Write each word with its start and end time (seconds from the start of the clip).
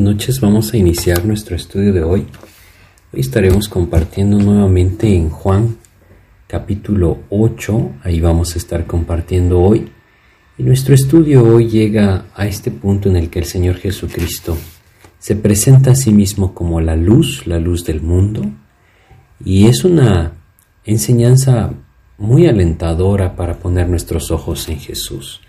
Noches, 0.00 0.40
vamos 0.40 0.72
a 0.72 0.78
iniciar 0.78 1.26
nuestro 1.26 1.54
estudio 1.54 1.92
de 1.92 2.02
hoy. 2.02 2.26
Hoy 3.12 3.20
estaremos 3.20 3.68
compartiendo 3.68 4.38
nuevamente 4.38 5.14
en 5.14 5.28
Juan 5.28 5.76
capítulo 6.46 7.18
8, 7.28 7.96
ahí 8.02 8.18
vamos 8.18 8.54
a 8.54 8.58
estar 8.58 8.86
compartiendo 8.86 9.60
hoy. 9.60 9.90
Y 10.56 10.62
nuestro 10.62 10.94
estudio 10.94 11.44
hoy 11.44 11.68
llega 11.68 12.24
a 12.34 12.46
este 12.46 12.70
punto 12.70 13.10
en 13.10 13.16
el 13.16 13.28
que 13.28 13.40
el 13.40 13.44
Señor 13.44 13.76
Jesucristo 13.76 14.56
se 15.18 15.36
presenta 15.36 15.90
a 15.90 15.96
sí 15.96 16.12
mismo 16.12 16.54
como 16.54 16.80
la 16.80 16.96
luz, 16.96 17.46
la 17.46 17.58
luz 17.58 17.84
del 17.84 18.00
mundo, 18.00 18.50
y 19.44 19.66
es 19.66 19.84
una 19.84 20.32
enseñanza 20.82 21.74
muy 22.16 22.46
alentadora 22.46 23.36
para 23.36 23.58
poner 23.58 23.86
nuestros 23.86 24.30
ojos 24.30 24.66
en 24.70 24.78
Jesús. 24.80 25.42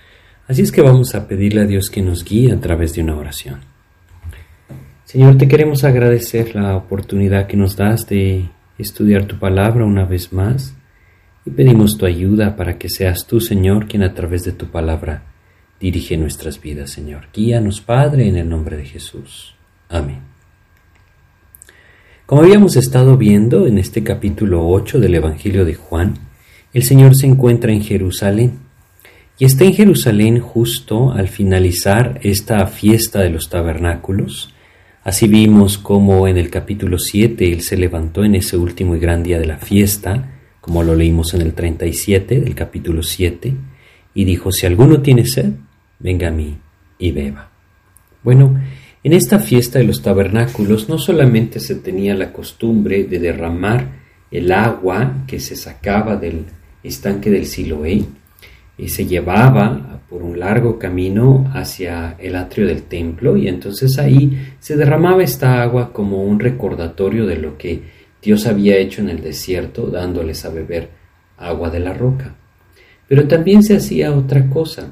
Así 0.46 0.62
es 0.62 0.74
que 0.74 0.82
vamos 0.82 1.16
a 1.16 1.26
pedirle 1.30 1.62
a 1.62 1.68
Dios 1.68 1.90
que 1.90 2.02
nos 2.02 2.26
guíe 2.26 2.52
a 2.52 2.60
través 2.60 2.94
de 2.94 3.02
una 3.02 3.16
oración. 3.16 3.71
Señor, 5.12 5.38
te 5.38 5.50
queremos 5.50 5.84
agradecer 5.84 6.56
la 6.56 6.78
oportunidad 6.78 7.46
que 7.46 7.58
nos 7.58 7.76
das 7.76 8.08
de 8.08 8.46
estudiar 8.78 9.26
tu 9.26 9.38
palabra 9.38 9.84
una 9.84 10.06
vez 10.06 10.32
más 10.32 10.74
y 11.46 11.50
pedimos 11.50 11.98
tu 11.98 12.06
ayuda 12.06 12.56
para 12.56 12.78
que 12.78 12.88
seas 12.88 13.28
tú, 13.28 13.42
Señor, 13.42 13.90
quien 13.90 14.04
a 14.04 14.14
través 14.14 14.46
de 14.46 14.54
tu 14.54 14.68
palabra 14.68 15.24
dirige 15.82 16.16
nuestras 16.16 16.62
vidas, 16.62 16.92
Señor. 16.92 17.28
Guíanos, 17.34 17.82
Padre, 17.82 18.30
en 18.30 18.38
el 18.38 18.48
nombre 18.48 18.78
de 18.78 18.86
Jesús. 18.86 19.54
Amén. 19.90 20.20
Como 22.26 22.44
habíamos 22.44 22.78
estado 22.78 23.18
viendo 23.18 23.68
en 23.68 23.80
este 23.80 24.04
capítulo 24.06 24.66
8 24.66 25.02
del 25.02 25.16
Evangelio 25.16 25.66
de 25.66 25.74
Juan, 25.74 26.20
el 26.74 26.84
Señor 26.84 27.18
se 27.18 27.28
encuentra 27.28 27.74
en 27.74 27.82
Jerusalén 27.82 28.60
y 29.38 29.44
está 29.44 29.66
en 29.66 29.74
Jerusalén 29.74 30.40
justo 30.40 31.12
al 31.12 31.28
finalizar 31.28 32.22
esta 32.24 32.66
fiesta 32.68 33.20
de 33.20 33.30
los 33.30 33.50
tabernáculos, 33.50 34.54
Así 35.04 35.28
vimos 35.28 35.80
cómo 35.80 36.28
en 36.28 36.38
el 36.38 36.52
capítulo 36.52 37.00
7 37.00 37.52
Él 37.52 37.62
se 37.62 37.76
levantó 37.76 38.24
en 38.24 38.36
ese 38.36 38.56
último 38.56 38.96
y 38.96 39.00
gran 39.00 39.24
día 39.24 39.40
de 39.40 39.48
la 39.48 39.58
fiesta, 39.58 40.38
como 40.62 40.84
lo 40.84 40.94
leímos 40.94 41.34
en 41.34 41.42
el 41.42 41.54
37 41.56 42.40
del 42.40 42.54
capítulo 42.54 43.02
7, 43.02 43.52
y 44.14 44.26
dijo, 44.26 44.52
si 44.52 44.68
alguno 44.68 45.02
tiene 45.02 45.26
sed, 45.26 45.54
venga 45.98 46.28
a 46.28 46.32
mí 46.32 46.56
y 47.00 47.12
beba. 47.14 47.50
Bueno, 48.24 48.62
en 49.04 49.14
esta 49.14 49.40
fiesta 49.40 49.80
de 49.80 49.86
los 49.86 50.04
tabernáculos 50.04 50.88
no 50.88 51.00
solamente 51.00 51.60
se 51.60 51.76
tenía 51.76 52.14
la 52.14 52.32
costumbre 52.32 53.06
de 53.06 53.18
derramar 53.18 54.02
el 54.30 54.52
agua 54.52 55.24
que 55.26 55.40
se 55.40 55.56
sacaba 55.56 56.16
del 56.16 56.46
estanque 56.84 57.32
del 57.32 57.48
Siloé, 57.48 58.04
y 58.82 58.90
se 58.90 59.06
llevaba 59.06 60.02
por 60.10 60.24
un 60.24 60.40
largo 60.40 60.80
camino 60.80 61.52
hacia 61.54 62.16
el 62.20 62.36
atrio 62.36 62.66
del 62.66 62.82
templo 62.84 63.38
y 63.38 63.48
entonces 63.48 64.00
ahí 64.00 64.56
se 64.60 64.76
derramaba 64.76 65.22
esta 65.24 65.62
agua 65.62 65.94
como 65.94 66.24
un 66.24 66.40
recordatorio 66.40 67.28
de 67.28 67.38
lo 67.38 67.60
que 67.60 67.84
Dios 68.24 68.48
había 68.48 68.78
hecho 68.78 69.02
en 69.02 69.10
el 69.10 69.22
desierto 69.22 69.86
dándoles 69.86 70.46
a 70.46 70.50
beber 70.50 70.90
agua 71.38 71.70
de 71.70 71.80
la 71.80 71.94
roca. 71.94 72.34
Pero 73.08 73.28
también 73.28 73.62
se 73.62 73.76
hacía 73.76 74.12
otra 74.14 74.50
cosa. 74.50 74.88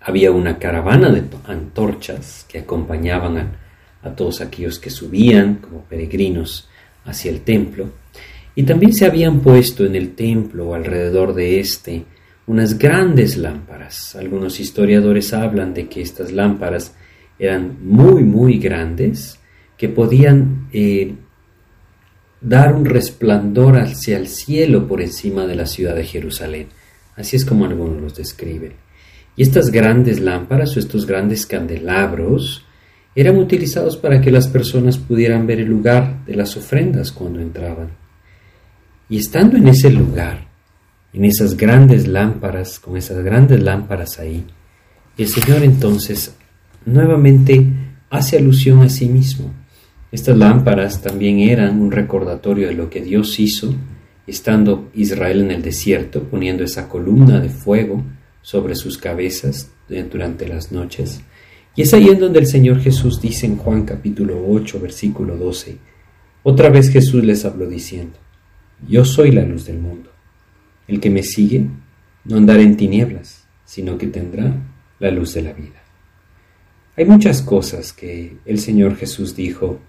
Había 0.00 0.32
una 0.32 0.58
caravana 0.58 1.10
de 1.10 1.22
antorchas 1.46 2.44
que 2.48 2.58
acompañaban 2.58 3.38
a, 3.38 3.52
a 4.02 4.16
todos 4.16 4.40
aquellos 4.40 4.80
que 4.80 4.90
subían 4.90 5.56
como 5.56 5.82
peregrinos 5.82 6.68
hacia 7.04 7.30
el 7.30 7.42
templo 7.42 7.90
y 8.56 8.64
también 8.64 8.92
se 8.92 9.06
habían 9.06 9.40
puesto 9.40 9.86
en 9.86 9.94
el 9.94 10.14
templo 10.16 10.74
alrededor 10.74 11.34
de 11.34 11.60
este 11.60 12.04
unas 12.46 12.78
grandes 12.78 13.36
lámparas. 13.36 14.14
Algunos 14.16 14.60
historiadores 14.60 15.32
hablan 15.32 15.72
de 15.74 15.88
que 15.88 16.02
estas 16.02 16.32
lámparas 16.32 16.94
eran 17.38 17.78
muy, 17.82 18.22
muy 18.22 18.58
grandes, 18.58 19.38
que 19.76 19.88
podían 19.88 20.68
eh, 20.72 21.14
dar 22.40 22.74
un 22.74 22.84
resplandor 22.84 23.78
hacia 23.78 24.18
el 24.18 24.28
cielo 24.28 24.86
por 24.86 25.00
encima 25.00 25.46
de 25.46 25.56
la 25.56 25.66
ciudad 25.66 25.94
de 25.94 26.04
Jerusalén. 26.04 26.68
Así 27.16 27.36
es 27.36 27.44
como 27.44 27.64
algunos 27.64 28.00
los 28.00 28.16
describen. 28.16 28.74
Y 29.36 29.42
estas 29.42 29.70
grandes 29.70 30.20
lámparas 30.20 30.76
o 30.76 30.78
estos 30.78 31.06
grandes 31.06 31.46
candelabros 31.46 32.64
eran 33.16 33.36
utilizados 33.38 33.96
para 33.96 34.20
que 34.20 34.30
las 34.30 34.48
personas 34.48 34.98
pudieran 34.98 35.46
ver 35.46 35.60
el 35.60 35.68
lugar 35.68 36.24
de 36.24 36.36
las 36.36 36.56
ofrendas 36.56 37.12
cuando 37.12 37.40
entraban. 37.40 37.90
Y 39.08 39.18
estando 39.18 39.56
en 39.56 39.68
ese 39.68 39.90
lugar, 39.90 40.53
en 41.14 41.24
esas 41.24 41.56
grandes 41.56 42.08
lámparas, 42.08 42.80
con 42.80 42.96
esas 42.96 43.24
grandes 43.24 43.62
lámparas 43.62 44.18
ahí, 44.18 44.44
el 45.16 45.28
Señor 45.28 45.62
entonces 45.62 46.34
nuevamente 46.84 47.64
hace 48.10 48.36
alusión 48.36 48.82
a 48.82 48.88
sí 48.88 49.06
mismo. 49.06 49.52
Estas 50.10 50.36
lámparas 50.36 51.00
también 51.00 51.38
eran 51.38 51.80
un 51.80 51.92
recordatorio 51.92 52.66
de 52.66 52.74
lo 52.74 52.90
que 52.90 53.00
Dios 53.00 53.38
hizo, 53.38 53.74
estando 54.26 54.90
Israel 54.94 55.42
en 55.42 55.52
el 55.52 55.62
desierto, 55.62 56.24
poniendo 56.24 56.64
esa 56.64 56.88
columna 56.88 57.38
de 57.38 57.48
fuego 57.48 58.02
sobre 58.42 58.74
sus 58.74 58.98
cabezas 58.98 59.70
durante 59.88 60.48
las 60.48 60.72
noches. 60.72 61.20
Y 61.76 61.82
es 61.82 61.94
ahí 61.94 62.08
en 62.08 62.18
donde 62.18 62.40
el 62.40 62.46
Señor 62.46 62.80
Jesús 62.80 63.20
dice 63.20 63.46
en 63.46 63.56
Juan 63.56 63.84
capítulo 63.84 64.44
8, 64.48 64.80
versículo 64.80 65.36
12, 65.36 65.78
otra 66.42 66.70
vez 66.70 66.90
Jesús 66.90 67.22
les 67.22 67.44
habló 67.44 67.66
diciendo, 67.66 68.18
Yo 68.88 69.04
soy 69.04 69.30
la 69.30 69.44
luz 69.44 69.66
del 69.66 69.78
mundo. 69.78 70.13
El 70.86 71.00
que 71.00 71.10
me 71.10 71.22
sigue 71.22 71.66
no 72.24 72.36
andará 72.36 72.62
en 72.62 72.76
tinieblas, 72.76 73.44
sino 73.64 73.98
que 73.98 74.06
tendrá 74.06 74.54
la 74.98 75.10
luz 75.10 75.34
de 75.34 75.42
la 75.42 75.52
vida. 75.52 75.82
Hay 76.96 77.04
muchas 77.04 77.42
cosas 77.42 77.92
que 77.92 78.36
el 78.44 78.58
Señor 78.60 78.96
Jesús 78.96 79.34
dijo 79.34 79.80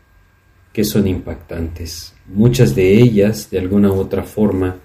que 0.74 0.84
son 0.84 1.08
impactantes. 1.08 2.14
Muchas 2.28 2.76
de 2.76 3.00
ellas, 3.00 3.50
de 3.50 3.60
alguna 3.60 3.92
u 3.92 3.96
otra 3.96 4.24
forma, 4.24 4.80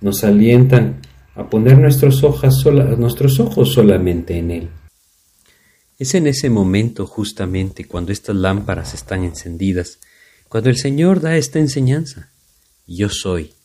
nos 0.00 0.24
alientan 0.24 1.00
a 1.34 1.48
poner 1.48 1.78
nuestros, 1.78 2.22
nuestros 2.98 3.40
ojos 3.40 3.72
solamente 3.72 4.38
en 4.38 4.50
Él. 4.50 4.68
Es 5.98 6.14
en 6.14 6.26
ese 6.26 6.50
momento 6.50 7.06
justamente 7.06 7.84
cuando 7.84 8.12
estas 8.12 8.36
lámparas 8.36 8.94
están 8.94 9.24
encendidas, 9.24 9.98
cuando 10.48 10.70
el 10.70 10.76
Señor 10.76 11.20
da 11.20 11.36
esta 11.36 11.58
enseñanza. 11.58 12.30
Yo 12.86 13.08
soy 13.08 13.55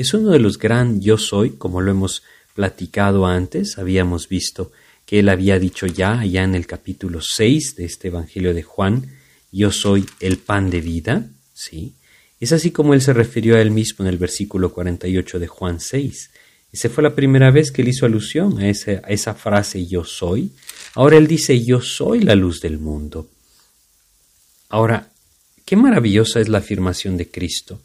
es 0.00 0.14
uno 0.14 0.30
de 0.30 0.38
los 0.38 0.58
gran 0.58 1.02
yo 1.02 1.18
soy, 1.18 1.50
como 1.50 1.82
lo 1.82 1.90
hemos 1.90 2.22
platicado 2.54 3.26
antes, 3.26 3.76
habíamos 3.76 4.28
visto 4.28 4.72
que 5.04 5.18
él 5.18 5.28
había 5.28 5.58
dicho 5.58 5.86
ya, 5.86 6.20
allá 6.20 6.42
en 6.42 6.54
el 6.54 6.66
capítulo 6.66 7.20
6 7.20 7.76
de 7.76 7.84
este 7.84 8.08
Evangelio 8.08 8.54
de 8.54 8.62
Juan, 8.62 9.10
yo 9.52 9.70
soy 9.70 10.06
el 10.20 10.38
pan 10.38 10.70
de 10.70 10.80
vida, 10.80 11.28
¿sí? 11.52 11.92
Es 12.38 12.52
así 12.52 12.70
como 12.70 12.94
él 12.94 13.02
se 13.02 13.12
refirió 13.12 13.56
a 13.56 13.60
él 13.60 13.70
mismo 13.70 14.02
en 14.04 14.08
el 14.08 14.16
versículo 14.16 14.72
48 14.72 15.38
de 15.38 15.46
Juan 15.46 15.80
6. 15.80 16.30
Esa 16.72 16.88
fue 16.88 17.02
la 17.02 17.14
primera 17.14 17.50
vez 17.50 17.70
que 17.70 17.82
él 17.82 17.88
hizo 17.88 18.06
alusión 18.06 18.58
a 18.58 18.70
esa, 18.70 19.02
a 19.04 19.10
esa 19.10 19.34
frase 19.34 19.86
yo 19.86 20.04
soy. 20.04 20.52
Ahora 20.94 21.18
él 21.18 21.26
dice 21.26 21.62
yo 21.62 21.82
soy 21.82 22.20
la 22.20 22.34
luz 22.34 22.62
del 22.62 22.78
mundo. 22.78 23.28
Ahora, 24.70 25.10
qué 25.66 25.76
maravillosa 25.76 26.40
es 26.40 26.48
la 26.48 26.58
afirmación 26.58 27.18
de 27.18 27.28
Cristo 27.28 27.82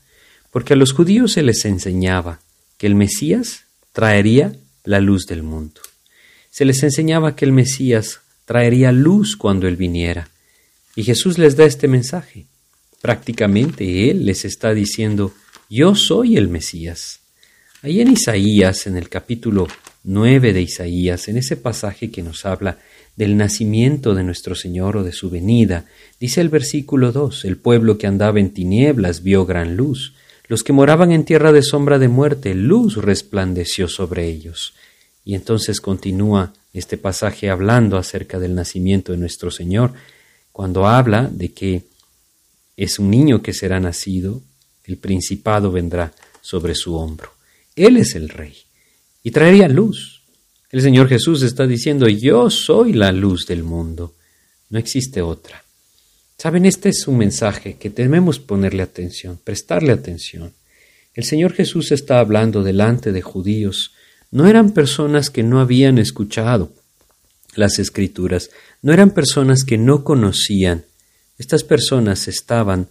porque 0.55 0.71
a 0.71 0.77
los 0.77 0.93
judíos 0.93 1.33
se 1.33 1.43
les 1.43 1.65
enseñaba 1.65 2.39
que 2.77 2.87
el 2.87 2.95
Mesías 2.95 3.65
traería 3.91 4.53
la 4.85 5.01
luz 5.01 5.25
del 5.25 5.43
mundo. 5.43 5.81
Se 6.49 6.63
les 6.63 6.81
enseñaba 6.81 7.35
que 7.35 7.43
el 7.43 7.51
Mesías 7.51 8.21
traería 8.45 8.93
luz 8.93 9.35
cuando 9.35 9.67
Él 9.67 9.75
viniera. 9.75 10.29
Y 10.95 11.03
Jesús 11.03 11.37
les 11.37 11.57
da 11.57 11.65
este 11.65 11.89
mensaje. 11.89 12.45
Prácticamente 13.01 14.09
Él 14.09 14.25
les 14.25 14.45
está 14.45 14.73
diciendo, 14.73 15.33
yo 15.69 15.93
soy 15.93 16.37
el 16.37 16.47
Mesías. 16.47 17.19
Ahí 17.81 17.99
en 17.99 18.13
Isaías, 18.13 18.87
en 18.87 18.95
el 18.95 19.09
capítulo 19.09 19.67
9 20.05 20.53
de 20.53 20.61
Isaías, 20.61 21.27
en 21.27 21.35
ese 21.35 21.57
pasaje 21.57 22.11
que 22.11 22.23
nos 22.23 22.45
habla 22.45 22.79
del 23.17 23.35
nacimiento 23.35 24.15
de 24.15 24.23
nuestro 24.23 24.55
Señor 24.55 24.95
o 24.95 25.03
de 25.03 25.11
su 25.11 25.29
venida, 25.29 25.83
dice 26.17 26.39
el 26.39 26.47
versículo 26.47 27.11
2, 27.11 27.43
el 27.43 27.57
pueblo 27.57 27.97
que 27.97 28.07
andaba 28.07 28.39
en 28.39 28.51
tinieblas 28.51 29.21
vio 29.21 29.45
gran 29.45 29.75
luz, 29.75 30.13
los 30.47 30.63
que 30.63 30.73
moraban 30.73 31.11
en 31.11 31.25
tierra 31.25 31.51
de 31.51 31.63
sombra 31.63 31.99
de 31.99 32.07
muerte, 32.07 32.53
luz 32.53 32.97
resplandeció 32.97 33.87
sobre 33.87 34.27
ellos. 34.27 34.73
Y 35.23 35.33
entonces 35.35 35.81
continúa 35.81 36.53
este 36.73 36.97
pasaje 36.97 37.49
hablando 37.49 37.97
acerca 37.97 38.37
del 38.37 38.53
nacimiento 38.53 39.11
de 39.11 39.17
nuestro 39.17 39.49
Señor, 39.49 39.93
cuando 40.51 40.87
habla 40.87 41.29
de 41.31 41.53
que 41.53 41.83
es 42.77 42.99
un 42.99 43.09
niño 43.09 43.41
que 43.41 43.53
será 43.53 43.79
nacido, 43.79 44.41
el 44.83 44.97
principado 44.97 45.71
vendrá 45.71 46.13
sobre 46.41 46.75
su 46.75 46.95
hombro. 46.95 47.31
Él 47.75 47.97
es 47.97 48.15
el 48.15 48.29
rey 48.29 48.55
y 49.23 49.31
traería 49.31 49.67
luz. 49.67 50.21
El 50.69 50.81
Señor 50.81 51.07
Jesús 51.07 51.41
está 51.41 51.65
diciendo, 51.65 52.07
yo 52.07 52.49
soy 52.49 52.93
la 52.93 53.11
luz 53.11 53.47
del 53.47 53.63
mundo, 53.63 54.13
no 54.69 54.77
existe 54.77 55.21
otra. 55.21 55.64
Saben, 56.37 56.65
este 56.65 56.89
es 56.89 57.07
un 57.07 57.17
mensaje 57.17 57.77
que 57.77 57.89
debemos 57.89 58.39
ponerle 58.39 58.83
atención, 58.83 59.39
prestarle 59.41 59.93
atención. 59.93 60.53
El 61.13 61.23
Señor 61.23 61.53
Jesús 61.53 61.91
está 61.91 62.19
hablando 62.19 62.61
delante 62.61 63.13
de 63.13 63.21
judíos. 63.21 63.93
No 64.31 64.47
eran 64.47 64.71
personas 64.71 65.29
que 65.29 65.43
no 65.43 65.61
habían 65.61 65.97
escuchado 65.97 66.73
las 67.55 67.79
escrituras, 67.79 68.49
no 68.81 68.91
eran 68.91 69.11
personas 69.11 69.63
que 69.63 69.77
no 69.77 70.03
conocían 70.03 70.83
Estas 71.37 71.63
personas 71.63 72.27
estaban 72.27 72.89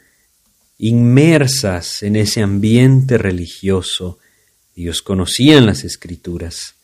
inmersas 0.78 2.02
en 2.02 2.16
ese 2.16 2.42
ambiente 2.42 3.16
religioso. 3.16 4.18
Ellos 4.76 5.02
conocían 5.02 5.66
las 5.66 5.84
escrituras. 5.84 6.74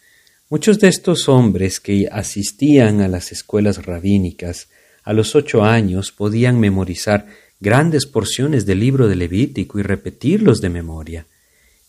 Muchos 0.49 0.79
de 0.79 0.89
estos 0.89 1.29
hombres 1.29 1.81
que 1.81 2.09
asistían 2.11 3.01
a 3.01 3.09
las 3.09 3.33
escuelas 3.33 3.85
rabínicas 3.85 4.69
a 5.11 5.13
los 5.13 5.35
ocho 5.35 5.65
años 5.65 6.13
podían 6.13 6.61
memorizar 6.61 7.27
grandes 7.59 8.07
porciones 8.07 8.65
del 8.65 8.79
libro 8.79 9.09
de 9.09 9.17
Levítico 9.17 9.81
y 9.81 9.83
repetirlos 9.83 10.61
de 10.61 10.69
memoria. 10.69 11.27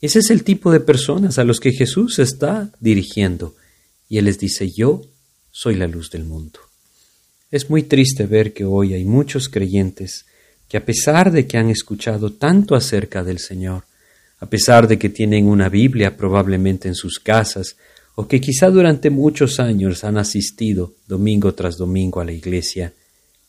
Ese 0.02 0.18
es 0.18 0.32
el 0.32 0.44
tipo 0.44 0.72
de 0.72 0.80
personas 0.80 1.38
a 1.38 1.44
los 1.44 1.60
que 1.60 1.72
Jesús 1.72 2.18
está 2.18 2.72
dirigiendo. 2.80 3.56
Y 4.10 4.18
Él 4.18 4.26
les 4.26 4.40
dice, 4.40 4.72
yo 4.72 5.04
soy 5.52 5.76
la 5.76 5.86
luz 5.86 6.10
del 6.10 6.24
mundo. 6.24 6.62
Es 7.52 7.70
muy 7.70 7.84
triste 7.84 8.26
ver 8.26 8.54
que 8.54 8.66
hoy 8.66 8.96
hay 8.96 9.06
muchos 9.06 9.50
creyentes 9.50 10.26
que 10.68 10.78
a 10.78 10.84
pesar 10.84 11.32
de 11.32 11.46
que 11.46 11.60
han 11.60 11.70
escuchado 11.70 12.34
tanto 12.34 12.74
acerca 12.74 13.24
del 13.24 13.38
Señor, 13.38 13.84
a 14.40 14.50
pesar 14.50 14.88
de 14.88 14.98
que 14.98 15.10
tienen 15.10 15.46
una 15.46 15.70
Biblia 15.70 16.18
probablemente 16.18 16.88
en 16.88 16.96
sus 16.96 17.20
casas, 17.20 17.76
o 18.16 18.28
que 18.28 18.42
quizá 18.42 18.72
durante 18.72 19.12
muchos 19.12 19.60
años 19.60 20.04
han 20.04 20.18
asistido 20.18 20.96
domingo 21.08 21.54
tras 21.54 21.78
domingo 21.78 22.20
a 22.20 22.26
la 22.26 22.32
iglesia, 22.32 22.94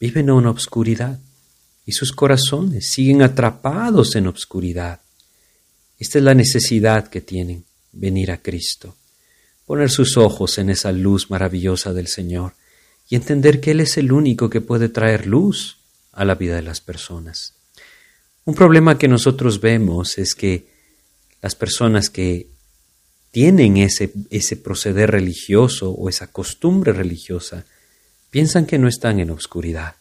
viven 0.03 0.31
en 0.31 0.35
una 0.35 0.51
obscuridad 0.51 1.21
y 1.87 1.93
sus 1.93 2.11
corazones 2.11 2.87
siguen 2.87 3.23
atrapados 3.23 4.17
en 4.17 4.27
obscuridad. 4.27 5.01
Esta 5.97 6.19
es 6.19 6.25
la 6.25 6.35
necesidad 6.35 7.07
que 7.07 7.21
tienen, 7.21 7.65
venir 7.93 8.33
a 8.33 8.43
Cristo, 8.43 8.97
poner 9.65 9.91
sus 9.91 10.17
ojos 10.17 10.59
en 10.59 10.71
esa 10.71 10.91
luz 10.91 11.31
maravillosa 11.31 11.93
del 11.93 12.09
Señor 12.09 12.55
y 13.09 13.15
entender 13.15 13.61
que 13.61 13.71
Él 13.71 13.79
es 13.79 13.97
el 13.97 14.11
único 14.11 14.51
que 14.51 14.61
puede 14.61 14.89
traer 14.89 15.29
luz 15.29 15.77
a 16.11 16.25
la 16.25 16.35
vida 16.35 16.57
de 16.57 16.63
las 16.63 16.81
personas. 16.81 17.55
Un 18.45 18.57
problema 18.57 18.99
que 18.99 19.07
nosotros 19.07 19.61
vemos 19.61 20.19
es 20.19 20.35
que 20.35 20.67
las 21.41 21.55
personas 21.55 22.11
que 22.11 22.49
tienen 23.31 23.77
ese, 23.77 24.13
ese 24.31 24.57
proceder 24.57 25.13
religioso 25.13 25.93
o 25.93 26.09
esa 26.09 26.33
costumbre 26.33 26.93
religiosa 26.93 27.67
piensan 28.33 28.67
que 28.67 28.79
no 28.79 28.89
están 28.89 29.21
en 29.21 29.31
obscuridad. 29.31 29.95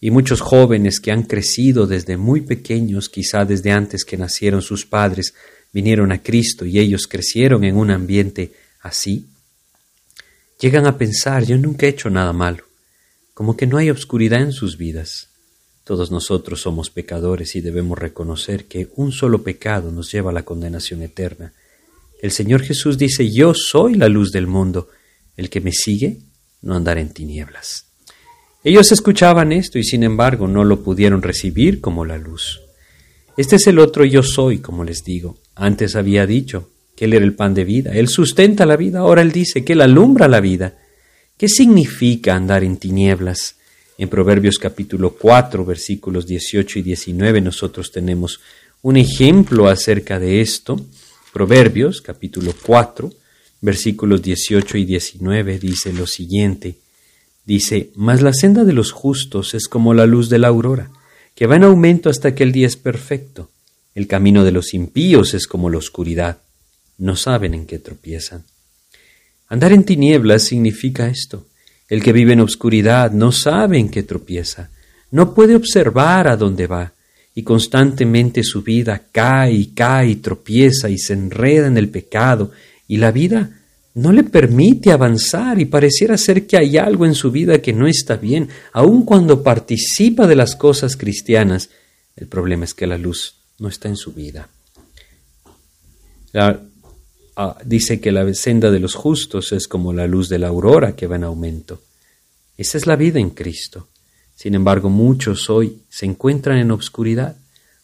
Y 0.00 0.12
muchos 0.12 0.40
jóvenes 0.40 1.00
que 1.00 1.10
han 1.10 1.24
crecido 1.24 1.88
desde 1.88 2.16
muy 2.16 2.42
pequeños, 2.42 3.08
quizá 3.08 3.44
desde 3.44 3.72
antes 3.72 4.04
que 4.04 4.16
nacieron 4.16 4.62
sus 4.62 4.86
padres, 4.86 5.34
vinieron 5.72 6.12
a 6.12 6.22
Cristo 6.22 6.64
y 6.64 6.78
ellos 6.78 7.08
crecieron 7.08 7.64
en 7.64 7.76
un 7.76 7.90
ambiente 7.90 8.52
así, 8.82 9.26
llegan 10.60 10.86
a 10.86 10.96
pensar, 10.96 11.44
yo 11.44 11.58
nunca 11.58 11.86
he 11.86 11.88
hecho 11.88 12.08
nada 12.08 12.32
malo 12.32 12.62
como 13.34 13.56
que 13.56 13.66
no 13.66 13.78
hay 13.78 13.90
obscuridad 13.90 14.42
en 14.42 14.52
sus 14.52 14.76
vidas. 14.76 15.28
Todos 15.84 16.10
nosotros 16.10 16.60
somos 16.60 16.90
pecadores 16.90 17.56
y 17.56 17.60
debemos 17.60 17.98
reconocer 17.98 18.66
que 18.66 18.88
un 18.96 19.10
solo 19.10 19.42
pecado 19.42 19.90
nos 19.90 20.12
lleva 20.12 20.30
a 20.30 20.34
la 20.34 20.44
condenación 20.44 21.02
eterna. 21.02 21.52
El 22.20 22.30
Señor 22.30 22.62
Jesús 22.62 22.98
dice, 22.98 23.30
yo 23.32 23.52
soy 23.54 23.94
la 23.94 24.08
luz 24.08 24.30
del 24.30 24.46
mundo, 24.46 24.90
el 25.36 25.50
que 25.50 25.60
me 25.60 25.72
sigue 25.72 26.18
no 26.62 26.74
andará 26.74 27.00
en 27.00 27.12
tinieblas. 27.12 27.86
Ellos 28.64 28.92
escuchaban 28.92 29.52
esto 29.52 29.78
y 29.78 29.84
sin 29.84 30.04
embargo 30.04 30.46
no 30.46 30.64
lo 30.64 30.82
pudieron 30.82 31.20
recibir 31.20 31.80
como 31.80 32.04
la 32.04 32.16
luz. 32.16 32.60
Este 33.36 33.56
es 33.56 33.66
el 33.66 33.78
otro 33.78 34.04
yo 34.04 34.22
soy, 34.22 34.58
como 34.58 34.84
les 34.84 35.04
digo. 35.04 35.38
Antes 35.54 35.96
había 35.96 36.26
dicho 36.26 36.70
que 36.94 37.06
Él 37.06 37.14
era 37.14 37.24
el 37.24 37.34
pan 37.34 37.54
de 37.54 37.64
vida, 37.64 37.92
Él 37.92 38.08
sustenta 38.08 38.66
la 38.66 38.76
vida, 38.76 39.00
ahora 39.00 39.22
Él 39.22 39.32
dice 39.32 39.64
que 39.64 39.72
Él 39.72 39.80
alumbra 39.80 40.28
la 40.28 40.40
vida. 40.40 40.78
¿Qué 41.36 41.48
significa 41.48 42.36
andar 42.36 42.62
en 42.62 42.76
tinieblas? 42.76 43.56
En 43.98 44.08
Proverbios 44.08 44.58
capítulo 44.58 45.14
4, 45.14 45.64
versículos 45.64 46.26
18 46.26 46.78
y 46.78 46.82
19 46.82 47.40
nosotros 47.40 47.90
tenemos 47.90 48.40
un 48.82 48.96
ejemplo 48.96 49.68
acerca 49.68 50.18
de 50.18 50.40
esto. 50.40 50.76
Proverbios 51.32 52.00
capítulo 52.00 52.54
4, 52.64 53.10
versículos 53.62 54.20
18 54.20 54.76
y 54.76 54.84
19 54.84 55.58
dice 55.58 55.94
lo 55.94 56.06
siguiente. 56.06 56.76
Dice, 57.46 57.90
Mas 57.94 58.20
la 58.20 58.34
senda 58.34 58.64
de 58.64 58.74
los 58.74 58.92
justos 58.92 59.54
es 59.54 59.68
como 59.68 59.94
la 59.94 60.04
luz 60.04 60.28
de 60.28 60.38
la 60.38 60.48
aurora, 60.48 60.90
que 61.34 61.46
va 61.46 61.56
en 61.56 61.64
aumento 61.64 62.10
hasta 62.10 62.34
que 62.34 62.42
el 62.42 62.52
día 62.52 62.66
es 62.66 62.76
perfecto. 62.76 63.50
El 63.94 64.06
camino 64.06 64.44
de 64.44 64.52
los 64.52 64.74
impíos 64.74 65.32
es 65.32 65.46
como 65.46 65.70
la 65.70 65.78
oscuridad. 65.78 66.38
No 66.98 67.16
saben 67.16 67.54
en 67.54 67.66
qué 67.66 67.78
tropiezan. 67.78 68.44
Andar 69.48 69.72
en 69.72 69.84
tinieblas 69.84 70.42
significa 70.42 71.08
esto. 71.08 71.46
El 71.88 72.02
que 72.02 72.12
vive 72.12 72.32
en 72.32 72.40
obscuridad 72.40 73.12
no 73.12 73.32
sabe 73.32 73.78
en 73.78 73.90
qué 73.90 74.02
tropieza, 74.02 74.70
no 75.10 75.34
puede 75.34 75.54
observar 75.54 76.26
a 76.26 76.38
dónde 76.38 76.66
va, 76.66 76.94
y 77.34 77.42
constantemente 77.42 78.42
su 78.44 78.62
vida 78.62 79.02
cae 79.12 79.52
y 79.52 79.66
cae 79.66 80.08
y 80.08 80.16
tropieza 80.16 80.88
y 80.88 80.98
se 80.98 81.12
enreda 81.12 81.66
en 81.66 81.76
el 81.76 81.90
pecado, 81.90 82.50
y 82.88 82.96
la 82.96 83.10
vida 83.10 83.58
no 83.94 84.12
le 84.12 84.24
permite 84.24 84.90
avanzar 84.90 85.60
y 85.60 85.66
pareciera 85.66 86.16
ser 86.16 86.46
que 86.46 86.56
hay 86.56 86.78
algo 86.78 87.04
en 87.04 87.14
su 87.14 87.30
vida 87.30 87.60
que 87.60 87.72
no 87.72 87.86
está 87.86 88.16
bien, 88.16 88.48
aun 88.72 89.04
cuando 89.04 89.42
participa 89.42 90.26
de 90.26 90.36
las 90.36 90.56
cosas 90.56 90.96
cristianas. 90.96 91.70
El 92.16 92.26
problema 92.26 92.64
es 92.64 92.74
que 92.74 92.86
la 92.86 92.98
luz 92.98 93.36
no 93.58 93.68
está 93.68 93.88
en 93.88 93.96
su 93.96 94.12
vida. 94.12 94.48
Ah, 96.34 97.58
dice 97.64 98.00
que 98.00 98.12
la 98.12 98.32
senda 98.34 98.70
de 98.70 98.80
los 98.80 98.94
justos 98.94 99.52
es 99.52 99.68
como 99.68 99.92
la 99.92 100.06
luz 100.06 100.28
de 100.28 100.38
la 100.38 100.48
aurora 100.48 100.96
que 100.96 101.06
va 101.06 101.16
en 101.16 101.24
aumento. 101.24 101.82
Esa 102.56 102.78
es 102.78 102.86
la 102.86 102.96
vida 102.96 103.20
en 103.20 103.30
Cristo. 103.30 103.88
Sin 104.34 104.54
embargo, 104.54 104.88
muchos 104.88 105.48
hoy 105.50 105.82
se 105.88 106.06
encuentran 106.06 106.58
en 106.58 106.70
obscuridad, 106.70 107.36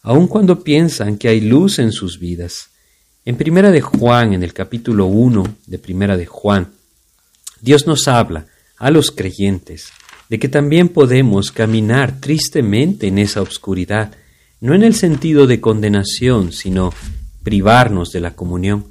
aun 0.03 0.27
cuando 0.27 0.63
piensan 0.63 1.19
que 1.19 1.29
hay 1.29 1.41
luz 1.41 1.79
en 1.79 1.93
sus 1.93 2.19
vidas. 2.19 2.71
En 3.29 3.37
Primera 3.37 3.71
de 3.71 3.83
Juan, 3.83 4.33
en 4.33 4.43
el 4.43 4.55
capítulo 4.55 5.05
1 5.05 5.59
de 5.67 5.79
Primera 5.79 6.17
de 6.17 6.25
Juan, 6.25 6.73
Dios 7.61 7.87
nos 7.87 8.09
habla 8.09 8.47
a 8.79 8.91
los 8.91 9.11
creyentes 9.11 9.89
de 10.31 10.39
que 10.39 10.49
también 10.49 10.89
podemos 10.89 11.53
caminar 11.53 12.23
tristemente 12.23 13.07
en 13.07 13.19
esa 13.19 13.43
obscuridad, 13.43 14.13
no 14.63 14.75
en 14.75 14.83
el 14.83 14.95
sentido 14.95 15.47
de 15.47 15.61
condenación, 15.61 16.53
sino 16.53 16.91
privarnos 17.43 18.13
de 18.13 18.23
la 18.23 18.35
comunión 18.35 18.87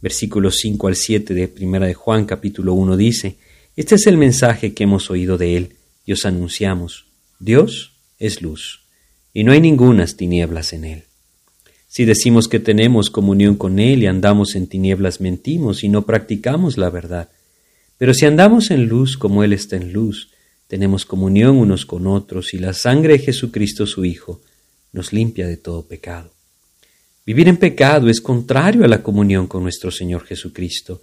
versículos 0.00 0.58
5 0.58 0.86
al 0.86 0.94
7 0.94 1.34
de 1.34 1.48
Primera 1.48 1.86
de 1.86 1.94
Juan 1.94 2.26
capítulo 2.26 2.74
1 2.74 2.96
dice, 2.96 3.38
Este 3.74 3.96
es 3.96 4.06
el 4.06 4.16
mensaje 4.16 4.72
que 4.72 4.84
hemos 4.84 5.10
oído 5.10 5.36
de 5.36 5.56
Él 5.56 5.74
y 6.06 6.12
os 6.12 6.24
anunciamos. 6.26 7.06
Dios 7.40 7.96
es 8.20 8.40
luz, 8.40 8.82
y 9.34 9.42
no 9.42 9.50
hay 9.50 9.60
ningunas 9.60 10.16
tinieblas 10.16 10.74
en 10.74 10.84
Él. 10.84 11.09
Si 11.92 12.04
decimos 12.04 12.46
que 12.46 12.60
tenemos 12.60 13.10
comunión 13.10 13.56
con 13.56 13.80
Él 13.80 14.04
y 14.04 14.06
andamos 14.06 14.54
en 14.54 14.68
tinieblas, 14.68 15.20
mentimos 15.20 15.82
y 15.82 15.88
no 15.88 16.06
practicamos 16.06 16.78
la 16.78 16.88
verdad. 16.88 17.30
Pero 17.98 18.14
si 18.14 18.26
andamos 18.26 18.70
en 18.70 18.86
luz 18.86 19.18
como 19.18 19.42
Él 19.42 19.52
está 19.52 19.74
en 19.74 19.92
luz, 19.92 20.30
tenemos 20.68 21.04
comunión 21.04 21.56
unos 21.56 21.86
con 21.86 22.06
otros 22.06 22.54
y 22.54 22.58
la 22.58 22.74
sangre 22.74 23.14
de 23.14 23.18
Jesucristo 23.18 23.88
su 23.88 24.04
Hijo 24.04 24.40
nos 24.92 25.12
limpia 25.12 25.48
de 25.48 25.56
todo 25.56 25.84
pecado. 25.84 26.30
Vivir 27.26 27.48
en 27.48 27.56
pecado 27.56 28.08
es 28.08 28.20
contrario 28.20 28.84
a 28.84 28.88
la 28.88 29.02
comunión 29.02 29.48
con 29.48 29.64
nuestro 29.64 29.90
Señor 29.90 30.24
Jesucristo. 30.24 31.02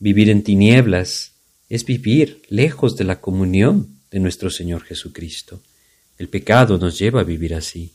Vivir 0.00 0.28
en 0.28 0.42
tinieblas 0.42 1.34
es 1.68 1.84
vivir 1.84 2.42
lejos 2.48 2.96
de 2.96 3.04
la 3.04 3.20
comunión 3.20 4.00
de 4.10 4.18
nuestro 4.18 4.50
Señor 4.50 4.82
Jesucristo. 4.82 5.60
El 6.18 6.28
pecado 6.28 6.78
nos 6.78 6.98
lleva 6.98 7.20
a 7.20 7.24
vivir 7.24 7.54
así. 7.54 7.92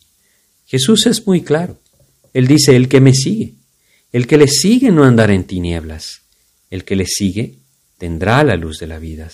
Jesús 0.66 1.06
es 1.06 1.26
muy 1.28 1.42
claro. 1.42 1.78
Él 2.34 2.48
dice, 2.48 2.76
el 2.76 2.88
que 2.88 3.02
me 3.02 3.14
sigue, 3.14 3.54
el 4.12 4.28
que 4.28 4.38
le 4.38 4.48
sigue 4.48 4.92
no 4.92 5.04
andará 5.04 5.34
en 5.34 5.46
tinieblas, 5.46 6.22
el 6.70 6.84
que 6.84 6.96
le 6.96 7.06
sigue 7.06 7.56
tendrá 7.98 8.44
la 8.44 8.56
luz 8.56 8.80
de 8.80 8.88
la 8.88 9.00
vida. 9.00 9.30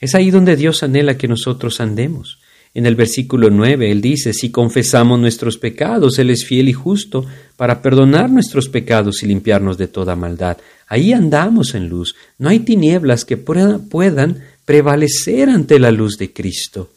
Es 0.00 0.14
ahí 0.14 0.30
donde 0.30 0.56
Dios 0.56 0.82
anhela 0.82 1.18
que 1.18 1.28
nosotros 1.28 1.80
andemos, 1.80 2.38
en 2.74 2.86
el 2.86 2.94
versículo 2.94 3.50
9 3.50 3.90
él 3.90 4.00
dice, 4.00 4.32
si 4.32 4.50
confesamos 4.50 5.18
nuestros 5.18 5.58
pecados, 5.58 6.18
Él 6.18 6.30
es 6.30 6.44
fiel 6.44 6.68
y 6.68 6.72
justo 6.72 7.26
para 7.56 7.82
perdonar 7.82 8.30
nuestros 8.30 8.68
pecados 8.68 9.22
y 9.22 9.26
limpiarnos 9.26 9.78
de 9.78 9.88
toda 9.88 10.16
maldad. 10.16 10.58
Ahí 10.86 11.12
andamos 11.12 11.74
en 11.74 11.88
luz. 11.88 12.14
No 12.38 12.48
hay 12.48 12.60
tinieblas 12.60 13.24
que 13.24 13.36
puedan 13.36 14.44
prevalecer 14.64 15.48
ante 15.48 15.78
la 15.78 15.90
luz 15.90 16.18
de 16.18 16.32
Cristo. 16.32 16.90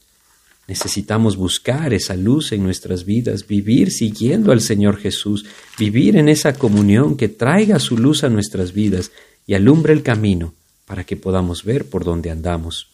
Necesitamos 0.67 1.35
buscar 1.37 1.93
esa 1.93 2.15
luz 2.15 2.51
en 2.51 2.63
nuestras 2.63 3.05
vidas, 3.05 3.47
vivir 3.47 3.91
siguiendo 3.91 4.51
al 4.51 4.61
Señor 4.61 4.97
Jesús, 4.97 5.45
vivir 5.77 6.17
en 6.17 6.29
esa 6.29 6.53
comunión 6.53 7.17
que 7.17 7.27
traiga 7.27 7.79
su 7.79 7.97
luz 7.97 8.23
a 8.23 8.29
nuestras 8.29 8.73
vidas 8.73 9.11
y 9.45 9.53
alumbre 9.53 9.93
el 9.93 10.03
camino 10.03 10.53
para 10.85 11.03
que 11.03 11.17
podamos 11.17 11.63
ver 11.63 11.89
por 11.89 12.03
dónde 12.03 12.29
andamos. 12.29 12.87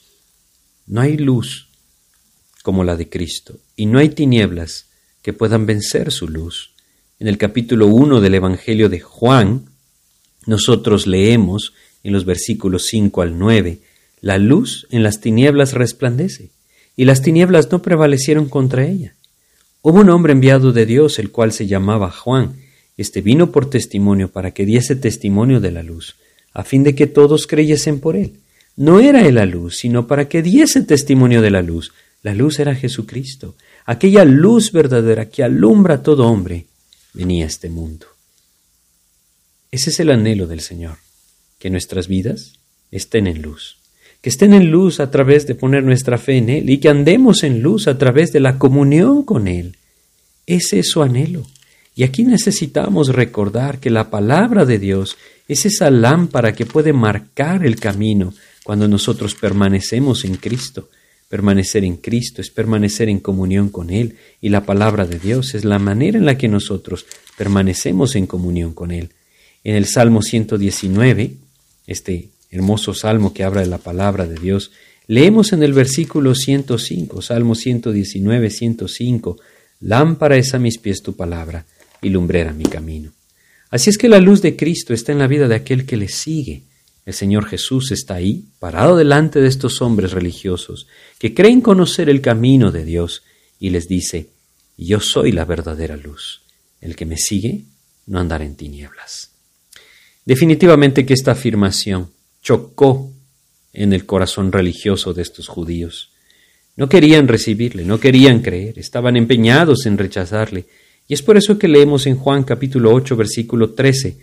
No 0.86 1.02
hay 1.02 1.18
luz 1.18 1.68
como 2.64 2.84
la 2.84 2.96
de 2.96 3.08
Cristo, 3.08 3.60
y 3.76 3.86
no 3.86 3.98
hay 3.98 4.10
tinieblas 4.10 4.88
que 5.22 5.32
puedan 5.32 5.66
vencer 5.66 6.12
su 6.12 6.28
luz. 6.28 6.72
En 7.20 7.28
el 7.28 7.38
capítulo 7.38 7.88
1 7.88 8.20
del 8.20 8.36
Evangelio 8.36 8.90
de 8.90 9.00
Juan, 9.00 9.70
nosotros 10.46 11.08
leemos 11.08 11.74
en 12.04 12.14
los 12.14 12.26
versículos 12.26 12.86
5 12.88 13.22
al 13.22 13.40
9, 13.40 13.80
la 14.22 14.38
luz 14.38 14.88
en 14.92 15.04
las 15.04 15.22
tinieblas 15.22 15.74
resplandece, 15.74 16.50
y 16.98 17.06
las 17.06 17.22
tinieblas 17.22 17.72
no 17.72 17.82
prevalecieron 17.82 18.50
contra 18.50 18.86
ella. 18.86 19.14
Hubo 19.82 20.02
un 20.02 20.10
hombre 20.10 20.34
enviado 20.34 20.74
de 20.74 20.86
Dios, 20.86 21.20
el 21.20 21.32
cual 21.32 21.54
se 21.54 21.68
llamaba 21.68 22.12
Juan. 22.12 22.58
Este 22.98 23.22
vino 23.22 23.52
por 23.52 23.70
testimonio 23.70 24.30
para 24.30 24.52
que 24.52 24.66
diese 24.66 24.96
testimonio 24.96 25.62
de 25.62 25.72
la 25.72 25.84
luz, 25.84 26.16
a 26.54 26.64
fin 26.64 26.84
de 26.84 26.96
que 26.96 27.06
todos 27.06 27.46
creyesen 27.46 28.00
por 28.00 28.18
él. 28.18 28.34
No 28.76 29.00
era 29.00 29.26
él 29.26 29.36
la 29.36 29.46
luz, 29.46 29.78
sino 29.78 30.08
para 30.08 30.28
que 30.28 30.42
diese 30.42 30.82
testimonio 30.82 31.42
de 31.42 31.52
la 31.52 31.62
luz. 31.62 31.94
La 32.24 32.34
luz 32.34 32.60
era 32.60 32.76
Jesucristo, 32.76 33.56
aquella 33.86 34.26
luz 34.26 34.72
verdadera 34.72 35.30
que 35.30 35.44
alumbra 35.44 35.96
a 35.96 36.04
todo 36.04 36.28
hombre, 36.28 36.66
venía 37.14 37.46
a 37.46 37.48
este 37.48 37.70
mundo. 37.70 38.08
Ese 39.72 39.92
es 39.92 40.00
el 40.00 40.10
anhelo 40.10 40.48
del 40.48 40.62
Señor, 40.62 40.98
que 41.60 41.70
nuestras 41.70 42.08
vidas 42.08 42.54
estén 42.90 43.28
en 43.28 43.44
luz, 43.44 43.77
que 44.28 44.32
estén 44.32 44.54
en 44.54 44.72
luz 44.72 45.00
a 45.00 45.10
través 45.10 45.48
de 45.48 45.56
poner 45.56 45.86
nuestra 45.86 46.18
fe 46.18 46.36
en 46.36 46.50
Él 46.50 46.70
y 46.70 46.80
que 46.80 46.90
andemos 46.90 47.44
en 47.44 47.62
luz 47.62 47.88
a 47.88 47.98
través 47.98 48.34
de 48.34 48.42
la 48.42 48.60
comunión 48.60 49.24
con 49.24 49.48
Él. 49.48 49.78
Ese 50.46 50.80
es 50.80 50.90
su 50.90 51.02
anhelo. 51.02 51.48
Y 51.96 52.04
aquí 52.04 52.26
necesitamos 52.26 53.08
recordar 53.08 53.80
que 53.80 53.90
la 53.90 54.10
palabra 54.10 54.66
de 54.66 54.80
Dios 54.80 55.16
es 55.48 55.66
esa 55.66 55.90
lámpara 55.92 56.54
que 56.54 56.66
puede 56.66 56.92
marcar 56.92 57.66
el 57.66 57.80
camino 57.80 58.34
cuando 58.66 58.90
nosotros 58.90 59.34
permanecemos 59.34 60.26
en 60.26 60.36
Cristo. 60.36 60.90
Permanecer 61.30 61.86
en 61.86 61.96
Cristo 61.96 62.42
es 62.42 62.50
permanecer 62.50 63.08
en 63.08 63.22
comunión 63.22 63.70
con 63.70 63.90
Él 63.92 64.18
y 64.42 64.50
la 64.50 64.66
palabra 64.66 65.06
de 65.06 65.20
Dios 65.20 65.56
es 65.56 65.64
la 65.64 65.80
manera 65.80 66.18
en 66.18 66.26
la 66.26 66.38
que 66.38 66.50
nosotros 66.50 67.06
permanecemos 67.38 68.18
en 68.18 68.28
comunión 68.28 68.74
con 68.74 68.92
Él. 68.92 69.12
En 69.64 69.76
el 69.76 69.86
Salmo 69.86 70.22
119, 70.22 71.32
este 71.88 72.28
hermoso 72.52 72.94
salmo 72.94 73.34
que 73.34 73.44
habla 73.44 73.62
de 73.62 73.68
la 73.68 73.78
palabra 73.78 74.26
de 74.26 74.36
Dios, 74.36 74.72
leemos 75.08 75.54
en 75.54 75.64
el 75.64 75.74
versículo 75.74 76.36
105, 76.36 77.22
Salmo 77.22 77.56
119, 77.56 78.50
105, 78.50 79.38
Lámpara 79.82 80.38
es 80.38 80.54
a 80.54 80.60
mis 80.60 80.78
pies 80.78 81.02
tu 81.04 81.16
palabra 81.16 81.66
y 82.02 82.10
lumbrera 82.10 82.54
mi 82.54 82.66
camino. 82.66 83.12
Así 83.70 83.90
es 83.90 83.98
que 83.98 84.10
la 84.10 84.20
luz 84.20 84.42
de 84.42 84.56
Cristo 84.56 84.94
está 84.94 85.12
en 85.12 85.20
la 85.20 85.28
vida 85.28 85.48
de 85.48 85.56
aquel 85.56 85.86
que 85.86 85.98
le 85.98 86.08
sigue. 86.08 86.64
El 87.06 87.14
Señor 87.14 87.46
Jesús 87.46 87.92
está 87.92 88.16
ahí, 88.16 88.46
parado 88.60 88.98
delante 88.98 89.40
de 89.40 89.48
estos 89.48 89.82
hombres 89.82 90.12
religiosos, 90.12 90.88
que 91.20 91.34
creen 91.34 91.62
conocer 91.62 92.10
el 92.10 92.22
camino 92.22 92.72
de 92.72 92.86
Dios, 92.86 93.24
y 93.60 93.70
les 93.70 93.88
dice, 93.88 94.30
Yo 94.78 95.00
soy 95.00 95.32
la 95.32 95.46
verdadera 95.46 95.96
luz. 95.96 96.42
El 96.82 96.96
que 96.96 97.06
me 97.06 97.18
sigue 97.18 97.64
no 98.06 98.20
andará 98.20 98.46
en 98.46 98.56
tinieblas. 98.56 99.32
Definitivamente 100.26 101.06
que 101.06 101.14
esta 101.14 101.32
afirmación 101.32 102.10
chocó 102.48 103.12
en 103.74 103.92
el 103.92 104.06
corazón 104.06 104.54
religioso 104.54 105.14
de 105.14 105.22
estos 105.22 105.50
judíos. 105.50 106.14
No 106.78 106.88
querían 106.88 107.28
recibirle, 107.28 107.84
no 107.84 108.00
querían 108.00 108.42
creer, 108.42 108.80
estaban 108.80 109.18
empeñados 109.18 109.86
en 109.86 109.98
rechazarle. 109.98 110.66
Y 111.10 111.14
es 111.14 111.22
por 111.22 111.36
eso 111.36 111.60
que 111.60 111.68
leemos 111.68 112.08
en 112.08 112.16
Juan 112.16 112.44
capítulo 112.44 112.94
8 112.94 113.18
versículo 113.18 113.72
13. 113.72 114.20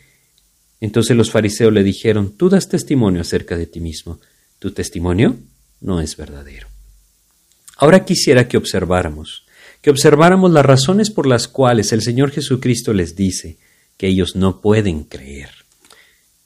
Entonces 0.81 1.15
los 1.15 1.31
fariseos 1.31 1.71
le 1.71 1.83
dijeron, 1.83 2.35
tú 2.35 2.49
das 2.49 2.71
testimonio 2.71 3.21
acerca 3.21 3.59
de 3.59 3.67
ti 3.67 3.81
mismo, 3.81 4.21
tu 4.59 4.71
testimonio 4.71 5.37
no 5.83 6.01
es 6.01 6.17
verdadero. 6.17 6.69
Ahora 7.77 8.07
quisiera 8.07 8.49
que 8.49 8.57
observáramos, 8.57 9.45
que 9.83 9.91
observáramos 9.91 10.51
las 10.51 10.65
razones 10.65 11.11
por 11.11 11.27
las 11.27 11.47
cuales 11.47 11.93
el 11.93 12.01
Señor 12.01 12.31
Jesucristo 12.31 12.95
les 12.95 13.17
dice 13.17 13.59
que 13.99 14.07
ellos 14.07 14.35
no 14.35 14.63
pueden 14.63 15.05
creer. 15.05 15.64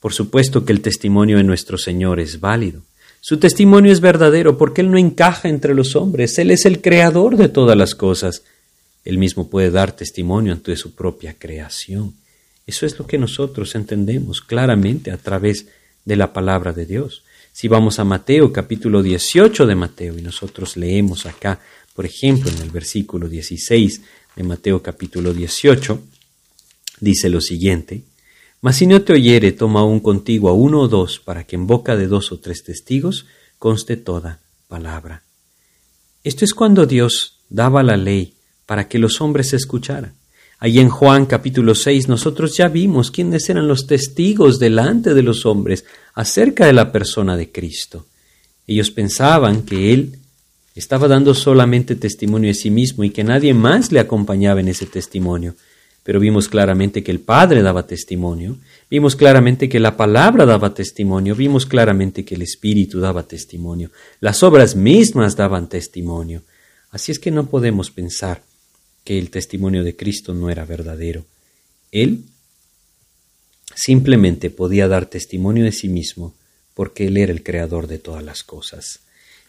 Por 0.00 0.12
supuesto 0.12 0.64
que 0.64 0.72
el 0.72 0.80
testimonio 0.80 1.38
de 1.38 1.44
nuestro 1.44 1.78
Señor 1.78 2.20
es 2.20 2.40
válido. 2.40 2.82
Su 3.20 3.38
testimonio 3.38 3.92
es 3.92 4.00
verdadero 4.00 4.56
porque 4.56 4.80
Él 4.80 4.90
no 4.90 4.98
encaja 4.98 5.48
entre 5.48 5.74
los 5.74 5.96
hombres. 5.96 6.38
Él 6.38 6.50
es 6.50 6.66
el 6.66 6.80
creador 6.80 7.36
de 7.36 7.48
todas 7.48 7.76
las 7.76 7.94
cosas. 7.94 8.42
Él 9.04 9.18
mismo 9.18 9.48
puede 9.48 9.70
dar 9.70 9.92
testimonio 9.92 10.52
ante 10.52 10.76
su 10.76 10.94
propia 10.94 11.34
creación. 11.38 12.14
Eso 12.66 12.86
es 12.86 12.98
lo 12.98 13.06
que 13.06 13.18
nosotros 13.18 13.74
entendemos 13.74 14.40
claramente 14.40 15.10
a 15.10 15.16
través 15.16 15.66
de 16.04 16.16
la 16.16 16.32
palabra 16.32 16.72
de 16.72 16.86
Dios. 16.86 17.22
Si 17.52 17.66
vamos 17.66 17.98
a 17.98 18.04
Mateo 18.04 18.52
capítulo 18.52 19.02
18 19.02 19.66
de 19.66 19.74
Mateo 19.74 20.18
y 20.18 20.22
nosotros 20.22 20.76
leemos 20.76 21.26
acá, 21.26 21.60
por 21.94 22.06
ejemplo, 22.06 22.50
en 22.50 22.58
el 22.58 22.70
versículo 22.70 23.28
16 23.28 24.02
de 24.36 24.42
Mateo 24.44 24.80
capítulo 24.80 25.34
18, 25.34 26.00
dice 27.00 27.28
lo 27.28 27.40
siguiente, 27.40 28.02
mas 28.60 28.76
si 28.76 28.86
no 28.86 29.02
te 29.02 29.12
oyere, 29.12 29.52
toma 29.52 29.80
aún 29.80 30.00
contigo 30.00 30.48
a 30.48 30.52
uno 30.52 30.80
o 30.80 30.88
dos, 30.88 31.20
para 31.20 31.44
que 31.44 31.56
en 31.56 31.66
boca 31.66 31.96
de 31.96 32.08
dos 32.08 32.32
o 32.32 32.38
tres 32.38 32.64
testigos 32.64 33.26
conste 33.58 33.96
toda 33.96 34.40
palabra. 34.66 35.22
Esto 36.24 36.44
es 36.44 36.54
cuando 36.54 36.86
Dios 36.86 37.38
daba 37.48 37.82
la 37.82 37.96
ley 37.96 38.34
para 38.66 38.88
que 38.88 38.98
los 38.98 39.20
hombres 39.20 39.52
escucharan. 39.52 40.14
Allí 40.58 40.80
en 40.80 40.88
Juan 40.88 41.26
capítulo 41.26 41.76
6 41.76 42.08
nosotros 42.08 42.56
ya 42.56 42.68
vimos 42.68 43.12
quiénes 43.12 43.48
eran 43.48 43.68
los 43.68 43.86
testigos 43.86 44.58
delante 44.58 45.14
de 45.14 45.22
los 45.22 45.46
hombres 45.46 45.84
acerca 46.14 46.66
de 46.66 46.72
la 46.72 46.90
persona 46.90 47.36
de 47.36 47.52
Cristo. 47.52 48.06
Ellos 48.66 48.90
pensaban 48.90 49.62
que 49.62 49.94
Él 49.94 50.18
estaba 50.74 51.06
dando 51.06 51.34
solamente 51.34 51.94
testimonio 51.94 52.48
de 52.48 52.54
sí 52.54 52.70
mismo 52.70 53.04
y 53.04 53.10
que 53.10 53.22
nadie 53.22 53.54
más 53.54 53.92
le 53.92 54.00
acompañaba 54.00 54.60
en 54.60 54.68
ese 54.68 54.86
testimonio 54.86 55.54
pero 56.02 56.20
vimos 56.20 56.48
claramente 56.48 57.02
que 57.02 57.10
el 57.10 57.20
Padre 57.20 57.62
daba 57.62 57.86
testimonio, 57.86 58.56
vimos 58.90 59.16
claramente 59.16 59.68
que 59.68 59.80
la 59.80 59.96
palabra 59.96 60.46
daba 60.46 60.74
testimonio, 60.74 61.34
vimos 61.34 61.66
claramente 61.66 62.24
que 62.24 62.34
el 62.34 62.42
Espíritu 62.42 63.00
daba 63.00 63.24
testimonio, 63.24 63.90
las 64.20 64.42
obras 64.42 64.74
mismas 64.74 65.36
daban 65.36 65.68
testimonio. 65.68 66.42
Así 66.90 67.12
es 67.12 67.18
que 67.18 67.30
no 67.30 67.46
podemos 67.46 67.90
pensar 67.90 68.42
que 69.04 69.18
el 69.18 69.30
testimonio 69.30 69.84
de 69.84 69.96
Cristo 69.96 70.34
no 70.34 70.50
era 70.50 70.64
verdadero. 70.64 71.24
Él 71.92 72.24
simplemente 73.74 74.50
podía 74.50 74.88
dar 74.88 75.06
testimonio 75.06 75.64
de 75.64 75.72
sí 75.72 75.88
mismo 75.88 76.34
porque 76.74 77.06
Él 77.06 77.16
era 77.16 77.32
el 77.32 77.42
creador 77.42 77.86
de 77.86 77.98
todas 77.98 78.22
las 78.22 78.42
cosas. 78.42 79.00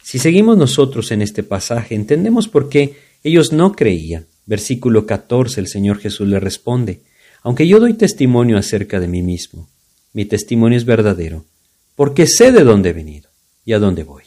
Si 0.04 0.18
seguimos 0.18 0.58
nosotros 0.58 1.12
en 1.12 1.22
este 1.22 1.44
pasaje, 1.44 1.96
entendemos 1.96 2.48
por 2.48 2.70
qué 2.70 2.98
ellos 3.24 3.52
no 3.52 3.74
creían. 3.74 4.26
Versículo 4.50 5.06
14, 5.06 5.60
el 5.60 5.68
Señor 5.68 6.00
Jesús 6.00 6.28
le 6.28 6.40
responde, 6.40 7.04
aunque 7.44 7.68
yo 7.68 7.80
doy 7.80 7.94
testimonio 7.94 8.58
acerca 8.58 9.00
de 9.00 9.08
mí 9.08 9.22
mismo, 9.22 9.70
mi 10.12 10.26
testimonio 10.26 10.76
es 10.76 10.86
verdadero, 10.86 11.46
porque 11.94 12.26
sé 12.26 12.52
de 12.52 12.64
dónde 12.64 12.90
he 12.90 12.94
venido 12.94 13.30
y 13.64 13.74
a 13.74 13.80
dónde 13.80 14.04
voy. 14.04 14.24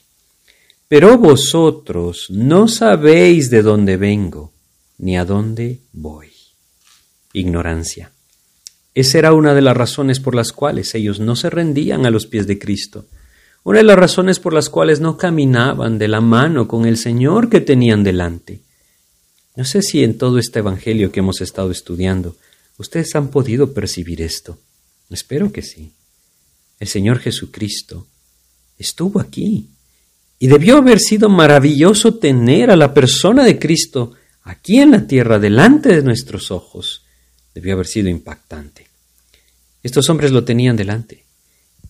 Pero 0.87 1.19
vosotros 1.19 2.29
no 2.31 2.69
sabéis 2.69 3.51
de 3.51 3.63
dónde 3.63 3.97
vengo 3.97 4.53
ni 4.97 5.19
a 5.19 5.25
dónde 5.25 5.81
voy. 5.93 6.29
Ignorancia. 7.33 8.13
Esa 8.95 9.19
era 9.19 9.33
una 9.33 9.55
de 9.55 9.63
las 9.63 9.77
razones 9.77 10.21
por 10.21 10.37
las 10.37 10.53
cuales 10.53 10.95
ellos 10.95 11.19
no 11.19 11.35
se 11.35 11.51
rendían 11.51 12.07
a 12.07 12.13
los 12.13 12.27
pies 12.27 12.47
de 12.47 12.61
Cristo, 12.61 13.07
una 13.65 13.79
de 13.79 13.85
las 13.85 13.99
razones 13.99 14.39
por 14.39 14.53
las 14.53 14.71
cuales 14.71 15.01
no 15.01 15.17
caminaban 15.17 15.99
de 15.99 16.07
la 16.07 16.21
mano 16.21 16.69
con 16.69 16.87
el 16.87 16.97
Señor 16.97 17.51
que 17.51 17.61
tenían 17.61 18.05
delante. 18.05 18.61
No 19.55 19.65
sé 19.65 19.83
si 19.83 20.03
en 20.03 20.17
todo 20.17 20.39
este 20.39 20.61
Evangelio 20.61 21.13
que 21.13 21.21
hemos 21.21 21.41
estado 21.41 21.71
estudiando 21.71 22.37
ustedes 22.79 23.15
han 23.15 23.29
podido 23.29 23.75
percibir 23.75 24.23
esto. 24.23 24.59
Espero 25.11 25.53
que 25.53 25.63
sí. 25.63 25.93
El 26.81 26.89
Señor 26.89 27.19
Jesucristo 27.19 28.07
estuvo 28.79 29.21
aquí 29.21 29.69
y 30.39 30.47
debió 30.47 30.79
haber 30.79 30.99
sido 30.99 31.29
maravilloso 31.29 32.15
tener 32.15 32.71
a 32.71 32.77
la 32.77 32.95
persona 32.95 33.45
de 33.45 33.59
Cristo 33.59 34.15
aquí 34.43 34.81
en 34.81 34.91
la 34.91 35.07
tierra, 35.07 35.39
delante 35.39 35.95
de 35.95 36.03
nuestros 36.03 36.51
ojos. 36.51 37.05
Debió 37.55 37.75
haber 37.75 37.87
sido 37.87 38.09
impactante. 38.09 38.89
Estos 39.83 40.09
hombres 40.09 40.33
lo 40.33 40.45
tenían 40.45 40.77
delante 40.77 41.25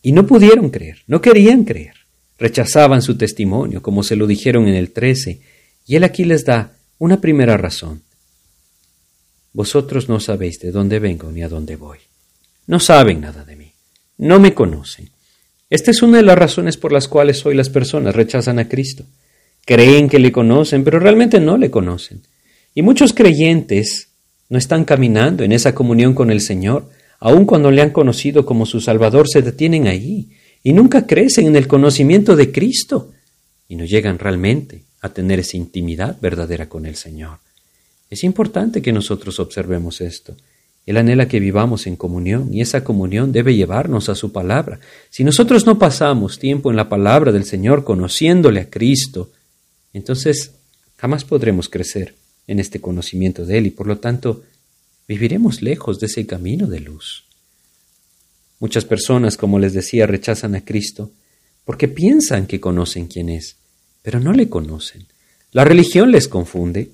y 0.03 0.13
no 0.13 0.27
pudieron 0.27 0.71
creer, 0.71 1.03
no 1.07 1.21
querían 1.23 1.65
creer. 1.65 1.95
Rechazaban 2.39 3.03
su 3.03 3.17
testimonio, 3.17 3.83
como 3.83 4.03
se 4.03 4.17
lo 4.17 4.27
dijeron 4.27 4.67
en 4.67 4.75
el 4.75 4.91
13, 4.91 5.41
y 5.87 5.97
él 5.97 6.03
aquí 6.03 6.25
les 6.25 6.45
da 6.45 6.77
una 7.03 7.21
primera 7.21 7.57
razón. 7.57 8.01
Vosotros 9.53 10.09
no 10.09 10.21
sabéis 10.21 10.61
de 10.61 10.71
dónde 10.71 11.01
vengo 11.01 11.33
ni 11.33 11.43
a 11.43 11.49
dónde 11.49 11.75
voy. 11.75 11.99
No 12.69 12.79
saben 12.79 13.23
nada 13.23 13.45
de 13.45 13.57
mí. 13.57 13.73
No 14.19 14.39
me 14.39 14.55
conocen. 14.55 15.11
Esta 15.69 15.91
es 15.91 16.01
una 16.03 16.19
de 16.19 16.23
las 16.23 16.39
razones 16.39 16.77
por 16.77 16.93
las 16.93 17.09
cuales 17.09 17.45
hoy 17.45 17.57
las 17.57 17.71
personas 17.71 18.15
rechazan 18.15 18.61
a 18.61 18.69
Cristo. 18.69 19.03
Creen 19.67 20.09
que 20.09 20.21
le 20.21 20.31
conocen, 20.31 20.85
pero 20.85 21.01
realmente 21.01 21.41
no 21.41 21.57
le 21.57 21.73
conocen. 21.73 22.23
Y 22.73 22.83
muchos 22.83 23.13
creyentes 23.13 24.11
no 24.49 24.57
están 24.57 24.85
caminando 24.85 25.43
en 25.43 25.51
esa 25.51 25.75
comunión 25.75 26.15
con 26.15 26.31
el 26.31 26.41
Señor, 26.41 26.89
aun 27.19 27.47
cuando 27.47 27.73
le 27.73 27.83
han 27.83 27.91
conocido 27.91 28.47
como 28.47 28.65
su 28.65 28.81
Salvador, 28.81 29.29
se 29.29 29.43
detienen 29.43 29.89
ahí 29.89 30.31
y 30.63 30.73
nunca 30.73 31.09
crecen 31.09 31.49
en 31.49 31.57
el 31.57 31.67
conocimiento 31.67 32.37
de 32.37 32.53
Cristo 32.53 33.11
y 33.73 33.75
no 33.75 33.87
llegan 33.87 34.19
realmente 34.19 34.83
a 35.01 35.15
tener 35.15 35.41
esa 35.41 35.57
intimidad 35.57 36.21
verdadera 36.21 36.69
con 36.69 36.85
el 36.85 36.95
Señor. 36.95 37.39
Es 38.11 38.23
importante 38.23 38.83
que 38.83 38.93
nosotros 38.93 39.41
observemos 39.41 40.03
esto. 40.03 40.37
Él 40.85 40.99
anhela 40.99 41.27
que 41.27 41.41
vivamos 41.41 41.87
en 41.87 41.97
comunión 41.97 42.53
y 42.53 42.61
esa 42.61 42.85
comunión 42.85 43.33
debe 43.33 43.55
llevarnos 43.55 44.11
a 44.11 44.15
su 44.15 44.31
palabra. 44.31 44.79
Si 45.09 45.25
nosotros 45.25 45.65
no 45.65 45.79
pasamos 45.79 46.39
tiempo 46.39 46.71
en 46.71 46.77
la 46.77 46.91
palabra 46.91 47.33
del 47.33 47.45
Señor 47.45 47.83
conociéndole 47.83 48.61
a 48.61 48.69
Cristo, 48.69 49.31
entonces 49.95 50.53
jamás 50.99 51.25
podremos 51.25 51.71
crecer 51.71 52.15
en 52.47 52.59
este 52.59 52.79
conocimiento 52.79 53.47
de 53.47 53.57
Él 53.57 53.69
y 53.69 53.71
por 53.71 53.87
lo 53.87 53.97
tanto 54.01 54.43
viviremos 55.09 55.63
lejos 55.63 55.99
de 55.99 56.09
ese 56.09 56.27
camino 56.27 56.67
de 56.67 56.81
luz. 56.81 57.25
Muchas 58.61 58.85
personas, 58.85 59.39
como 59.39 59.59
les 59.59 59.73
decía, 59.73 60.07
rechazan 60.07 60.57
a 60.57 60.63
Cristo 60.63 61.11
porque 61.65 61.89
piensan 61.89 62.47
que 62.47 62.61
conocen 62.61 63.07
quién 63.07 63.31
es, 63.31 63.57
pero 64.03 64.21
no 64.21 64.33
le 64.33 64.49
conocen. 64.49 65.07
La 65.53 65.65
religión 65.65 66.11
les 66.11 66.29
confunde. 66.29 66.91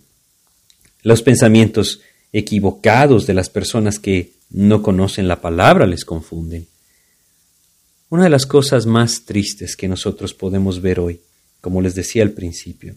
Los 1.02 1.22
pensamientos 1.22 2.00
equivocados 2.32 3.26
de 3.26 3.34
las 3.34 3.50
personas 3.50 3.98
que 3.98 4.32
no 4.50 4.82
conocen 4.82 5.28
la 5.28 5.40
palabra 5.40 5.86
les 5.86 6.04
confunden. 6.04 6.66
Una 8.10 8.24
de 8.24 8.30
las 8.30 8.46
cosas 8.46 8.86
más 8.86 9.24
tristes 9.24 9.76
que 9.76 9.88
nosotros 9.88 10.34
podemos 10.34 10.80
ver 10.80 11.00
hoy, 11.00 11.20
como 11.60 11.82
les 11.82 11.94
decía 11.94 12.22
al 12.22 12.32
principio, 12.32 12.94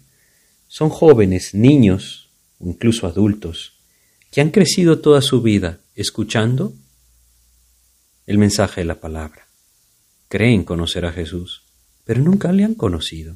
son 0.68 0.90
jóvenes, 0.90 1.54
niños 1.54 2.30
o 2.60 2.70
incluso 2.70 3.08
adultos, 3.08 3.74
que 4.32 4.40
han 4.40 4.52
crecido 4.52 5.00
toda 5.00 5.22
su 5.22 5.42
vida 5.42 5.80
escuchando 5.96 6.74
el 8.26 8.38
mensaje 8.38 8.82
de 8.82 8.86
la 8.86 9.02
palabra. 9.02 9.48
Creen 10.30 10.64
conocer 10.64 11.06
a 11.06 11.12
Jesús, 11.12 11.64
pero 12.06 12.22
nunca 12.22 12.54
le 12.54 12.64
han 12.64 12.76
conocido. 12.76 13.36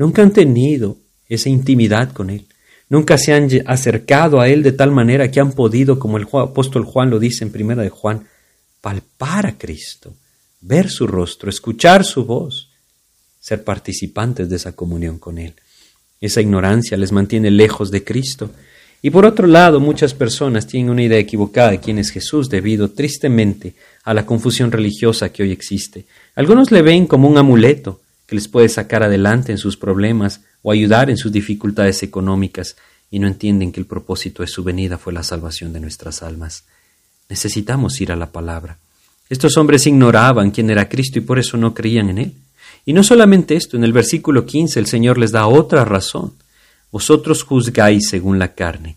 Nunca 0.00 0.22
han 0.22 0.32
tenido 0.32 0.96
esa 1.28 1.50
intimidad 1.50 2.12
con 2.12 2.30
Él. 2.30 2.46
Nunca 2.88 3.18
se 3.18 3.34
han 3.34 3.50
acercado 3.66 4.40
a 4.40 4.48
Él 4.48 4.62
de 4.62 4.72
tal 4.72 4.92
manera 4.92 5.30
que 5.30 5.40
han 5.40 5.52
podido, 5.52 5.98
como 5.98 6.16
el 6.16 6.26
apóstol 6.32 6.86
Juan 6.86 7.10
lo 7.10 7.18
dice 7.18 7.44
en 7.44 7.52
primera 7.52 7.82
de 7.82 7.90
Juan, 7.90 8.26
palpar 8.80 9.44
a 9.44 9.58
Cristo, 9.58 10.14
ver 10.62 10.88
su 10.88 11.06
rostro, 11.06 11.50
escuchar 11.50 12.02
su 12.02 12.24
voz, 12.24 12.70
ser 13.40 13.62
participantes 13.62 14.48
de 14.48 14.56
esa 14.56 14.72
comunión 14.72 15.18
con 15.18 15.36
Él. 15.36 15.52
Esa 16.18 16.40
ignorancia 16.40 16.96
les 16.96 17.12
mantiene 17.12 17.50
lejos 17.50 17.90
de 17.90 18.02
Cristo. 18.02 18.52
Y 19.02 19.10
por 19.10 19.26
otro 19.26 19.46
lado, 19.46 19.80
muchas 19.80 20.14
personas 20.14 20.66
tienen 20.66 20.88
una 20.88 21.02
idea 21.02 21.18
equivocada 21.18 21.72
de 21.72 21.80
quién 21.80 21.98
es 21.98 22.08
Jesús 22.08 22.48
debido 22.48 22.88
tristemente 22.88 23.74
a 24.04 24.14
la 24.14 24.24
confusión 24.24 24.72
religiosa 24.72 25.30
que 25.30 25.42
hoy 25.42 25.52
existe. 25.52 26.06
Algunos 26.36 26.70
le 26.70 26.80
ven 26.80 27.06
como 27.06 27.28
un 27.28 27.36
amuleto 27.36 28.00
que 28.30 28.36
les 28.36 28.46
puede 28.46 28.68
sacar 28.68 29.02
adelante 29.02 29.50
en 29.50 29.58
sus 29.58 29.76
problemas 29.76 30.42
o 30.62 30.70
ayudar 30.70 31.10
en 31.10 31.16
sus 31.16 31.32
dificultades 31.32 32.04
económicas 32.04 32.76
y 33.10 33.18
no 33.18 33.26
entienden 33.26 33.72
que 33.72 33.80
el 33.80 33.86
propósito 33.86 34.44
de 34.44 34.46
su 34.46 34.62
venida 34.62 34.98
fue 34.98 35.12
la 35.12 35.24
salvación 35.24 35.72
de 35.72 35.80
nuestras 35.80 36.22
almas. 36.22 36.62
Necesitamos 37.28 38.00
ir 38.00 38.12
a 38.12 38.16
la 38.16 38.30
palabra. 38.30 38.78
Estos 39.28 39.56
hombres 39.56 39.84
ignoraban 39.88 40.52
quién 40.52 40.70
era 40.70 40.88
Cristo 40.88 41.18
y 41.18 41.22
por 41.22 41.40
eso 41.40 41.56
no 41.56 41.74
creían 41.74 42.08
en 42.08 42.18
Él. 42.18 42.34
Y 42.86 42.92
no 42.92 43.02
solamente 43.02 43.56
esto, 43.56 43.76
en 43.76 43.82
el 43.82 43.92
versículo 43.92 44.46
15 44.46 44.78
el 44.78 44.86
Señor 44.86 45.18
les 45.18 45.32
da 45.32 45.48
otra 45.48 45.84
razón. 45.84 46.34
Vosotros 46.92 47.42
juzgáis 47.42 48.08
según 48.10 48.38
la 48.38 48.54
carne. 48.54 48.94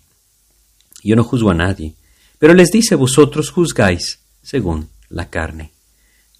Yo 1.04 1.16
no 1.16 1.24
juzgo 1.24 1.50
a 1.50 1.56
nadie, 1.56 1.96
pero 2.38 2.54
les 2.54 2.70
dice 2.70 2.94
vosotros 2.94 3.50
juzgáis 3.50 4.20
según 4.44 4.90
la 5.10 5.32
carne. 5.32 5.73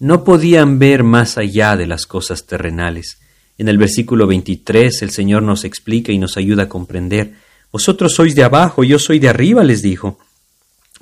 No 0.00 0.24
podían 0.24 0.78
ver 0.78 1.04
más 1.04 1.38
allá 1.38 1.76
de 1.76 1.86
las 1.86 2.06
cosas 2.06 2.46
terrenales, 2.46 3.18
en 3.56 3.68
el 3.68 3.78
versículo 3.78 4.26
23 4.26 5.02
el 5.02 5.10
Señor 5.10 5.42
nos 5.42 5.64
explica 5.64 6.10
y 6.10 6.18
nos 6.18 6.36
ayuda 6.36 6.64
a 6.64 6.68
comprender. 6.68 7.34
Vosotros 7.70 8.14
sois 8.14 8.34
de 8.34 8.42
abajo, 8.42 8.82
yo 8.82 8.98
soy 8.98 9.20
de 9.20 9.28
arriba, 9.28 9.62
les 9.62 9.82
dijo. 9.82 10.18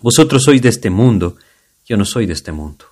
Vosotros 0.02 0.44
sois 0.44 0.60
de 0.60 0.68
este 0.68 0.90
mundo, 0.90 1.36
yo 1.86 1.96
no 1.96 2.04
soy 2.04 2.26
de 2.26 2.34
este 2.34 2.52
mundo. 2.52 2.84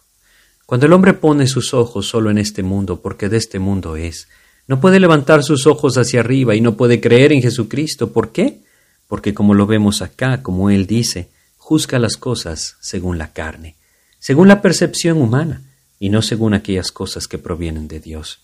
Cuando 0.64 0.86
el 0.86 0.92
hombre 0.92 1.12
pone 1.12 1.46
sus 1.46 1.74
ojos 1.74 2.06
solo 2.06 2.30
en 2.30 2.38
este 2.38 2.62
mundo, 2.62 3.00
porque 3.02 3.28
de 3.28 3.36
este 3.36 3.58
mundo 3.58 3.96
es, 3.96 4.28
no 4.66 4.80
puede 4.80 5.00
levantar 5.00 5.42
sus 5.42 5.66
ojos 5.66 5.98
hacia 5.98 6.20
arriba 6.20 6.54
y 6.54 6.60
no 6.60 6.76
puede 6.76 7.00
creer 7.00 7.32
en 7.32 7.42
Jesucristo. 7.42 8.12
¿Por 8.12 8.32
qué? 8.32 8.60
Porque 9.08 9.34
como 9.34 9.52
lo 9.52 9.66
vemos 9.66 10.00
acá, 10.00 10.42
como 10.42 10.70
él 10.70 10.86
dice, 10.86 11.28
juzga 11.58 11.98
las 11.98 12.16
cosas 12.16 12.76
según 12.80 13.18
la 13.18 13.32
carne, 13.32 13.74
según 14.20 14.48
la 14.48 14.62
percepción 14.62 15.20
humana, 15.20 15.62
y 16.00 16.08
no 16.08 16.22
según 16.22 16.54
aquellas 16.54 16.90
cosas 16.90 17.28
que 17.28 17.38
provienen 17.38 17.86
de 17.86 18.00
Dios. 18.00 18.40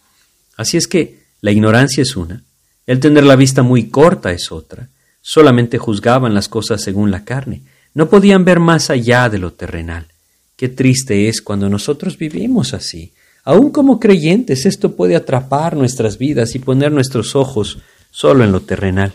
Así 0.57 0.77
es 0.77 0.87
que 0.87 1.25
la 1.41 1.51
ignorancia 1.51 2.03
es 2.03 2.17
una, 2.17 2.45
el 2.87 3.01
tener 3.01 3.25
la 3.25 3.35
vista 3.35 3.63
muy 3.63 3.89
corta 3.89 4.31
es 4.31 4.53
otra, 4.53 4.91
solamente 5.21 5.79
juzgaban 5.79 6.35
las 6.35 6.49
cosas 6.49 6.83
según 6.83 7.11
la 7.11 7.25
carne, 7.25 7.63
no 7.95 8.09
podían 8.09 8.45
ver 8.45 8.61
más 8.61 8.91
allá 8.91 9.29
de 9.29 9.39
lo 9.39 9.55
terrenal. 9.55 10.07
Qué 10.55 10.69
triste 10.69 11.29
es 11.29 11.43
cuando 11.43 11.69
nosotros 11.69 12.17
vivimos 12.19 12.75
así. 12.75 13.13
Aún 13.43 13.71
como 13.71 13.99
creyentes 13.99 14.67
esto 14.67 14.95
puede 14.95 15.17
atrapar 15.17 15.77
nuestras 15.77 16.19
vidas 16.19 16.55
y 16.55 16.59
poner 16.59 16.93
nuestros 16.93 17.35
ojos 17.35 17.79
solo 18.11 18.45
en 18.45 18.53
lo 18.53 18.61
terrenal. 18.61 19.15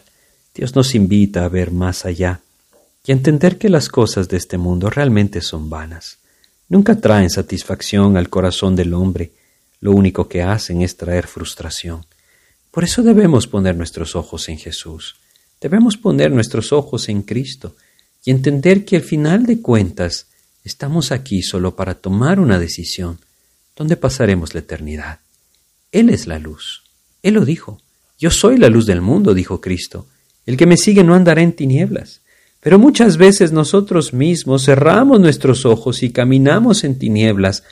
Dios 0.54 0.75
nos 0.75 0.95
invita 0.95 1.45
a 1.45 1.49
ver 1.49 1.71
más 1.71 2.06
allá 2.06 2.41
y 3.06 3.12
a 3.12 3.15
entender 3.15 3.58
que 3.58 3.69
las 3.69 3.88
cosas 3.88 4.30
de 4.30 4.38
este 4.38 4.58
mundo 4.58 4.89
realmente 4.89 5.41
son 5.41 5.69
vanas. 5.69 6.20
Nunca 6.71 6.95
traen 6.95 7.29
satisfacción 7.29 8.15
al 8.15 8.29
corazón 8.29 8.77
del 8.77 8.93
hombre, 8.93 9.34
lo 9.81 9.91
único 9.91 10.29
que 10.29 10.41
hacen 10.41 10.81
es 10.81 10.95
traer 10.95 11.27
frustración. 11.27 12.05
Por 12.71 12.86
eso 12.86 13.03
debemos 13.03 13.45
poner 13.45 13.75
nuestros 13.75 14.15
ojos 14.15 14.47
en 14.47 14.57
Jesús, 14.57 15.17
debemos 15.60 15.97
poner 15.97 16.31
nuestros 16.31 16.71
ojos 16.71 17.10
en 17.10 17.23
Cristo 17.23 17.75
y 18.23 18.31
entender 18.31 18.86
que 18.86 18.95
al 18.95 19.01
final 19.01 19.45
de 19.45 19.60
cuentas 19.60 20.27
estamos 20.63 21.12
aquí 21.12 21.41
solo 21.41 21.75
para 21.75 21.95
tomar 21.95 22.39
una 22.39 22.57
decisión 22.57 23.19
donde 23.75 23.97
pasaremos 23.97 24.53
la 24.53 24.62
eternidad. 24.62 25.19
Él 25.91 26.10
es 26.10 26.25
la 26.25 26.39
luz. 26.39 26.84
Él 27.21 27.34
lo 27.34 27.43
dijo. 27.43 27.81
Yo 28.17 28.31
soy 28.31 28.55
la 28.55 28.69
luz 28.69 28.86
del 28.86 29.01
mundo, 29.01 29.34
dijo 29.34 29.60
Cristo. 29.60 30.07
El 30.45 30.55
que 30.55 30.67
me 30.67 30.77
sigue 30.77 31.03
no 31.03 31.15
andará 31.15 31.41
en 31.41 31.51
tinieblas. 31.51 32.20
Pero 32.62 32.78
muchas 32.78 33.17
veces 33.17 33.52
nosotros 33.52 34.13
mismos 34.13 34.65
cerramos 34.65 35.19
nuestros 35.19 35.65
ojos 35.65 36.04
y 36.04 36.12
caminamos 36.12 36.84
en 36.84 36.97
tinieblas 36.97 37.63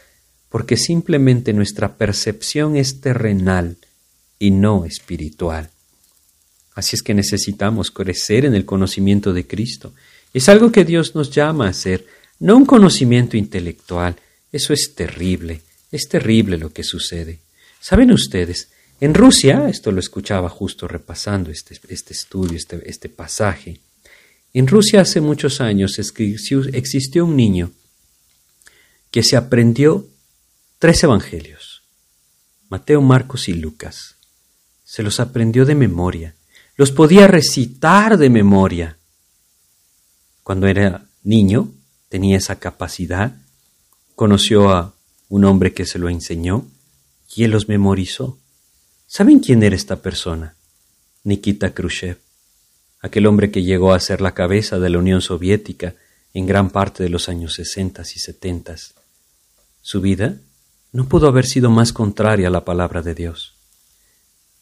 porque 0.50 0.78
simplemente 0.78 1.54
nuestra 1.54 1.96
percepción 1.96 2.76
es 2.76 3.00
terrenal 3.00 3.78
y 4.40 4.50
no 4.50 4.86
espiritual. 4.86 5.70
Así 6.74 6.96
es 6.96 7.04
que 7.04 7.14
necesitamos 7.14 7.92
crecer 7.92 8.46
en 8.46 8.56
el 8.56 8.66
conocimiento 8.66 9.32
de 9.32 9.46
Cristo. 9.46 9.94
Es 10.34 10.50
algo 10.50 10.72
que 10.72 10.86
Dios 10.86 11.14
nos 11.14 11.30
llama 11.30 11.68
a 11.68 11.70
hacer, 11.70 12.08
no 12.40 12.58
un 12.58 12.66
conocimiento 12.66 13.38
intelectual. 13.38 14.16
Eso 14.52 14.74
es 14.74 14.96
terrible, 14.96 15.62
es 15.92 16.08
terrible 16.10 16.58
lo 16.58 16.74
que 16.74 16.84
sucede. 16.84 17.40
¿Saben 17.80 18.12
ustedes? 18.12 18.70
En 19.02 19.14
Rusia, 19.14 19.70
esto 19.70 19.92
lo 19.92 20.00
escuchaba 20.00 20.50
justo 20.50 20.88
repasando 20.88 21.52
este, 21.52 21.80
este 21.90 22.14
estudio, 22.14 22.58
este, 22.58 22.82
este 22.90 23.08
pasaje, 23.08 23.80
en 24.54 24.68
Rusia 24.68 25.02
hace 25.02 25.22
muchos 25.22 25.62
años 25.62 26.00
existió 26.00 27.26
un 27.26 27.36
niño 27.36 27.72
que 29.12 29.24
se 29.24 29.38
aprendió 29.38 30.08
Tres 30.80 31.04
evangelios, 31.04 31.84
Mateo, 32.70 33.02
Marcos 33.02 33.50
y 33.50 33.54
Lucas. 33.54 34.16
Se 34.86 35.04
los 35.04 35.20
aprendió 35.20 35.66
de 35.66 35.76
memoria, 35.76 36.36
los 36.78 36.94
podía 36.94 37.28
recitar 37.28 38.18
de 38.18 38.30
memoria. 38.30 38.98
Cuando 40.42 40.68
era 40.68 41.06
niño 41.22 41.74
tenía 42.08 42.38
esa 42.38 42.60
capacidad, 42.60 43.36
conoció 44.16 44.70
a 44.70 44.94
un 45.28 45.44
hombre 45.44 45.74
que 45.74 45.86
se 45.86 46.00
lo 46.00 46.08
enseñó 46.08 46.66
y 47.36 47.44
él 47.44 47.52
los 47.52 47.68
memorizó. 47.68 48.38
¿Saben 49.06 49.40
quién 49.40 49.62
era 49.62 49.76
esta 49.76 50.02
persona? 50.02 50.56
Nikita 51.26 51.74
Khrushchev, 51.74 52.20
aquel 53.02 53.28
hombre 53.28 53.52
que 53.52 53.64
llegó 53.64 53.94
a 53.94 54.00
ser 54.00 54.22
la 54.22 54.34
cabeza 54.34 54.80
de 54.80 54.90
la 54.90 54.98
Unión 54.98 55.22
Soviética 55.22 55.96
en 56.34 56.46
gran 56.46 56.70
parte 56.70 57.04
de 57.04 57.10
los 57.10 57.30
años 57.30 57.54
60 57.54 58.02
y 58.02 58.20
70. 58.20 58.76
Su 59.82 60.02
vida 60.02 60.38
no 60.92 61.08
pudo 61.08 61.28
haber 61.28 61.46
sido 61.46 61.70
más 61.70 61.94
contraria 61.94 62.48
a 62.48 62.52
la 62.52 62.66
palabra 62.66 63.02
de 63.02 63.16
Dios. 63.16 63.56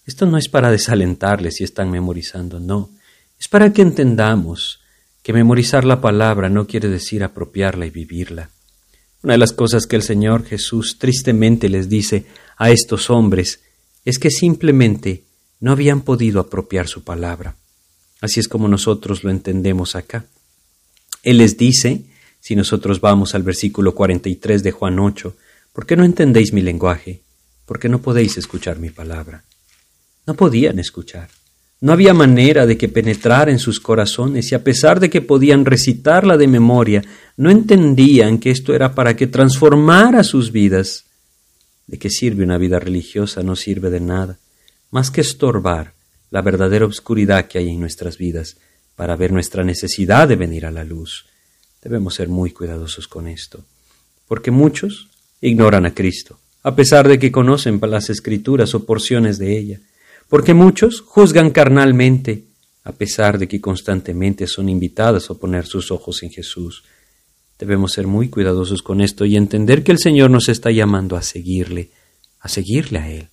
Esto 0.06 0.26
no 0.26 0.38
es 0.38 0.48
para 0.48 0.72
desalentarles 0.72 1.56
si 1.56 1.64
están 1.64 1.92
memorizando, 1.92 2.60
no. 2.60 2.90
Es 3.40 3.48
para 3.48 3.74
que 3.74 3.82
entendamos 3.82 4.82
que 5.22 5.34
memorizar 5.34 5.84
la 5.84 6.00
palabra 6.00 6.50
no 6.50 6.68
quiere 6.68 6.88
decir 6.88 7.24
apropiarla 7.24 7.86
y 7.86 7.90
vivirla. 7.90 8.50
Una 9.24 9.34
de 9.34 9.40
las 9.40 9.52
cosas 9.52 9.88
que 9.88 9.98
el 9.98 10.04
Señor 10.04 10.46
Jesús 10.46 10.98
tristemente 11.00 11.68
les 11.68 11.90
dice 11.90 12.26
a 12.56 12.70
estos 12.70 13.10
hombres 13.10 13.62
es 14.06 14.20
que 14.20 14.32
simplemente 14.32 15.26
no 15.60 15.72
habían 15.74 16.02
podido 16.02 16.40
apropiar 16.40 16.88
su 16.88 17.04
palabra. 17.04 17.56
Así 18.22 18.40
es 18.40 18.48
como 18.48 18.68
nosotros 18.68 19.24
lo 19.24 19.30
entendemos 19.30 19.96
acá. 19.96 20.26
Él 21.24 21.38
les 21.38 21.58
dice, 21.58 22.04
si 22.40 22.56
nosotros 22.56 23.02
vamos 23.02 23.36
al 23.36 23.44
versículo 23.44 23.94
43 23.94 24.64
de 24.64 24.72
Juan 24.72 25.00
8, 25.00 25.36
¿Por 25.78 25.86
qué 25.86 25.96
no 25.96 26.04
entendéis 26.04 26.54
mi 26.54 26.64
lenguaje? 26.64 27.22
¿Por 27.68 27.78
qué 27.78 27.88
no 27.88 28.02
podéis 28.02 28.36
escuchar 28.36 28.80
mi 28.80 28.90
palabra? 28.90 29.44
No 30.26 30.34
podían 30.34 30.80
escuchar. 30.80 31.30
No 31.82 31.94
había 31.94 32.16
manera 32.16 32.66
de 32.66 32.80
que 32.80 32.90
penetrara 32.90 33.52
en 33.52 33.60
sus 33.60 33.80
corazones 33.80 34.52
y 34.52 34.56
a 34.56 34.64
pesar 34.64 35.00
de 35.00 35.12
que 35.12 35.22
podían 35.22 35.66
recitarla 35.66 36.36
de 36.36 36.48
memoria, 36.48 37.04
no 37.36 37.52
entendían 37.52 38.40
que 38.40 38.50
esto 38.50 38.74
era 38.74 38.96
para 38.96 39.16
que 39.16 39.28
transformara 39.28 40.24
sus 40.24 40.52
vidas. 40.52 41.04
¿De 41.86 42.00
qué 42.00 42.10
sirve 42.10 42.44
una 42.44 42.58
vida 42.58 42.80
religiosa? 42.80 43.44
No 43.44 43.56
sirve 43.56 43.92
de 43.92 44.00
nada, 44.00 44.40
más 44.90 45.12
que 45.12 45.22
estorbar 45.22 45.94
la 46.30 46.42
verdadera 46.42 46.86
obscuridad 46.86 47.48
que 47.48 47.60
hay 47.60 47.70
en 47.70 47.80
nuestras 47.80 48.18
vidas 48.18 48.58
para 48.96 49.16
ver 49.16 49.32
nuestra 49.32 49.64
necesidad 49.64 50.28
de 50.28 50.36
venir 50.36 50.66
a 50.66 50.72
la 50.72 50.84
luz. 50.84 51.26
Debemos 51.82 52.16
ser 52.16 52.28
muy 52.28 52.52
cuidadosos 52.52 53.08
con 53.08 53.28
esto, 53.28 53.64
porque 54.28 54.52
muchos 54.52 55.10
ignoran 55.40 55.86
a 55.86 55.94
Cristo, 55.94 56.40
a 56.64 56.76
pesar 56.76 57.08
de 57.08 57.20
que 57.20 57.32
conocen 57.32 57.80
las 57.82 58.10
escrituras 58.10 58.74
o 58.74 58.86
porciones 58.86 59.38
de 59.38 59.58
ella, 59.58 59.80
porque 60.28 60.54
muchos 60.54 61.02
juzgan 61.02 61.52
carnalmente, 61.52 62.44
a 62.84 62.92
pesar 62.92 63.38
de 63.38 63.48
que 63.48 63.62
constantemente 63.62 64.48
son 64.48 64.68
invitados 64.68 65.30
a 65.30 65.36
poner 65.36 65.66
sus 65.66 65.92
ojos 65.92 66.24
en 66.24 66.32
Jesús. 66.32 66.84
Debemos 67.60 67.94
ser 67.94 68.08
muy 68.08 68.30
cuidadosos 68.30 68.82
con 68.82 69.02
esto 69.02 69.26
y 69.26 69.36
entender 69.36 69.84
que 69.84 69.92
el 69.92 70.00
Señor 70.00 70.30
nos 70.30 70.50
está 70.50 70.72
llamando 70.72 71.16
a 71.16 71.22
seguirle, 71.22 71.90
a 72.40 72.50
seguirle 72.50 73.00
a 73.00 73.10
Él. 73.10 73.30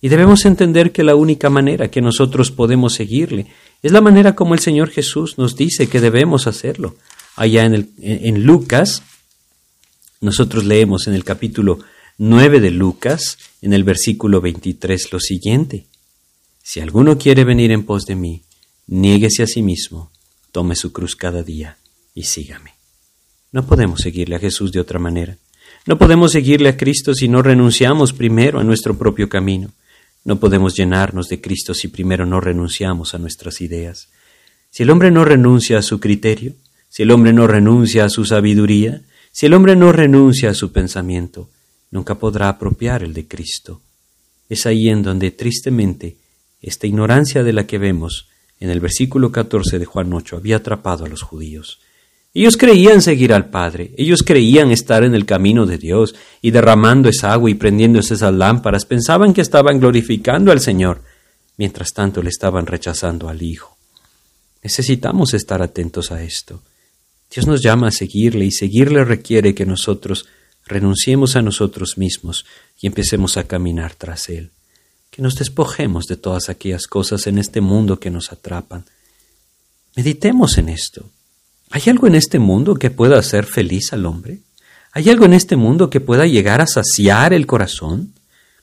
Y 0.00 0.08
debemos 0.08 0.44
entender 0.46 0.92
que 0.92 1.04
la 1.04 1.14
única 1.14 1.50
manera 1.50 1.90
que 1.90 2.00
nosotros 2.00 2.50
podemos 2.50 2.94
seguirle 2.94 3.46
es 3.82 3.92
la 3.92 4.00
manera 4.00 4.34
como 4.34 4.54
el 4.54 4.60
Señor 4.60 4.90
Jesús 4.90 5.36
nos 5.38 5.56
dice 5.56 5.88
que 5.88 6.00
debemos 6.00 6.46
hacerlo. 6.46 6.96
Allá 7.36 7.64
en, 7.64 8.44
Lucas, 8.44 9.02
nosotros 10.20 10.64
leemos 10.64 11.06
en 11.06 11.14
el 11.14 11.24
capítulo 11.24 11.78
9 12.18 12.60
de 12.60 12.70
Lucas, 12.70 13.38
en 13.62 13.72
el 13.72 13.84
versículo 13.84 14.40
23, 14.40 15.12
lo 15.12 15.20
siguiente. 15.20 15.86
Si 16.62 16.80
alguno 16.80 17.18
quiere 17.18 17.44
venir 17.44 17.70
en 17.70 17.84
pos 17.84 18.04
de 18.04 18.16
mí, 18.16 18.42
niéguese 18.86 19.42
a 19.42 19.46
sí 19.46 19.62
mismo, 19.62 20.10
tome 20.52 20.76
su 20.76 20.92
cruz 20.92 21.16
cada 21.16 21.42
día 21.42 21.78
y 22.14 22.24
sígame. 22.24 22.74
No 23.52 23.66
podemos 23.66 24.00
seguirle 24.00 24.36
a 24.36 24.40
Jesús 24.40 24.72
de 24.72 24.80
otra 24.80 24.98
manera. 24.98 25.36
No 25.86 25.98
podemos 25.98 26.32
seguirle 26.32 26.68
a 26.68 26.76
Cristo 26.76 27.14
si 27.14 27.28
no 27.28 27.42
renunciamos 27.42 28.12
primero 28.12 28.60
a 28.60 28.64
nuestro 28.64 28.96
propio 28.96 29.28
camino. 29.28 29.70
No 30.24 30.38
podemos 30.38 30.76
llenarnos 30.76 31.28
de 31.28 31.40
Cristo 31.40 31.74
si 31.74 31.88
primero 31.88 32.26
no 32.26 32.40
renunciamos 32.40 33.14
a 33.14 33.18
nuestras 33.18 33.60
ideas. 33.60 34.08
Si 34.70 34.82
el 34.82 34.90
hombre 34.90 35.10
no 35.10 35.24
renuncia 35.24 35.78
a 35.78 35.82
su 35.82 35.98
criterio, 35.98 36.54
si 36.88 37.02
el 37.02 37.10
hombre 37.10 37.32
no 37.32 37.46
renuncia 37.46 38.04
a 38.04 38.10
su 38.10 38.24
sabiduría, 38.24 39.02
si 39.32 39.46
el 39.46 39.54
hombre 39.54 39.76
no 39.76 39.92
renuncia 39.92 40.50
a 40.50 40.54
su 40.54 40.72
pensamiento, 40.72 41.48
nunca 41.90 42.16
podrá 42.16 42.48
apropiar 42.48 43.02
el 43.02 43.14
de 43.14 43.26
Cristo. 43.26 43.80
Es 44.48 44.66
ahí 44.66 44.88
en 44.88 45.02
donde 45.02 45.30
tristemente 45.30 46.16
esta 46.60 46.86
ignorancia 46.86 47.42
de 47.42 47.52
la 47.52 47.66
que 47.66 47.78
vemos 47.78 48.28
en 48.58 48.68
el 48.68 48.80
versículo 48.80 49.32
14 49.32 49.78
de 49.78 49.86
Juan 49.86 50.12
8 50.12 50.36
había 50.36 50.56
atrapado 50.56 51.04
a 51.04 51.08
los 51.08 51.22
judíos. 51.22 51.80
Ellos 52.32 52.56
creían 52.56 53.02
seguir 53.02 53.32
al 53.32 53.50
Padre, 53.50 53.92
ellos 53.96 54.22
creían 54.22 54.70
estar 54.70 55.02
en 55.02 55.16
el 55.16 55.26
camino 55.26 55.66
de 55.66 55.78
Dios 55.78 56.14
y 56.40 56.52
derramando 56.52 57.08
esa 57.08 57.32
agua 57.32 57.50
y 57.50 57.54
prendiendo 57.54 57.98
esas 57.98 58.22
lámparas, 58.32 58.84
pensaban 58.84 59.34
que 59.34 59.40
estaban 59.40 59.80
glorificando 59.80 60.52
al 60.52 60.60
Señor, 60.60 61.02
mientras 61.56 61.92
tanto 61.92 62.22
le 62.22 62.28
estaban 62.28 62.66
rechazando 62.66 63.28
al 63.28 63.42
Hijo. 63.42 63.76
Necesitamos 64.62 65.34
estar 65.34 65.60
atentos 65.60 66.12
a 66.12 66.22
esto. 66.22 66.62
Dios 67.34 67.48
nos 67.48 67.62
llama 67.62 67.88
a 67.88 67.92
seguirle 67.92 68.44
y 68.44 68.52
seguirle 68.52 69.04
requiere 69.04 69.54
que 69.54 69.66
nosotros 69.66 70.26
renunciemos 70.66 71.34
a 71.34 71.42
nosotros 71.42 71.98
mismos 71.98 72.44
y 72.80 72.86
empecemos 72.86 73.36
a 73.38 73.44
caminar 73.44 73.94
tras 73.94 74.28
Él, 74.28 74.52
que 75.10 75.20
nos 75.20 75.34
despojemos 75.34 76.06
de 76.06 76.16
todas 76.16 76.48
aquellas 76.48 76.86
cosas 76.86 77.26
en 77.26 77.38
este 77.38 77.60
mundo 77.60 77.98
que 77.98 78.10
nos 78.10 78.30
atrapan. 78.30 78.84
Meditemos 79.96 80.58
en 80.58 80.68
esto. 80.68 81.10
¿Hay 81.70 81.82
algo 81.86 82.08
en 82.08 82.16
este 82.16 82.40
mundo 82.40 82.74
que 82.74 82.90
pueda 82.90 83.16
hacer 83.16 83.46
feliz 83.46 83.92
al 83.92 84.04
hombre? 84.04 84.40
¿Hay 84.92 85.08
algo 85.08 85.24
en 85.24 85.32
este 85.32 85.54
mundo 85.54 85.88
que 85.88 86.00
pueda 86.00 86.26
llegar 86.26 86.60
a 86.60 86.66
saciar 86.66 87.32
el 87.32 87.46
corazón? 87.46 88.12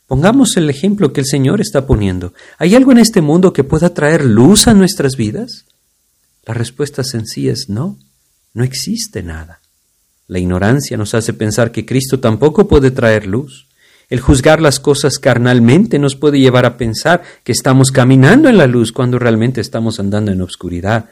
Pongamos 0.07 0.57
el 0.57 0.69
ejemplo 0.69 1.13
que 1.13 1.21
el 1.21 1.25
Señor 1.25 1.61
está 1.61 1.87
poniendo. 1.87 2.33
¿Hay 2.57 2.75
algo 2.75 2.91
en 2.91 2.97
este 2.97 3.21
mundo 3.21 3.53
que 3.53 3.63
pueda 3.63 3.93
traer 3.93 4.25
luz 4.25 4.67
a 4.67 4.73
nuestras 4.73 5.15
vidas? 5.15 5.65
La 6.45 6.53
respuesta 6.53 7.03
sencilla 7.05 7.53
es 7.53 7.69
no, 7.69 7.97
no 8.53 8.65
existe 8.65 9.23
nada. 9.23 9.61
La 10.27 10.39
ignorancia 10.39 10.97
nos 10.97 11.13
hace 11.13 11.31
pensar 11.31 11.71
que 11.71 11.85
Cristo 11.85 12.19
tampoco 12.19 12.67
puede 12.67 12.91
traer 12.91 13.25
luz. 13.25 13.67
El 14.09 14.19
juzgar 14.19 14.61
las 14.61 14.81
cosas 14.81 15.17
carnalmente 15.17 15.97
nos 15.97 16.17
puede 16.17 16.39
llevar 16.39 16.65
a 16.65 16.75
pensar 16.75 17.23
que 17.45 17.53
estamos 17.53 17.91
caminando 17.91 18.49
en 18.49 18.57
la 18.57 18.67
luz 18.67 18.91
cuando 18.91 19.17
realmente 19.17 19.61
estamos 19.61 19.99
andando 20.01 20.31
en 20.31 20.41
obscuridad 20.41 21.09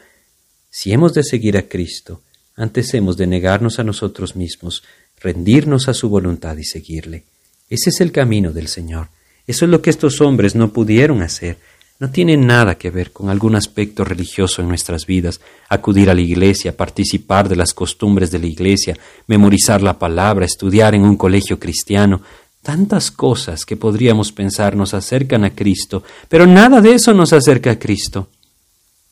si 0.70 0.92
hemos 0.92 1.14
de 1.14 1.22
seguir 1.22 1.56
a 1.56 1.62
Cristo, 1.62 2.22
antes 2.56 2.94
hemos 2.94 3.16
de 3.16 3.26
negarnos 3.26 3.78
a 3.78 3.84
nosotros 3.84 4.34
mismos, 4.34 4.82
rendirnos 5.20 5.88
a 5.88 5.94
su 5.94 6.08
voluntad 6.08 6.56
y 6.56 6.64
seguirle. 6.64 7.24
Ese 7.68 7.90
es 7.90 8.00
el 8.00 8.12
camino 8.12 8.52
del 8.52 8.68
Señor. 8.68 9.08
Eso 9.46 9.64
es 9.64 9.70
lo 9.70 9.82
que 9.82 9.90
estos 9.90 10.20
hombres 10.20 10.54
no 10.54 10.72
pudieron 10.72 11.22
hacer. 11.22 11.58
No 11.98 12.10
tiene 12.10 12.36
nada 12.36 12.76
que 12.76 12.90
ver 12.90 13.12
con 13.12 13.30
algún 13.30 13.56
aspecto 13.56 14.04
religioso 14.04 14.60
en 14.60 14.68
nuestras 14.68 15.06
vidas, 15.06 15.40
acudir 15.68 16.10
a 16.10 16.14
la 16.14 16.20
iglesia, 16.20 16.76
participar 16.76 17.48
de 17.48 17.56
las 17.56 17.72
costumbres 17.72 18.30
de 18.30 18.38
la 18.38 18.46
iglesia, 18.46 18.98
memorizar 19.26 19.82
la 19.82 19.98
palabra, 19.98 20.44
estudiar 20.44 20.94
en 20.94 21.02
un 21.02 21.16
colegio 21.16 21.58
cristiano, 21.58 22.20
tantas 22.62 23.10
cosas 23.10 23.64
que 23.64 23.76
podríamos 23.76 24.32
pensar 24.32 24.76
nos 24.76 24.92
acercan 24.92 25.44
a 25.44 25.54
Cristo, 25.54 26.02
pero 26.28 26.46
nada 26.46 26.80
de 26.80 26.94
eso 26.94 27.14
nos 27.14 27.32
acerca 27.32 27.70
a 27.70 27.78
Cristo 27.78 28.28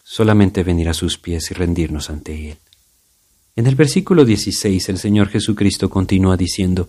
solamente 0.05 0.63
venir 0.63 0.91
a 0.91 0.95
sus 0.95 1.19
pies 1.19 1.51
y 1.51 1.55
rendirnos 1.55 2.11
ante 2.11 2.51
Él. 2.51 2.59
En 3.57 3.67
el 3.67 3.75
versículo 3.75 4.25
16 4.25 4.89
el 4.91 4.99
Señor 4.99 5.29
Jesucristo 5.29 5.89
continúa 5.89 6.37
diciendo, 6.37 6.89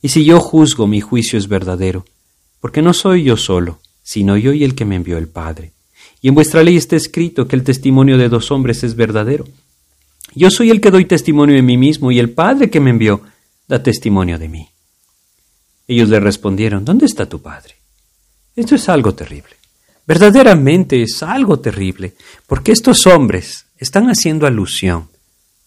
Y 0.00 0.08
si 0.08 0.24
yo 0.24 0.40
juzgo 0.40 0.86
mi 0.86 1.00
juicio 1.00 1.38
es 1.38 1.48
verdadero, 1.48 2.06
porque 2.60 2.80
no 2.80 2.94
soy 2.94 3.24
yo 3.24 3.36
solo, 3.36 3.78
sino 4.02 4.36
yo 4.38 4.52
y 4.52 4.64
el 4.64 4.74
que 4.74 4.86
me 4.86 4.96
envió 4.96 5.18
el 5.18 5.28
Padre. 5.28 5.72
Y 6.22 6.28
en 6.28 6.34
vuestra 6.34 6.62
ley 6.62 6.76
está 6.76 6.96
escrito 6.96 7.46
que 7.46 7.56
el 7.56 7.62
testimonio 7.62 8.16
de 8.16 8.28
dos 8.28 8.50
hombres 8.50 8.82
es 8.82 8.96
verdadero. 8.96 9.44
Yo 10.34 10.50
soy 10.50 10.70
el 10.70 10.80
que 10.80 10.90
doy 10.90 11.04
testimonio 11.04 11.56
de 11.56 11.62
mí 11.62 11.76
mismo, 11.76 12.10
y 12.10 12.18
el 12.18 12.30
Padre 12.30 12.70
que 12.70 12.80
me 12.80 12.90
envió 12.90 13.20
da 13.68 13.82
testimonio 13.82 14.38
de 14.38 14.48
mí. 14.48 14.68
Ellos 15.86 16.08
le 16.08 16.20
respondieron, 16.20 16.84
¿Dónde 16.84 17.06
está 17.06 17.28
tu 17.28 17.42
Padre? 17.42 17.74
Esto 18.54 18.76
es 18.76 18.88
algo 18.88 19.14
terrible. 19.14 19.56
Verdaderamente 20.06 21.02
es 21.02 21.22
algo 21.22 21.58
terrible, 21.58 22.14
porque 22.46 22.72
estos 22.72 23.06
hombres 23.06 23.66
están 23.76 24.08
haciendo 24.08 24.46
alusión 24.46 25.08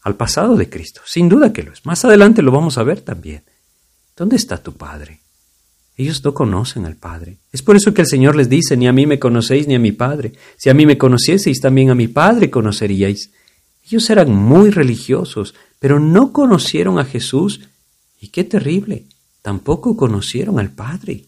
al 0.02 0.16
pasado 0.16 0.56
de 0.56 0.70
Cristo. 0.70 1.02
Sin 1.06 1.28
duda 1.28 1.52
que 1.52 1.64
lo 1.64 1.74
es. 1.74 1.86
Más 1.86 2.06
adelante 2.06 2.42
lo 2.42 2.52
vamos 2.52 2.78
a 2.78 2.84
ver 2.84 3.02
también. 3.02 3.44
¿Dónde 4.16 4.38
está 4.38 4.62
tu 4.62 4.74
Padre? 4.74 5.20
Ellos 5.98 6.24
no 6.24 6.34
conocen 6.34 6.86
al 6.86 6.96
Padre. 6.96 7.38
Es 7.52 7.62
por 7.62 7.76
eso 7.76 7.94
que 7.94 8.02
el 8.02 8.08
Señor 8.08 8.38
les 8.38 8.48
dice, 8.48 8.78
ni 8.78 8.88
a 8.88 8.94
mí 8.94 9.06
me 9.06 9.20
conocéis 9.20 9.68
ni 9.68 9.76
a 9.76 9.80
mi 9.80 9.92
Padre. 9.92 10.32
Si 10.56 10.70
a 10.70 10.74
mí 10.74 10.86
me 10.86 10.98
conocieseis, 10.98 11.60
también 11.60 11.90
a 11.90 11.96
mi 11.96 12.08
Padre 12.08 12.50
conoceríais. 12.50 13.32
Ellos 13.86 14.10
eran 14.10 14.34
muy 14.34 14.70
religiosos, 14.70 15.56
pero 15.80 16.00
no 16.00 16.32
conocieron 16.32 17.00
a 17.00 17.06
Jesús. 17.06 17.62
Y 18.22 18.30
qué 18.30 18.46
terrible, 18.46 19.04
tampoco 19.42 19.98
conocieron 19.98 20.60
al 20.60 20.70
Padre. 20.70 21.26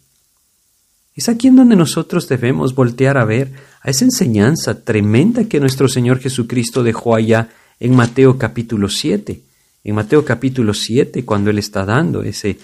Es 1.15 1.27
aquí 1.27 1.47
en 1.47 1.57
donde 1.57 1.75
nosotros 1.75 2.27
debemos 2.29 2.73
voltear 2.73 3.17
a 3.17 3.25
ver 3.25 3.51
a 3.81 3.89
esa 3.89 4.05
enseñanza 4.05 4.83
tremenda 4.83 5.45
que 5.45 5.59
nuestro 5.59 5.87
Señor 5.87 6.19
Jesucristo 6.19 6.83
dejó 6.83 7.15
allá 7.15 7.49
en 7.79 7.95
Mateo 7.95 8.37
capítulo 8.37 8.87
7. 8.87 9.41
En 9.83 9.95
Mateo 9.95 10.23
capítulo 10.23 10.73
7, 10.73 11.25
cuando 11.25 11.49
Él 11.49 11.57
está 11.57 11.85
dando 11.85 12.23
ese 12.23 12.59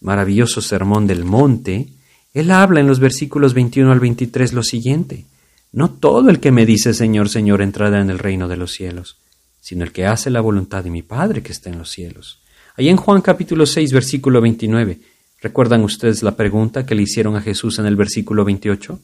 maravilloso 0.00 0.60
sermón 0.60 1.06
del 1.06 1.24
monte, 1.24 1.88
Él 2.34 2.50
habla 2.50 2.80
en 2.80 2.88
los 2.88 2.98
versículos 2.98 3.54
21 3.54 3.92
al 3.92 4.00
23 4.00 4.52
lo 4.52 4.62
siguiente. 4.62 5.26
No 5.70 5.90
todo 5.90 6.28
el 6.28 6.40
que 6.40 6.50
me 6.50 6.66
dice 6.66 6.94
Señor, 6.94 7.28
Señor 7.28 7.62
entrará 7.62 8.00
en 8.00 8.10
el 8.10 8.18
reino 8.18 8.48
de 8.48 8.56
los 8.56 8.72
cielos, 8.72 9.18
sino 9.60 9.84
el 9.84 9.92
que 9.92 10.06
hace 10.06 10.28
la 10.28 10.40
voluntad 10.40 10.82
de 10.82 10.90
mi 10.90 11.02
Padre 11.02 11.42
que 11.42 11.52
está 11.52 11.70
en 11.70 11.78
los 11.78 11.90
cielos. 11.90 12.40
Ahí 12.76 12.88
en 12.88 12.96
Juan 12.96 13.20
capítulo 13.20 13.64
6, 13.64 13.92
versículo 13.92 14.40
29, 14.40 14.98
¿Recuerdan 15.42 15.82
ustedes 15.82 16.22
la 16.22 16.36
pregunta 16.36 16.86
que 16.86 16.94
le 16.94 17.02
hicieron 17.02 17.34
a 17.34 17.42
Jesús 17.42 17.80
en 17.80 17.86
el 17.86 17.96
versículo 17.96 18.44
28? 18.44 19.00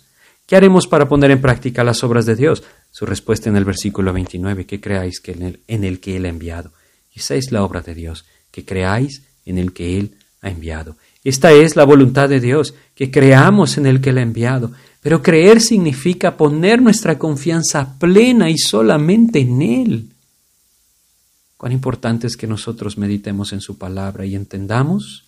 ¿Qué 0.47 0.55
haremos 0.55 0.87
para 0.87 1.09
poner 1.09 1.33
en 1.33 1.41
práctica 1.41 1.83
las 1.83 2.05
obras 2.05 2.27
de 2.27 2.37
Dios? 2.37 2.63
Su 2.93 3.07
respuesta 3.07 3.51
en 3.51 3.57
el 3.57 3.65
versículo 3.65 4.13
29, 4.13 4.65
que 4.65 4.81
creáis 4.81 5.21
en, 5.25 5.43
el, 5.43 5.61
en 5.67 5.83
el 5.83 5.99
que 5.99 6.17
Él 6.17 6.27
ha 6.27 6.29
enviado. 6.29 6.71
Esa 7.13 7.35
es 7.35 7.51
la 7.51 7.65
obra 7.65 7.81
de 7.81 7.95
Dios, 7.95 8.25
que 8.53 8.65
creáis 8.65 9.25
en 9.47 9.59
el 9.59 9.73
que 9.73 9.99
Él 9.99 10.15
ha 10.41 10.49
enviado. 10.49 10.97
Esta 11.25 11.51
es 11.51 11.75
la 11.75 11.83
voluntad 11.83 12.29
de 12.29 12.39
Dios, 12.39 12.73
que 12.95 13.11
creamos 13.11 13.77
en 13.77 13.87
el 13.87 14.01
que 14.01 14.11
Él 14.11 14.19
ha 14.19 14.23
enviado. 14.23 14.71
Pero 15.01 15.23
creer 15.23 15.61
significa 15.61 16.37
poner 16.37 16.81
nuestra 16.81 17.19
confianza 17.19 17.99
plena 17.99 18.49
y 18.49 18.59
solamente 18.59 19.41
en 19.41 19.61
Él. 19.61 20.11
Cuán 21.57 21.73
importante 21.73 22.29
es 22.29 22.37
que 22.37 22.47
nosotros 22.47 22.97
meditemos 22.97 23.53
en 23.53 23.61
su 23.61 23.77
palabra 23.77 24.25
y 24.25 24.37
entendamos 24.37 25.28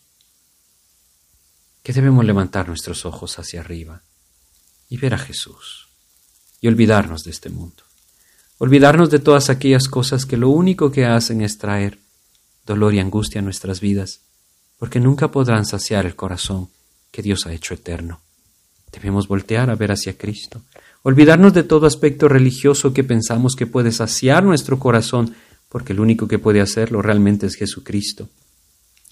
que 1.82 1.92
debemos 1.92 2.24
levantar 2.24 2.68
nuestros 2.68 3.04
ojos 3.06 3.38
hacia 3.38 3.60
arriba 3.60 4.02
y 4.88 4.96
ver 4.96 5.14
a 5.14 5.18
Jesús 5.18 5.88
y 6.60 6.68
olvidarnos 6.68 7.24
de 7.24 7.30
este 7.30 7.48
mundo, 7.48 7.82
olvidarnos 8.58 9.10
de 9.10 9.18
todas 9.18 9.48
aquellas 9.48 9.88
cosas 9.88 10.26
que 10.26 10.36
lo 10.36 10.50
único 10.50 10.90
que 10.90 11.06
hacen 11.06 11.40
es 11.40 11.58
traer 11.58 11.98
dolor 12.66 12.94
y 12.94 13.00
angustia 13.00 13.40
a 13.40 13.44
nuestras 13.44 13.80
vidas, 13.80 14.20
porque 14.78 15.00
nunca 15.00 15.30
podrán 15.30 15.64
saciar 15.64 16.06
el 16.06 16.16
corazón 16.16 16.68
que 17.10 17.22
Dios 17.22 17.46
ha 17.46 17.52
hecho 17.52 17.74
eterno. 17.74 18.20
Debemos 18.92 19.28
voltear 19.28 19.70
a 19.70 19.74
ver 19.74 19.92
hacia 19.92 20.16
Cristo, 20.16 20.62
olvidarnos 21.02 21.54
de 21.54 21.62
todo 21.62 21.86
aspecto 21.86 22.28
religioso 22.28 22.92
que 22.92 23.04
pensamos 23.04 23.54
que 23.56 23.66
puede 23.66 23.92
saciar 23.92 24.44
nuestro 24.44 24.78
corazón, 24.78 25.34
porque 25.68 25.92
el 25.92 26.00
único 26.00 26.28
que 26.28 26.38
puede 26.38 26.60
hacerlo 26.60 27.00
realmente 27.02 27.46
es 27.46 27.54
Jesucristo. 27.54 28.28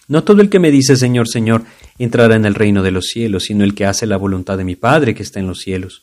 No 0.09 0.25
todo 0.25 0.41
el 0.41 0.49
que 0.49 0.59
me 0.59 0.71
dice 0.71 0.97
Señor, 0.97 1.29
Señor, 1.29 1.65
entrará 1.99 2.35
en 2.35 2.47
el 2.47 2.55
reino 2.55 2.83
de 2.83 2.91
los 2.91 3.07
cielos, 3.09 3.45
sino 3.45 3.63
el 3.63 3.75
que 3.75 3.85
hace 3.85 4.07
la 4.07 4.17
voluntad 4.17 4.57
de 4.57 4.65
mi 4.65 4.75
Padre 4.75 5.15
que 5.15 5.23
está 5.23 5.39
en 5.39 5.47
los 5.47 5.61
cielos. 5.61 6.03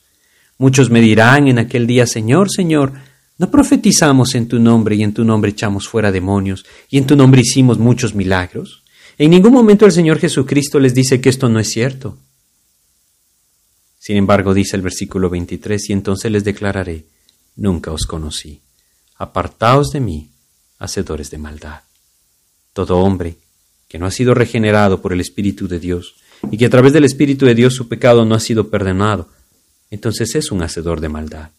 Muchos 0.59 0.89
me 0.91 1.01
dirán 1.01 1.47
en 1.47 1.57
aquel 1.57 1.87
día, 1.87 2.05
Señor, 2.05 2.51
Señor, 2.51 2.93
¿no 3.39 3.49
profetizamos 3.49 4.35
en 4.35 4.47
tu 4.47 4.59
nombre 4.59 4.95
y 4.95 5.03
en 5.03 5.13
tu 5.13 5.25
nombre 5.25 5.51
echamos 5.51 5.87
fuera 5.87 6.11
demonios 6.11 6.65
y 6.89 6.99
en 6.99 7.07
tu 7.07 7.15
nombre 7.15 7.41
hicimos 7.41 7.79
muchos 7.79 8.13
milagros? 8.13 8.83
En 9.17 9.31
ningún 9.31 9.53
momento 9.53 9.85
el 9.85 9.91
Señor 9.91 10.19
Jesucristo 10.19 10.79
les 10.79 10.93
dice 10.93 11.19
que 11.19 11.29
esto 11.29 11.49
no 11.49 11.59
es 11.59 11.69
cierto. 11.69 12.17
Sin 13.97 14.17
embargo, 14.17 14.53
dice 14.53 14.75
el 14.75 14.83
versículo 14.83 15.31
23, 15.31 15.89
y 15.89 15.93
entonces 15.93 16.31
les 16.31 16.43
declararé, 16.43 17.05
nunca 17.55 17.91
os 17.91 18.05
conocí. 18.05 18.61
Apartaos 19.17 19.89
de 19.89 19.99
mí, 19.99 20.29
hacedores 20.77 21.31
de 21.31 21.39
maldad. 21.39 21.79
Todo 22.73 22.99
hombre 22.99 23.37
que 23.87 23.99
no 23.99 24.05
ha 24.05 24.11
sido 24.11 24.33
regenerado 24.33 25.01
por 25.01 25.13
el 25.13 25.21
Espíritu 25.21 25.67
de 25.67 25.79
Dios 25.79 26.15
y 26.51 26.57
que 26.57 26.65
a 26.65 26.69
través 26.69 26.93
del 26.93 27.05
Espíritu 27.05 27.45
de 27.45 27.55
Dios 27.55 27.73
su 27.73 27.87
pecado 27.87 28.25
no 28.25 28.35
ha 28.35 28.39
sido 28.39 28.69
perdonado, 28.69 29.29
entonces 29.91 30.35
es 30.35 30.51
un 30.51 30.61
hacedor 30.61 31.01
de 31.01 31.09
maldad. 31.09 31.49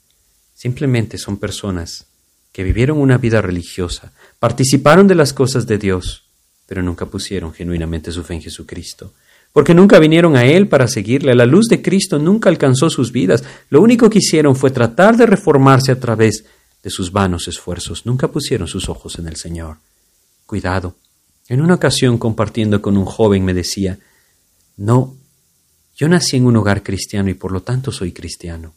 Simplemente 0.54 1.18
son 1.18 1.36
personas 1.38 2.06
que 2.52 2.64
vivieron 2.64 2.98
una 2.98 3.18
vida 3.18 3.42
religiosa, 3.42 4.12
participaron 4.38 5.06
de 5.06 5.14
las 5.14 5.32
cosas 5.32 5.66
de 5.66 5.78
Dios, 5.78 6.24
pero 6.66 6.82
nunca 6.82 7.06
pusieron 7.06 7.52
genuinamente 7.52 8.10
su 8.10 8.22
fe 8.24 8.34
en 8.34 8.42
Jesucristo, 8.42 9.12
porque 9.52 9.74
nunca 9.74 9.98
vinieron 9.98 10.36
a 10.36 10.44
Él 10.44 10.68
para 10.68 10.88
seguirle. 10.88 11.34
La 11.34 11.46
luz 11.46 11.66
de 11.68 11.80
Cristo 11.80 12.18
nunca 12.18 12.50
alcanzó 12.50 12.90
sus 12.90 13.12
vidas. 13.12 13.42
Lo 13.70 13.80
único 13.80 14.10
que 14.10 14.18
hicieron 14.18 14.54
fue 14.54 14.70
tratar 14.70 15.16
de 15.16 15.24
reformarse 15.24 15.92
a 15.92 16.00
través 16.00 16.44
de 16.82 16.90
sus 16.90 17.10
vanos 17.10 17.48
esfuerzos. 17.48 18.04
Nunca 18.04 18.28
pusieron 18.28 18.68
sus 18.68 18.88
ojos 18.88 19.18
en 19.18 19.28
el 19.28 19.36
Señor. 19.36 19.78
Cuidado. 20.44 20.94
En 21.48 21.60
una 21.60 21.74
ocasión 21.74 22.18
compartiendo 22.18 22.82
con 22.82 22.96
un 22.96 23.04
joven 23.04 23.44
me 23.44 23.54
decía, 23.54 23.98
no, 24.76 25.16
yo 25.96 26.08
nací 26.08 26.36
en 26.36 26.46
un 26.46 26.56
hogar 26.56 26.82
cristiano 26.82 27.30
y 27.30 27.34
por 27.34 27.52
lo 27.52 27.62
tanto 27.62 27.92
soy 27.92 28.12
cristiano. 28.12 28.74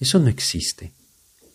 Eso 0.00 0.18
no 0.18 0.28
existe. 0.28 0.92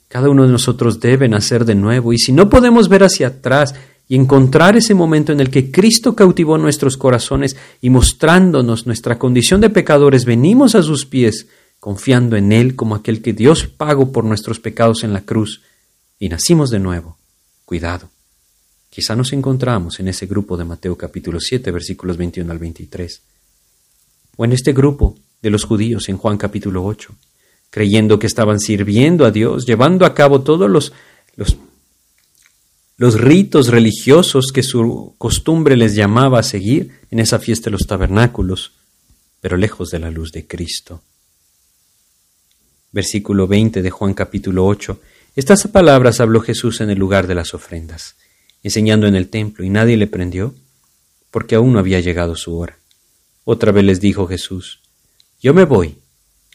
Cada 0.08 0.30
uno 0.30 0.44
de 0.44 0.52
nosotros 0.52 1.00
debe 1.00 1.28
nacer 1.28 1.66
de 1.66 1.76
nuevo 1.76 2.14
y 2.14 2.18
si 2.18 2.32
no 2.32 2.50
podemos 2.50 2.90
ver 2.90 3.04
hacia 3.04 3.28
atrás 3.28 3.76
y 4.08 4.16
encontrar 4.16 4.76
ese 4.76 4.96
momento 4.96 5.32
en 5.32 5.40
el 5.40 5.52
que 5.52 5.70
Cristo 5.70 6.16
cautivó 6.16 6.58
nuestros 6.58 6.98
corazones 6.98 7.56
y 7.80 7.92
mostrándonos 7.92 8.88
nuestra 8.88 9.20
condición 9.20 9.62
de 9.62 9.70
pecadores, 9.70 10.26
venimos 10.26 10.74
a 10.74 10.82
sus 10.82 11.06
pies, 11.06 11.48
confiando 11.80 12.36
en 12.36 12.52
Él 12.52 12.76
como 12.76 12.96
aquel 12.96 13.22
que 13.22 13.34
Dios 13.34 13.68
pagó 13.68 14.12
por 14.12 14.24
nuestros 14.24 14.60
pecados 14.60 15.04
en 15.04 15.14
la 15.14 15.22
cruz, 15.22 15.62
y 16.18 16.28
nacimos 16.28 16.72
de 16.72 16.80
nuevo. 16.80 17.18
Cuidado. 17.66 18.10
Quizá 18.90 19.16
nos 19.16 19.34
encontramos 19.34 20.00
en 20.00 20.08
ese 20.08 20.26
grupo 20.26 20.58
de 20.58 20.66
Mateo 20.66 20.98
capítulo 20.98 21.40
7, 21.40 21.72
versículos 21.72 22.18
21 22.18 22.52
al 22.52 22.58
23, 22.58 23.22
o 24.38 24.46
en 24.46 24.52
este 24.52 24.74
grupo 24.74 25.16
de 25.42 25.50
los 25.50 25.64
judíos 25.64 26.10
en 26.10 26.18
Juan 26.18 26.38
capítulo 26.38 26.84
8, 26.86 27.14
creyendo 27.70 28.18
que 28.18 28.28
estaban 28.28 28.60
sirviendo 28.60 29.26
a 29.26 29.32
Dios, 29.32 29.66
llevando 29.66 30.06
a 30.06 30.14
cabo 30.14 30.42
todos 30.42 30.70
los, 30.70 30.92
los 32.98 33.20
ritos 33.20 33.68
religiosos 33.68 34.52
que 34.54 34.64
su 34.64 35.14
costumbre 35.18 35.78
les 35.78 35.96
llamaba 35.96 36.40
a 36.40 36.44
seguir 36.44 37.00
en 37.12 37.20
esa 37.20 37.40
fiesta 37.40 37.66
de 37.66 37.72
los 37.72 37.88
tabernáculos, 37.88 38.74
pero 39.40 39.56
lejos 39.56 39.90
de 39.90 40.00
la 40.00 40.12
luz 40.12 40.32
de 40.32 40.48
Cristo. 40.48 41.02
Versículo 42.92 43.48
20 43.48 43.82
de 43.82 43.90
Juan 43.90 44.14
capítulo 44.14 44.66
8. 44.66 45.00
Estas 45.36 45.68
palabras 45.68 46.20
habló 46.20 46.42
Jesús 46.42 46.82
en 46.82 46.90
el 46.90 46.98
lugar 46.98 47.28
de 47.28 47.36
las 47.36 47.54
ofrendas, 47.54 48.16
enseñando 48.64 49.08
en 49.08 49.16
el 49.16 49.30
templo, 49.30 49.64
y 49.64 49.70
nadie 49.70 49.98
le 49.98 50.08
prendió, 50.08 50.54
porque 51.32 51.56
aún 51.56 51.74
no 51.74 51.80
había 51.80 52.00
llegado 52.00 52.36
su 52.36 52.58
hora. 52.58 52.78
Otra 53.44 53.72
vez 53.72 53.84
les 53.84 54.02
dijo 54.02 54.28
Jesús, 54.28 54.82
Yo 55.42 55.54
me 55.54 55.66
voy, 55.66 55.96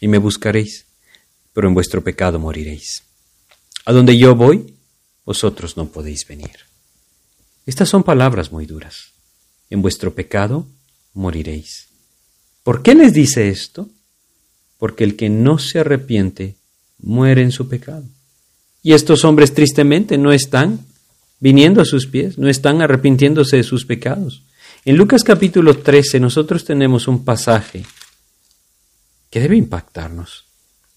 y 0.01 0.09
me 0.09 0.19
buscaréis, 0.19 0.87
pero 1.53 1.69
en 1.69 1.75
vuestro 1.75 2.03
pecado 2.03 2.39
moriréis. 2.39 3.05
A 3.85 3.93
donde 3.93 4.17
yo 4.19 4.35
voy, 4.35 4.75
vosotros 5.25 5.77
no 5.77 5.89
podéis 5.89 6.27
venir. 6.27 6.57
Estas 7.67 7.89
son 7.89 8.03
palabras 8.03 8.53
muy 8.53 8.67
duras. 8.67 9.13
En 9.71 9.81
vuestro 9.81 10.15
pecado 10.15 10.67
moriréis. 11.15 11.89
¿Por 12.63 12.83
qué 12.83 12.95
les 12.95 13.13
dice 13.13 13.49
esto? 13.49 13.89
Porque 14.79 15.05
el 15.05 15.17
que 15.17 15.31
no 15.31 15.59
se 15.59 15.81
arrepiente 15.81 16.57
muere 16.99 17.43
en 17.43 17.53
su 17.53 17.69
pecado. 17.69 18.05
Y 18.83 18.93
estos 18.93 19.25
hombres 19.25 19.55
tristemente 19.55 20.19
no 20.19 20.33
están 20.33 20.85
viniendo 21.41 21.81
a 21.81 21.85
sus 21.85 22.07
pies, 22.07 22.39
no 22.39 22.49
están 22.49 22.83
arrepintiéndose 22.83 23.57
de 23.57 23.63
sus 23.63 23.85
pecados. 23.85 24.43
En 24.85 24.97
Lucas 24.97 25.25
capítulo 25.25 25.79
13 25.79 26.21
nosotros 26.21 26.65
tenemos 26.65 27.09
un 27.09 27.25
pasaje 27.25 27.85
que 29.31 29.41
debe 29.41 29.57
impactarnos 29.57 30.45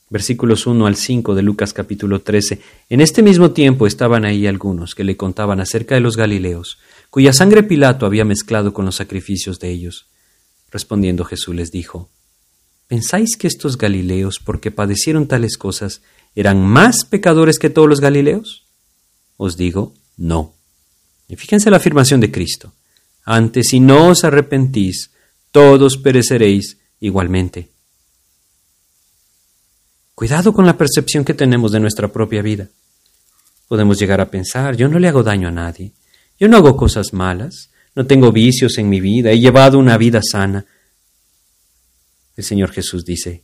versículos 0.10 0.65
1 0.65 0.88
al 0.88 0.95
5 0.95 1.36
de 1.36 1.41
Lucas 1.41 1.73
capítulo 1.73 2.21
13. 2.21 2.62
En 2.89 3.02
este 3.02 3.21
mismo 3.21 3.52
tiempo 3.52 3.88
estaban 3.88 4.26
ahí 4.26 4.47
algunos 4.47 4.95
que 4.95 5.04
le 5.04 5.17
contaban 5.17 5.60
acerca 5.60 5.95
de 5.95 6.02
los 6.02 6.15
Galileos, 6.15 6.80
cuya 7.10 7.34
sangre 7.34 7.63
Pilato 7.63 8.06
había 8.06 8.26
mezclado 8.26 8.73
con 8.73 8.86
los 8.86 8.95
sacrificios 8.95 9.60
de 9.60 9.69
ellos. 9.69 10.08
Respondiendo 10.71 11.26
Jesús 11.26 11.56
les 11.56 11.71
dijo, 11.71 12.10
¿Pensáis 12.88 13.36
que 13.36 13.47
estos 13.47 13.78
Galileos, 13.78 14.39
porque 14.39 14.71
padecieron 14.71 15.28
tales 15.28 15.58
cosas, 15.58 16.02
eran 16.36 16.65
más 16.65 17.04
pecadores 17.04 17.60
que 17.60 17.69
todos 17.69 17.89
los 17.89 18.00
Galileos? 18.00 18.65
Os 19.36 19.58
digo, 19.58 19.93
no. 20.17 20.53
Y 21.27 21.36
fíjense 21.36 21.69
la 21.69 21.77
afirmación 21.77 22.19
de 22.19 22.32
Cristo. 22.32 22.73
Antes, 23.23 23.67
si 23.69 23.80
no 23.80 24.08
os 24.08 24.23
arrepentís, 24.23 25.12
todos 25.51 25.97
pereceréis 25.97 26.77
igualmente. 26.99 27.69
Cuidado 30.15 30.53
con 30.53 30.65
la 30.65 30.77
percepción 30.77 31.23
que 31.23 31.34
tenemos 31.34 31.71
de 31.71 31.80
nuestra 31.80 32.08
propia 32.08 32.41
vida. 32.41 32.69
Podemos 33.67 33.99
llegar 33.99 34.21
a 34.21 34.32
pensar, 34.32 34.75
yo 34.75 34.88
no 34.88 34.97
le 34.97 35.08
hago 35.08 35.23
daño 35.23 35.47
a 35.47 35.51
nadie, 35.51 35.91
yo 36.39 36.47
no 36.47 36.58
hago 36.58 36.75
cosas 36.77 37.13
malas, 37.13 37.69
no 37.93 38.08
tengo 38.08 38.32
vicios 38.32 38.77
en 38.77 38.89
mi 38.89 39.01
vida, 39.01 39.32
he 39.32 39.39
llevado 39.39 39.77
una 39.77 39.97
vida 39.97 40.21
sana. 40.23 40.65
El 42.36 42.43
Señor 42.43 42.71
Jesús 42.71 43.03
dice, 43.03 43.43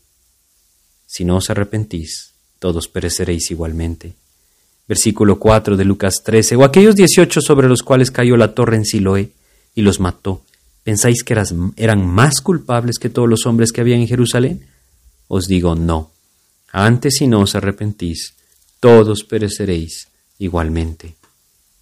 si 1.05 1.25
no 1.25 1.37
os 1.37 1.49
arrepentís, 1.49 2.33
todos 2.57 2.87
pereceréis 2.87 3.51
igualmente. 3.51 4.15
Versículo 4.87 5.39
4 5.39 5.77
de 5.77 5.85
Lucas 5.85 6.21
13, 6.23 6.55
o 6.57 6.63
aquellos 6.63 6.95
dieciocho 6.95 7.41
sobre 7.41 7.67
los 7.67 7.83
cuales 7.83 8.11
cayó 8.11 8.35
la 8.35 8.53
torre 8.53 8.75
en 8.75 8.85
Siloé 8.85 9.31
y 9.75 9.81
los 9.81 9.99
mató, 9.99 10.41
¿pensáis 10.83 11.23
que 11.23 11.41
eran 11.77 12.05
más 12.05 12.41
culpables 12.41 12.99
que 12.99 13.09
todos 13.09 13.29
los 13.29 13.45
hombres 13.45 13.71
que 13.71 13.81
había 13.81 13.95
en 13.95 14.07
Jerusalén? 14.07 14.65
Os 15.27 15.47
digo 15.47 15.75
no 15.75 16.13
antes 16.73 17.17
si 17.19 17.27
no 17.27 17.41
os 17.41 17.53
arrepentís, 17.53 18.33
todos 18.79 19.23
pereceréis 19.23 20.07
igualmente. 20.39 21.15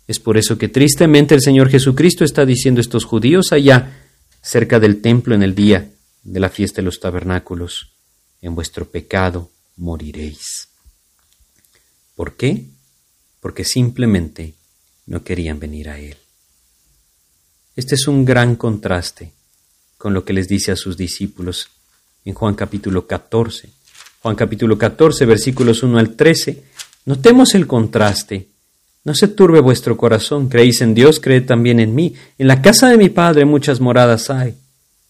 Es 0.05 0.19
por 0.19 0.37
eso 0.37 0.57
que 0.57 0.67
tristemente 0.67 1.33
el 1.33 1.41
Señor 1.41 1.69
Jesucristo 1.69 2.25
está 2.25 2.45
diciendo 2.45 2.79
a 2.79 2.83
estos 2.83 3.05
judíos 3.05 3.53
allá, 3.53 4.03
cerca 4.41 4.81
del 4.81 5.01
templo 5.01 5.33
en 5.33 5.43
el 5.43 5.55
día 5.55 5.89
de 6.23 6.39
la 6.41 6.49
fiesta 6.49 6.81
de 6.81 6.85
los 6.85 6.99
tabernáculos, 6.99 7.93
en 8.41 8.53
vuestro 8.53 8.85
pecado 8.85 9.49
moriréis. 9.77 10.67
¿Por 12.15 12.35
qué? 12.35 12.65
Porque 13.41 13.65
simplemente 13.65 14.53
no 15.07 15.25
querían 15.25 15.59
venir 15.59 15.89
a 15.89 15.99
Él. 15.99 16.15
Este 17.75 17.95
es 17.95 18.07
un 18.07 18.23
gran 18.23 18.55
contraste 18.55 19.33
con 19.97 20.13
lo 20.13 20.23
que 20.23 20.31
les 20.31 20.47
dice 20.47 20.71
a 20.71 20.77
sus 20.77 20.95
discípulos 20.95 21.67
en 22.23 22.33
Juan 22.33 22.55
capítulo 22.55 23.05
14 23.05 23.81
Juan 24.21 24.35
capítulo 24.35 24.77
14, 24.77 25.25
versículos 25.25 25.81
1 25.81 25.97
al 25.97 26.15
13, 26.15 26.63
notemos 27.05 27.55
el 27.55 27.65
contraste. 27.65 28.49
No 29.03 29.15
se 29.15 29.27
turbe 29.27 29.59
vuestro 29.61 29.97
corazón, 29.97 30.47
creéis 30.47 30.81
en 30.81 30.93
Dios, 30.93 31.19
creed 31.19 31.47
también 31.47 31.79
en 31.79 31.95
mí. 31.95 32.13
En 32.37 32.45
la 32.45 32.61
casa 32.61 32.87
de 32.89 32.97
mi 32.97 33.09
Padre 33.09 33.45
muchas 33.45 33.79
moradas 33.79 34.29
hay. 34.29 34.53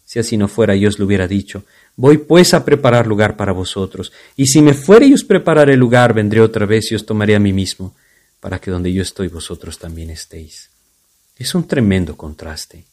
Si 0.05 0.17
así 0.19 0.37
no 0.37 0.47
fuera, 0.47 0.77
yo 0.77 0.87
os 0.87 0.97
lo 0.97 1.05
hubiera 1.05 1.27
dicho. 1.27 1.65
Voy 1.97 2.19
pues 2.19 2.53
a 2.53 2.63
preparar 2.63 3.05
lugar 3.05 3.35
para 3.35 3.51
vosotros. 3.51 4.13
Y 4.37 4.45
si 4.45 4.61
me 4.61 4.73
fuere 4.73 5.07
y 5.07 5.13
os 5.13 5.25
prepararé 5.25 5.75
lugar, 5.75 6.13
vendré 6.13 6.39
otra 6.39 6.65
vez 6.65 6.89
y 6.93 6.95
os 6.95 7.05
tomaré 7.05 7.35
a 7.35 7.39
mí 7.39 7.51
mismo, 7.51 7.93
para 8.41 8.59
que 8.59 8.69
donde 8.69 8.91
yo 8.91 9.01
estoy 9.01 9.29
vosotros 9.29 9.79
también 9.79 10.09
estéis. 10.09 10.69
Es 11.37 11.55
un 11.55 11.65
tremendo 11.65 12.17
contraste. 12.17 12.83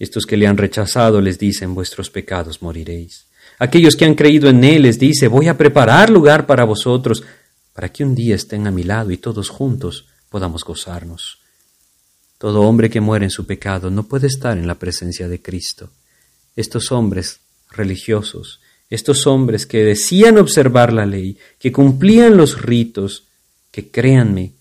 Estos 0.00 0.26
que 0.26 0.36
le 0.36 0.48
han 0.48 0.56
rechazado 0.56 1.20
les 1.20 1.38
dicen, 1.38 1.74
vuestros 1.74 2.10
pecados 2.10 2.60
moriréis. 2.62 3.26
Aquellos 3.60 3.94
que 3.94 4.04
han 4.04 4.16
creído 4.16 4.48
en 4.48 4.64
Él 4.64 4.82
les 4.82 4.98
dice, 4.98 5.28
voy 5.28 5.46
a 5.46 5.56
preparar 5.56 6.10
lugar 6.10 6.46
para 6.46 6.64
vosotros, 6.64 7.22
para 7.72 7.90
que 7.92 8.02
un 8.02 8.16
día 8.16 8.34
estén 8.34 8.66
a 8.66 8.72
mi 8.72 8.82
lado 8.82 9.12
y 9.12 9.18
todos 9.18 9.48
juntos 9.48 10.06
podamos 10.28 10.64
gozarnos. 10.64 11.38
Todo 12.38 12.62
hombre 12.62 12.90
que 12.90 13.00
muere 13.00 13.26
en 13.26 13.30
su 13.30 13.46
pecado 13.46 13.90
no 13.90 14.04
puede 14.04 14.26
estar 14.26 14.58
en 14.58 14.66
la 14.66 14.74
presencia 14.76 15.28
de 15.28 15.40
Cristo. 15.40 15.90
Estos 16.56 16.90
hombres 16.90 17.40
religiosos 17.70 18.60
estos 18.90 19.26
hombres 19.26 19.66
que 19.66 19.84
decían 19.84 20.38
observar 20.38 20.92
la 20.92 21.04
ley, 21.04 21.36
que 21.58 21.72
cumplían 21.72 22.36
los 22.36 22.62
ritos, 22.62 23.24
que 23.70 23.90
créanme, 23.90 24.52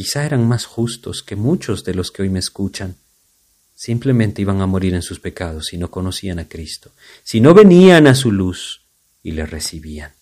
quizá 0.00 0.24
eran 0.24 0.48
más 0.48 0.64
justos 0.64 1.22
que 1.22 1.36
muchos 1.36 1.84
de 1.84 1.92
los 1.92 2.10
que 2.10 2.22
hoy 2.22 2.30
me 2.30 2.38
escuchan, 2.38 2.96
simplemente 3.74 4.40
iban 4.40 4.62
a 4.62 4.66
morir 4.66 4.94
en 4.94 5.02
sus 5.02 5.20
pecados 5.20 5.66
si 5.66 5.76
no 5.76 5.90
conocían 5.90 6.38
a 6.38 6.48
Cristo, 6.48 6.92
si 7.22 7.42
no 7.42 7.52
venían 7.52 8.06
a 8.06 8.14
su 8.14 8.32
luz 8.32 8.80
y 9.22 9.32
le 9.32 9.44
recibían. 9.44 10.12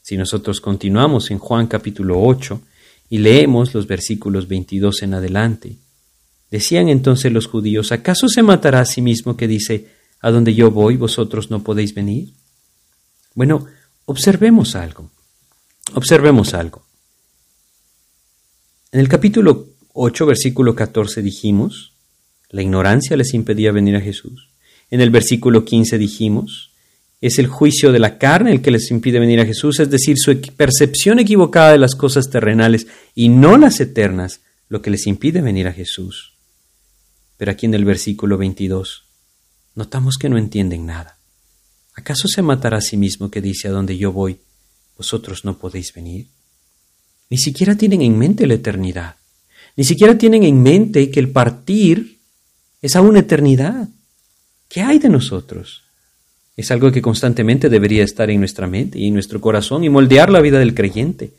Si 0.00 0.16
nosotros 0.16 0.62
continuamos 0.62 1.30
en 1.30 1.38
Juan 1.38 1.66
capítulo 1.66 2.18
8 2.18 2.62
y 3.10 3.18
leemos 3.18 3.74
los 3.74 3.86
versículos 3.86 4.48
22 4.48 5.02
en 5.02 5.12
adelante, 5.12 5.76
decían 6.50 6.88
entonces 6.88 7.30
los 7.30 7.46
judíos, 7.46 7.92
¿acaso 7.92 8.26
se 8.26 8.42
matará 8.42 8.80
a 8.80 8.86
sí 8.86 9.02
mismo 9.02 9.36
que 9.36 9.48
dice, 9.48 9.88
a 10.20 10.30
donde 10.30 10.54
yo 10.54 10.70
voy 10.70 10.96
vosotros 10.96 11.50
no 11.50 11.62
podéis 11.62 11.92
venir? 11.92 12.32
Bueno, 13.34 13.66
observemos 14.06 14.74
algo. 14.76 15.10
Observemos 15.94 16.54
algo. 16.54 16.84
En 18.92 19.00
el 19.00 19.08
capítulo 19.08 19.68
8, 19.94 20.26
versículo 20.26 20.74
14 20.74 21.22
dijimos, 21.22 21.92
la 22.50 22.62
ignorancia 22.62 23.16
les 23.16 23.34
impedía 23.34 23.72
venir 23.72 23.96
a 23.96 24.00
Jesús. 24.00 24.50
En 24.90 25.00
el 25.00 25.10
versículo 25.10 25.64
15 25.64 25.98
dijimos, 25.98 26.70
es 27.20 27.38
el 27.38 27.46
juicio 27.46 27.90
de 27.90 27.98
la 27.98 28.18
carne 28.18 28.52
el 28.52 28.62
que 28.62 28.70
les 28.70 28.90
impide 28.90 29.18
venir 29.18 29.40
a 29.40 29.46
Jesús, 29.46 29.80
es 29.80 29.90
decir, 29.90 30.16
su 30.18 30.40
percepción 30.56 31.18
equivocada 31.18 31.72
de 31.72 31.78
las 31.78 31.94
cosas 31.94 32.30
terrenales 32.30 32.86
y 33.14 33.28
no 33.28 33.58
las 33.58 33.80
eternas, 33.80 34.40
lo 34.68 34.82
que 34.82 34.90
les 34.90 35.06
impide 35.06 35.40
venir 35.40 35.66
a 35.66 35.72
Jesús. 35.72 36.34
Pero 37.36 37.50
aquí 37.50 37.66
en 37.66 37.74
el 37.74 37.84
versículo 37.84 38.38
22 38.38 39.04
notamos 39.74 40.16
que 40.16 40.28
no 40.28 40.38
entienden 40.38 40.86
nada. 40.86 41.18
¿Acaso 41.94 42.28
se 42.28 42.42
matará 42.42 42.78
a 42.78 42.82
sí 42.82 42.96
mismo 42.96 43.30
que 43.30 43.40
dice 43.40 43.68
a 43.68 43.72
donde 43.72 43.96
yo 43.96 44.12
voy, 44.12 44.38
vosotros 44.98 45.44
no 45.44 45.56
podéis 45.56 45.94
venir? 45.94 46.26
Ni 47.30 47.38
siquiera 47.38 47.76
tienen 47.76 48.02
en 48.02 48.18
mente 48.18 48.46
la 48.46 48.54
eternidad. 48.54 49.16
Ni 49.76 49.84
siquiera 49.84 50.18
tienen 50.18 50.42
en 50.42 50.62
mente 50.62 51.10
que 51.10 51.20
el 51.20 51.30
partir 51.30 52.18
es 52.82 52.96
aún 52.96 53.16
eternidad. 53.16 53.88
¿Qué 54.68 54.82
hay 54.82 54.98
de 54.98 55.08
nosotros? 55.08 55.84
Es 56.56 56.72
algo 56.72 56.90
que 56.90 57.00
constantemente 57.00 57.68
debería 57.68 58.02
estar 58.02 58.28
en 58.28 58.40
nuestra 58.40 58.66
mente 58.66 58.98
y 58.98 59.06
en 59.06 59.14
nuestro 59.14 59.40
corazón 59.40 59.84
y 59.84 59.88
moldear 59.88 60.30
la 60.30 60.40
vida 60.40 60.58
del 60.58 60.74
creyente 60.74 61.30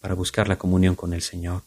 para 0.00 0.14
buscar 0.14 0.48
la 0.48 0.56
comunión 0.56 0.94
con 0.94 1.12
el 1.12 1.20
Señor. 1.20 1.62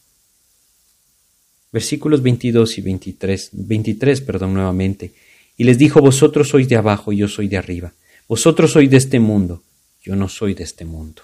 Versículos 1.72 2.24
22 2.24 2.80
y 2.80 2.82
23, 2.82 3.50
23, 3.54 4.22
perdón, 4.22 4.56
nuevamente. 4.56 5.14
Y 5.58 5.64
les 5.64 5.78
dijo, 5.78 6.02
vosotros 6.02 6.50
sois 6.50 6.68
de 6.68 6.78
abajo 6.78 7.14
y 7.14 7.18
yo 7.18 7.28
soy 7.28 7.48
de 7.48 7.58
arriba. 7.58 7.94
Vosotros 8.28 8.72
sois 8.72 8.90
de 8.90 8.98
este 8.98 9.20
mundo, 9.20 9.62
yo 10.02 10.16
no 10.16 10.28
soy 10.28 10.56
de 10.56 10.64
este 10.64 10.86
mundo. 10.86 11.22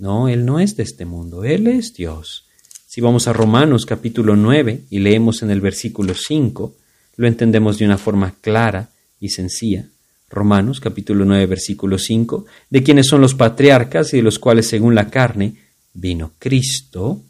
No, 0.00 0.28
Él 0.28 0.46
no 0.46 0.60
es 0.60 0.76
de 0.76 0.82
este 0.82 1.04
mundo, 1.04 1.44
Él 1.44 1.66
es 1.66 1.92
Dios. 1.92 2.46
Si 2.86 3.02
vamos 3.02 3.28
a 3.28 3.34
Romanos 3.34 3.84
capítulo 3.84 4.34
9 4.34 4.84
y 4.88 4.98
leemos 4.98 5.42
en 5.42 5.50
el 5.50 5.60
versículo 5.60 6.14
5, 6.14 6.74
lo 7.16 7.26
entendemos 7.28 7.76
de 7.76 7.84
una 7.84 7.98
forma 7.98 8.34
clara 8.40 8.88
y 9.20 9.28
sencilla. 9.28 9.84
Romanos 10.30 10.80
capítulo 10.80 11.26
9 11.26 11.44
versículo 11.44 11.98
5, 11.98 12.46
de 12.70 12.82
quienes 12.82 13.08
son 13.08 13.20
los 13.20 13.34
patriarcas 13.34 14.14
y 14.14 14.16
de 14.16 14.22
los 14.22 14.38
cuales 14.38 14.68
según 14.68 14.94
la 14.94 15.10
carne 15.10 15.56
vino 15.92 16.32
Cristo, 16.38 17.20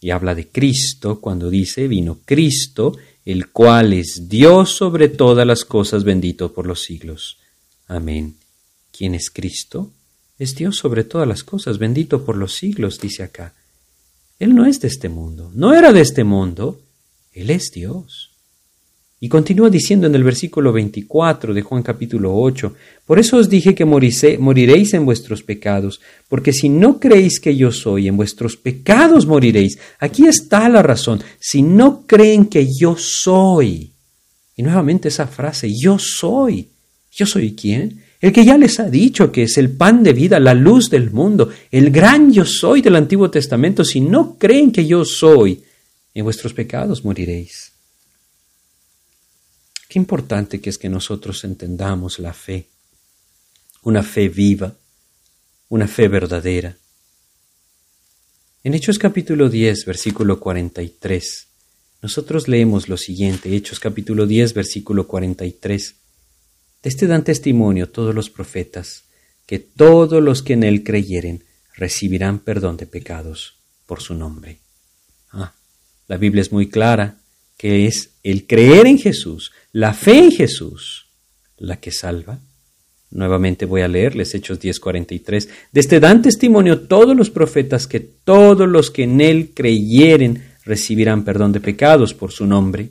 y 0.00 0.10
habla 0.10 0.36
de 0.36 0.46
Cristo 0.46 1.20
cuando 1.20 1.50
dice 1.50 1.88
vino 1.88 2.20
Cristo, 2.24 2.96
el 3.24 3.48
cual 3.48 3.94
es 3.94 4.28
Dios 4.28 4.70
sobre 4.70 5.08
todas 5.08 5.44
las 5.44 5.64
cosas, 5.64 6.04
bendito 6.04 6.52
por 6.52 6.68
los 6.68 6.84
siglos. 6.84 7.38
Amén. 7.88 8.36
¿Quién 8.96 9.16
es 9.16 9.28
Cristo? 9.28 9.90
Es 10.42 10.56
Dios 10.56 10.74
sobre 10.74 11.04
todas 11.04 11.28
las 11.28 11.44
cosas, 11.44 11.78
bendito 11.78 12.24
por 12.24 12.36
los 12.36 12.54
siglos, 12.54 12.98
dice 12.98 13.22
acá. 13.22 13.54
Él 14.40 14.56
no 14.56 14.66
es 14.66 14.80
de 14.80 14.88
este 14.88 15.08
mundo, 15.08 15.52
no 15.54 15.72
era 15.72 15.92
de 15.92 16.00
este 16.00 16.24
mundo, 16.24 16.80
Él 17.32 17.48
es 17.48 17.70
Dios. 17.70 18.32
Y 19.20 19.28
continúa 19.28 19.70
diciendo 19.70 20.08
en 20.08 20.16
el 20.16 20.24
versículo 20.24 20.72
24 20.72 21.54
de 21.54 21.62
Juan 21.62 21.84
capítulo 21.84 22.36
8, 22.36 22.74
Por 23.06 23.20
eso 23.20 23.36
os 23.36 23.48
dije 23.48 23.72
que 23.76 23.84
moriréis 23.84 24.94
en 24.94 25.04
vuestros 25.04 25.44
pecados, 25.44 26.00
porque 26.28 26.52
si 26.52 26.68
no 26.68 26.98
creéis 26.98 27.38
que 27.38 27.54
yo 27.54 27.70
soy, 27.70 28.08
en 28.08 28.16
vuestros 28.16 28.56
pecados 28.56 29.26
moriréis. 29.26 29.78
Aquí 30.00 30.26
está 30.26 30.68
la 30.68 30.82
razón, 30.82 31.22
si 31.38 31.62
no 31.62 32.04
creen 32.04 32.46
que 32.46 32.66
yo 32.66 32.96
soy. 32.96 33.92
Y 34.56 34.64
nuevamente 34.64 35.06
esa 35.06 35.28
frase, 35.28 35.72
yo 35.72 36.00
soy. 36.00 36.68
¿Yo 37.12 37.26
soy 37.26 37.54
quién? 37.54 38.02
El 38.22 38.32
que 38.32 38.44
ya 38.44 38.56
les 38.56 38.78
ha 38.78 38.88
dicho 38.88 39.32
que 39.32 39.42
es 39.42 39.58
el 39.58 39.72
pan 39.72 40.04
de 40.04 40.12
vida, 40.12 40.38
la 40.38 40.54
luz 40.54 40.88
del 40.88 41.10
mundo, 41.10 41.50
el 41.72 41.90
gran 41.90 42.32
yo 42.32 42.44
soy 42.44 42.80
del 42.80 42.94
Antiguo 42.94 43.28
Testamento. 43.32 43.84
Si 43.84 44.00
no 44.00 44.38
creen 44.38 44.70
que 44.70 44.86
yo 44.86 45.04
soy, 45.04 45.64
en 46.14 46.22
vuestros 46.22 46.54
pecados 46.54 47.04
moriréis. 47.04 47.72
Qué 49.88 49.98
importante 49.98 50.60
que 50.60 50.70
es 50.70 50.78
que 50.78 50.88
nosotros 50.88 51.42
entendamos 51.42 52.20
la 52.20 52.32
fe, 52.32 52.68
una 53.82 54.04
fe 54.04 54.28
viva, 54.28 54.72
una 55.68 55.88
fe 55.88 56.06
verdadera. 56.06 56.76
En 58.62 58.74
Hechos 58.74 59.00
capítulo 59.00 59.48
10, 59.48 59.84
versículo 59.84 60.38
43, 60.38 61.48
nosotros 62.02 62.46
leemos 62.46 62.88
lo 62.88 62.96
siguiente, 62.96 63.56
Hechos 63.56 63.80
capítulo 63.80 64.28
10, 64.28 64.54
versículo 64.54 65.08
43. 65.08 65.96
De 66.82 66.88
este 66.88 67.06
dan 67.06 67.24
testimonio 67.24 67.88
todos 67.88 68.14
los 68.14 68.28
profetas, 68.30 69.04
que 69.46 69.58
todos 69.58 70.22
los 70.22 70.42
que 70.42 70.54
en 70.54 70.64
él 70.64 70.82
creyeren 70.82 71.44
recibirán 71.74 72.40
perdón 72.40 72.76
de 72.76 72.86
pecados 72.86 73.58
por 73.86 74.00
su 74.00 74.14
nombre. 74.14 74.58
Ah, 75.30 75.54
la 76.08 76.16
Biblia 76.16 76.42
es 76.42 76.52
muy 76.52 76.68
clara 76.68 77.18
que 77.56 77.86
es 77.86 78.10
el 78.24 78.46
creer 78.46 78.86
en 78.86 78.98
Jesús, 78.98 79.52
la 79.70 79.94
fe 79.94 80.18
en 80.18 80.32
Jesús, 80.32 81.06
la 81.56 81.76
que 81.76 81.92
salva. 81.92 82.40
Nuevamente 83.10 83.66
voy 83.66 83.82
a 83.82 83.88
leerles 83.88 84.34
Hechos 84.34 84.58
10:43. 84.58 85.48
Desde 85.70 86.00
dan 86.00 86.22
testimonio 86.22 86.80
todos 86.80 87.16
los 87.16 87.30
profetas 87.30 87.86
que 87.86 88.00
todos 88.00 88.68
los 88.68 88.90
que 88.90 89.04
en 89.04 89.20
él 89.20 89.52
creyeren 89.54 90.42
recibirán 90.64 91.24
perdón 91.24 91.52
de 91.52 91.60
pecados 91.60 92.14
por 92.14 92.32
su 92.32 92.46
nombre. 92.46 92.90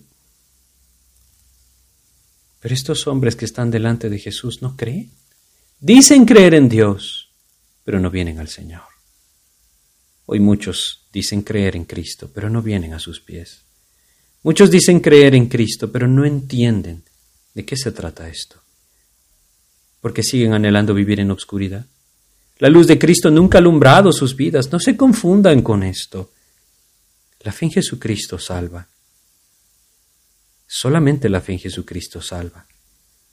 Pero 2.62 2.76
estos 2.76 3.07
hombres 3.07 3.36
que 3.36 3.45
están 3.45 3.72
delante 3.72 4.09
de 4.09 4.20
Jesús 4.20 4.62
no 4.62 4.78
creen. 4.78 5.12
Dicen 5.80 6.26
creer 6.26 6.53
en 6.53 6.70
Dios, 6.70 7.30
pero 7.84 7.99
no 7.99 8.12
vienen 8.12 8.39
al 8.39 8.47
Señor. 8.47 8.84
Hoy 10.28 10.39
muchos 10.39 11.07
dicen 11.12 11.41
creer 11.41 11.76
en 11.76 11.86
Cristo, 11.86 12.30
pero 12.34 12.49
no 12.49 12.62
vienen 12.62 12.93
a 12.93 12.99
sus 12.99 13.20
pies. 13.20 13.64
Muchos 14.43 14.70
dicen 14.70 14.99
creer 14.99 15.34
en 15.34 15.47
Cristo, 15.47 15.91
pero 15.91 16.07
no 16.07 16.24
entienden 16.24 17.03
de 17.53 17.66
qué 17.66 17.76
se 17.76 17.91
trata 17.91 18.30
esto. 18.30 18.62
Porque 19.99 20.24
siguen 20.24 20.53
anhelando 20.53 20.93
vivir 20.93 21.20
en 21.20 21.32
obscuridad. 21.32 21.86
La 22.59 22.70
luz 22.70 22.86
de 22.86 22.99
Cristo 22.99 23.32
nunca 23.32 23.57
ha 23.57 23.62
alumbrado 23.62 24.14
sus 24.14 24.36
vidas. 24.36 24.72
No 24.72 24.80
se 24.80 24.95
confundan 24.95 25.64
con 25.64 25.82
esto. 25.82 26.32
La 27.41 27.51
fe 27.51 27.66
en 27.66 27.72
Jesucristo 27.72 28.38
salva. 28.38 28.88
Solamente 30.74 31.28
la 31.28 31.41
fe 31.41 31.51
en 31.51 31.59
Jesucristo 31.59 32.22
salva. 32.22 32.65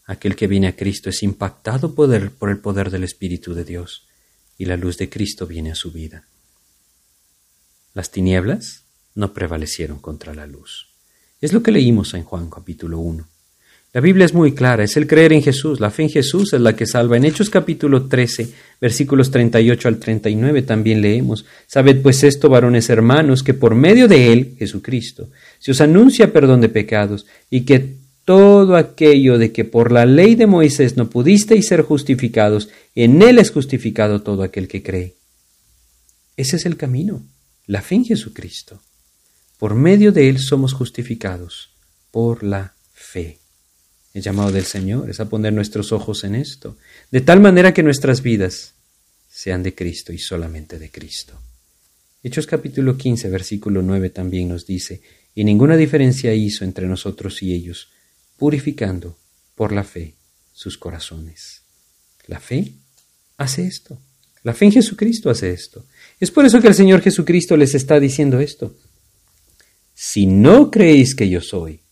Aquel 0.07 0.35
que 0.35 0.49
viene 0.49 0.67
a 0.67 0.75
Cristo 0.75 1.09
es 1.09 1.23
impactado 1.23 1.95
por 1.95 2.13
el, 2.13 2.59
poder 2.59 2.91
del 2.91 3.05
Espíritu 3.05 3.55
de 3.55 3.63
Dios 3.63 4.09
y 4.59 4.65
la 4.65 4.77
luz 4.77 4.99
de 4.99 5.09
Cristo 5.09 5.47
viene 5.47 5.71
a 5.71 5.77
su 5.77 5.93
vida. 5.93 6.25
Las 7.95 8.11
tinieblas 8.11 8.83
no 9.15 9.35
prevalecieron 9.35 10.01
contra 10.01 10.35
la 10.35 10.49
luz. 10.49 10.89
Es 11.41 11.53
lo 11.53 11.63
que 11.63 11.71
leímos 11.71 12.13
en 12.15 12.25
Juan 12.25 12.51
capítulo 12.51 12.99
1. 12.99 13.25
La 13.93 14.01
Biblia 14.01 14.27
es 14.27 14.35
muy 14.35 14.53
clara, 14.53 14.83
es 14.83 14.97
el 14.97 15.07
creer 15.07 15.33
en 15.33 15.43
Jesús, 15.43 15.79
la 15.79 15.91
fe 15.91 16.03
en 16.03 16.11
Jesús 16.11 16.53
es 16.53 16.61
la 16.61 16.75
que 16.75 16.87
salva. 16.87 17.17
En 17.17 17.25
Hechos 17.25 17.51
capítulo 17.51 18.07
13, 18.07 18.53
versículos 18.81 19.31
38 19.31 19.87
al 19.87 19.99
39 19.99 20.63
también 20.63 21.01
leemos, 21.01 21.47
Sabed 21.69 22.03
pues 22.03 22.25
esto, 22.25 22.49
varones 22.49 22.91
hermanos, 22.91 23.45
que 23.45 23.55
por 23.55 23.77
medio 23.77 24.09
de 24.09 24.33
Él, 24.33 24.57
Jesucristo, 24.59 25.31
se 25.59 25.73
os 25.73 25.81
anuncia 25.81 26.33
perdón 26.33 26.61
de 26.61 26.69
pecados 26.69 27.27
y 27.51 27.63
que 27.63 27.97
todo 28.25 28.77
aquello 28.77 29.39
de 29.39 29.53
que 29.53 29.65
por 29.65 29.91
la 29.91 30.05
ley 30.05 30.35
de 30.35 30.47
Moisés 30.47 30.97
no 30.97 31.09
pudisteis 31.09 31.67
ser 31.67 31.81
justificados, 31.81 32.69
en 32.95 33.23
Él 33.23 33.39
es 33.39 33.51
justificado 33.51 34.21
todo 34.21 34.43
aquel 34.43 34.69
que 34.69 34.83
cree. 34.83 35.15
Ese 36.37 36.57
es 36.57 36.67
el 36.67 36.77
camino, 36.77 37.23
la 37.67 37.81
fe 37.81 37.95
en 37.95 38.05
Jesucristo. 38.05 38.83
Por 39.59 39.75
medio 39.75 40.13
de 40.13 40.29
Él 40.29 40.39
somos 40.39 40.75
justificados 40.75 41.71
por 42.11 42.43
la 42.43 42.75
fe. 42.93 43.39
El 44.13 44.23
llamado 44.23 44.53
del 44.53 44.65
Señor 44.65 45.09
es 45.09 45.21
a 45.21 45.29
poner 45.29 45.53
nuestros 45.53 45.91
ojos 45.93 46.23
en 46.25 46.35
esto, 46.35 46.77
de 47.11 47.23
tal 47.23 47.41
manera 47.41 47.73
que 47.73 47.83
nuestras 47.83 48.23
vidas 48.23 48.75
sean 49.29 49.63
de 49.63 49.75
Cristo 49.75 50.13
y 50.13 50.19
solamente 50.19 50.79
de 50.79 50.91
Cristo. 50.91 51.41
Hechos 52.23 52.47
capítulo 52.47 52.97
15, 52.97 53.31
versículo 53.31 53.81
9 53.81 54.11
también 54.11 54.49
nos 54.49 54.67
dice, 54.67 55.01
y 55.39 55.45
ninguna 55.45 55.77
diferencia 55.77 56.35
hizo 56.35 56.65
entre 56.65 56.89
nosotros 56.89 57.45
y 57.45 57.55
ellos, 57.55 57.93
purificando 58.37 59.17
por 59.55 59.71
la 59.71 59.85
fe 59.85 60.17
sus 60.53 60.77
corazones. 60.77 61.63
La 62.27 62.41
fe 62.41 62.73
hace 63.37 63.65
esto. 63.65 64.01
La 64.43 64.53
fe 64.53 64.65
en 64.65 64.73
Jesucristo 64.73 65.31
hace 65.31 65.53
esto. 65.53 65.85
Es 66.19 66.33
por 66.33 66.45
eso 66.45 66.61
que 66.61 66.67
el 66.67 66.75
Señor 66.75 67.03
Jesucristo 67.03 67.57
les 67.57 67.77
está 67.77 68.01
diciendo 68.01 68.41
esto. 68.41 68.75
Si 69.95 70.27
no 70.27 70.73
creéis 70.73 71.15
que 71.15 71.29
yo 71.29 71.41
soy, 71.41 71.83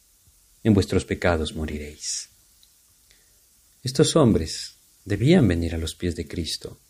en 0.65 0.75
vuestros 0.75 1.05
pecados 1.05 1.55
moriréis. 1.55 2.31
Estos 3.85 4.17
hombres 4.17 4.75
debían 5.05 5.47
venir 5.47 5.73
a 5.77 5.79
los 5.79 5.95
pies 5.95 6.17
de 6.17 6.27
Cristo. 6.27 6.81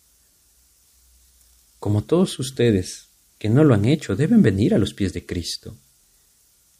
Como 1.77 2.03
todos 2.03 2.39
ustedes 2.39 3.09
que 3.37 3.47
no 3.47 3.63
lo 3.63 3.75
han 3.75 3.85
hecho, 3.85 4.15
deben 4.15 4.41
venir 4.41 4.73
a 4.73 4.79
los 4.79 4.95
pies 4.95 5.13
de 5.13 5.23
Cristo. 5.23 5.77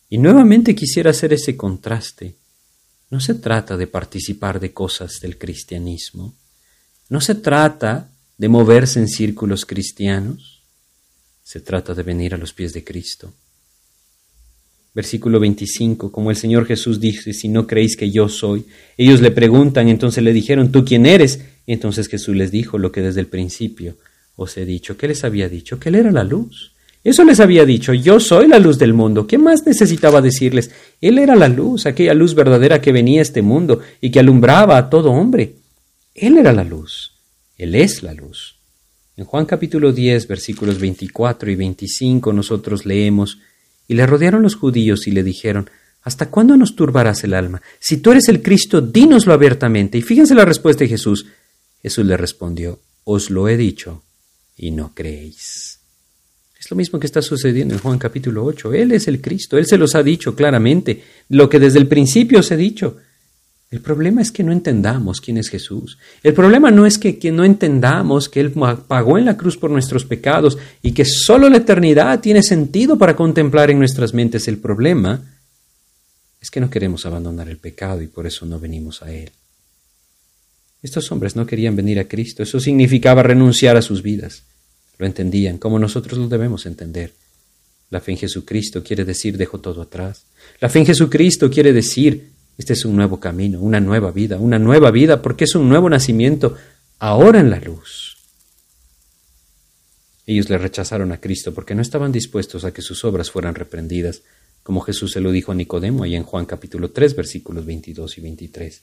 Y 0.10 0.18
nuevamente 0.18 0.74
quisiera 0.74 1.12
hacer 1.12 1.34
ese 1.34 1.58
contraste. 1.58 2.36
No 3.10 3.20
se 3.20 3.36
trata 3.36 3.78
de 3.78 3.88
participar 3.88 4.60
de 4.60 4.74
cosas 4.74 5.20
del 5.22 5.38
cristianismo. 5.38 6.36
No 7.10 7.22
se 7.22 7.36
trata 7.36 8.10
de 8.38 8.49
moverse 8.49 8.99
en 8.99 9.08
círculos 9.08 9.66
cristianos. 9.66 10.64
Se 11.43 11.60
trata 11.62 11.93
de 11.93 12.03
venir 12.03 12.34
a 12.34 12.38
los 12.38 12.53
pies 12.53 12.74
de 12.74 12.84
Cristo. 12.84 13.34
Versículo 14.93 15.39
25, 15.39 16.12
como 16.12 16.32
el 16.32 16.38
Señor 16.38 16.66
Jesús 16.66 16.99
dice, 16.99 17.32
si 17.32 17.47
no 17.49 17.68
creéis 17.68 17.95
que 17.95 18.10
yo 18.10 18.30
soy, 18.30 18.66
ellos 18.97 19.22
le 19.22 19.32
preguntan, 19.32 19.89
entonces 19.89 20.24
le 20.24 20.34
dijeron, 20.34 20.72
¿tú 20.72 20.84
quién 20.84 21.05
eres? 21.05 21.41
Y 21.66 21.74
entonces 21.74 22.08
Jesús 22.08 22.36
les 22.36 22.49
dijo 22.49 22.78
lo 22.78 22.91
que 22.91 23.01
desde 23.01 23.20
el 23.20 23.28
principio 23.28 23.95
os 24.36 24.58
he 24.58 24.66
dicho. 24.66 24.97
¿Qué 24.97 25.08
les 25.08 25.24
había 25.24 25.49
dicho? 25.49 25.80
Que 25.80 25.89
Él 25.89 25.95
era 25.95 26.12
la 26.12 26.24
luz. 26.24 26.74
Eso 27.03 27.23
les 27.23 27.39
había 27.39 27.65
dicho, 27.65 27.93
yo 27.93 28.19
soy 28.19 28.47
la 28.47 28.59
luz 28.59 28.77
del 28.77 28.93
mundo. 28.93 29.27
¿Qué 29.27 29.37
más 29.37 29.65
necesitaba 29.65 30.21
decirles? 30.21 30.71
Él 30.99 31.19
era 31.19 31.35
la 31.35 31.47
luz, 31.47 31.85
aquella 31.85 32.13
luz 32.13 32.35
verdadera 32.35 32.81
que 32.81 32.91
venía 32.91 33.19
a 33.19 33.23
este 33.23 33.41
mundo 33.41 33.79
y 34.01 34.11
que 34.11 34.19
alumbraba 34.19 34.77
a 34.77 34.89
todo 34.89 35.11
hombre. 35.11 35.55
Él 36.13 36.37
era 36.37 36.51
la 36.51 36.63
luz. 36.63 37.13
Él 37.57 37.75
es 37.75 38.03
la 38.03 38.13
luz. 38.13 38.57
En 39.15 39.25
Juan 39.25 39.45
capítulo 39.45 39.93
10, 39.93 40.27
versículos 40.27 40.79
24 40.79 41.49
y 41.49 41.55
25 41.55 42.33
nosotros 42.33 42.85
leemos, 42.85 43.39
y 43.87 43.95
le 43.95 44.05
rodearon 44.05 44.43
los 44.43 44.55
judíos 44.55 45.07
y 45.07 45.11
le 45.11 45.23
dijeron, 45.23 45.69
¿Hasta 46.07 46.29
cuándo 46.29 46.55
nos 46.55 46.75
turbarás 46.75 47.25
el 47.25 47.33
alma? 47.33 47.61
Si 47.79 47.97
tú 47.97 48.11
eres 48.11 48.29
el 48.29 48.41
Cristo, 48.41 48.79
dínoslo 48.79 49.33
abiertamente. 49.33 49.97
Y 49.97 50.01
fíjense 50.01 50.35
la 50.35 50.45
respuesta 50.45 50.85
de 50.85 50.89
Jesús. 50.89 51.25
Jesús 51.81 52.05
le 52.05 52.15
respondió, 52.15 52.79
Os 53.03 53.29
lo 53.29 53.49
he 53.49 53.57
dicho, 53.57 54.03
y 54.55 54.71
no 54.71 54.93
creéis. 54.95 55.66
Es 56.60 56.72
lo 56.72 56.78
mismo 56.78 56.99
que 56.99 57.08
está 57.08 57.22
sucediendo 57.22 57.76
en 57.76 57.82
Juan 57.82 57.99
capítulo 57.99 58.43
8. 58.43 58.74
Él 58.74 58.91
es 58.91 59.08
el 59.08 59.22
Cristo, 59.22 59.58
Él 59.58 59.66
se 59.66 59.78
los 59.78 59.95
ha 59.95 60.03
dicho 60.03 60.36
claramente, 60.36 61.03
lo 61.30 61.49
que 61.49 61.60
desde 61.60 61.80
el 61.80 61.88
principio 61.88 62.39
os 62.39 62.51
he 62.51 62.58
dicho. 62.58 62.97
El 63.70 63.82
problema 63.82 64.22
es 64.22 64.32
que 64.32 64.43
no 64.43 64.53
entendamos 64.53 65.20
quién 65.20 65.38
es 65.38 65.49
Jesús. 65.49 65.97
El 66.24 66.34
problema 66.34 66.72
no 66.72 66.86
es 66.86 66.97
que, 66.97 67.20
no 67.32 67.43
entendamos 67.43 68.30
que 68.30 68.39
Él 68.39 68.53
pagó 68.88 69.18
en 69.18 69.26
la 69.26 69.36
cruz 69.36 69.58
por 69.58 69.70
nuestros 69.70 70.05
pecados 70.05 70.58
y 70.82 70.93
que 70.93 71.03
solo 71.03 71.49
la 71.49 71.58
eternidad 71.58 72.22
tiene 72.22 72.41
sentido 72.43 72.97
para 72.97 73.16
contemplar 73.16 73.70
en 73.70 73.80
nuestras 73.80 74.14
mentes. 74.14 74.47
El 74.47 74.58
problema 74.58 75.22
es 76.39 76.49
que 76.49 76.62
no 76.62 76.70
queremos 76.70 77.05
abandonar 77.05 77.49
el 77.49 77.58
pecado 77.58 78.01
y 78.01 78.08
por 78.08 78.26
eso 78.26 78.45
no 78.45 78.58
venimos 78.58 79.01
a 79.01 79.12
Él. 79.12 79.32
Estos 80.82 81.12
hombres 81.12 81.36
no 81.36 81.45
querían 81.45 81.76
venir 81.76 81.99
a 81.99 82.08
Cristo. 82.08 82.43
Eso 82.43 82.62
significaba 82.62 83.22
renunciar 83.22 83.76
a 83.76 83.82
sus 83.82 84.01
vidas. 84.01 84.43
Lo 84.97 85.05
entendían 85.05 85.57
como 85.57 85.79
nosotros 85.79 86.17
lo 86.17 86.27
debemos 86.27 86.65
entender. 86.65 87.13
La 87.89 88.01
fe 88.01 88.11
en 88.11 88.17
Jesucristo 88.17 88.83
quiere 88.83 89.05
decir 89.05 89.37
dejo 89.37 89.59
todo 89.59 89.81
atrás. 89.81 90.23
La 90.59 90.69
fe 90.69 90.79
en 90.79 90.85
Jesucristo 90.85 91.49
quiere 91.49 91.71
decir 91.73 92.31
este 92.57 92.73
es 92.73 92.85
un 92.85 92.95
nuevo 92.95 93.19
camino, 93.19 93.61
una 93.61 93.79
nueva 93.79 94.11
vida, 94.11 94.37
una 94.37 94.57
nueva 94.57 94.89
vida, 94.89 95.21
porque 95.21 95.43
es 95.43 95.53
un 95.53 95.69
nuevo 95.69 95.89
nacimiento 95.89 96.57
ahora 96.97 97.39
en 97.39 97.51
la 97.51 97.59
luz. 97.59 98.17
Ellos 100.25 100.49
le 100.49 100.57
rechazaron 100.57 101.11
a 101.11 101.21
Cristo 101.21 101.53
porque 101.53 101.75
no 101.75 101.81
estaban 101.81 102.11
dispuestos 102.11 102.65
a 102.65 102.73
que 102.73 102.81
sus 102.81 103.05
obras 103.05 103.29
fueran 103.29 103.55
reprendidas, 103.55 104.23
como 104.63 104.81
Jesús 104.81 105.11
se 105.13 105.21
lo 105.21 105.31
dijo 105.31 105.51
a 105.51 105.55
Nicodemo 105.55 106.03
ahí 106.03 106.15
en 106.15 106.23
Juan 106.23 106.45
capítulo 106.45 106.91
3 106.91 107.15
versículos 107.15 107.65
22 107.65 108.17
y 108.17 108.21
23. 108.21 108.81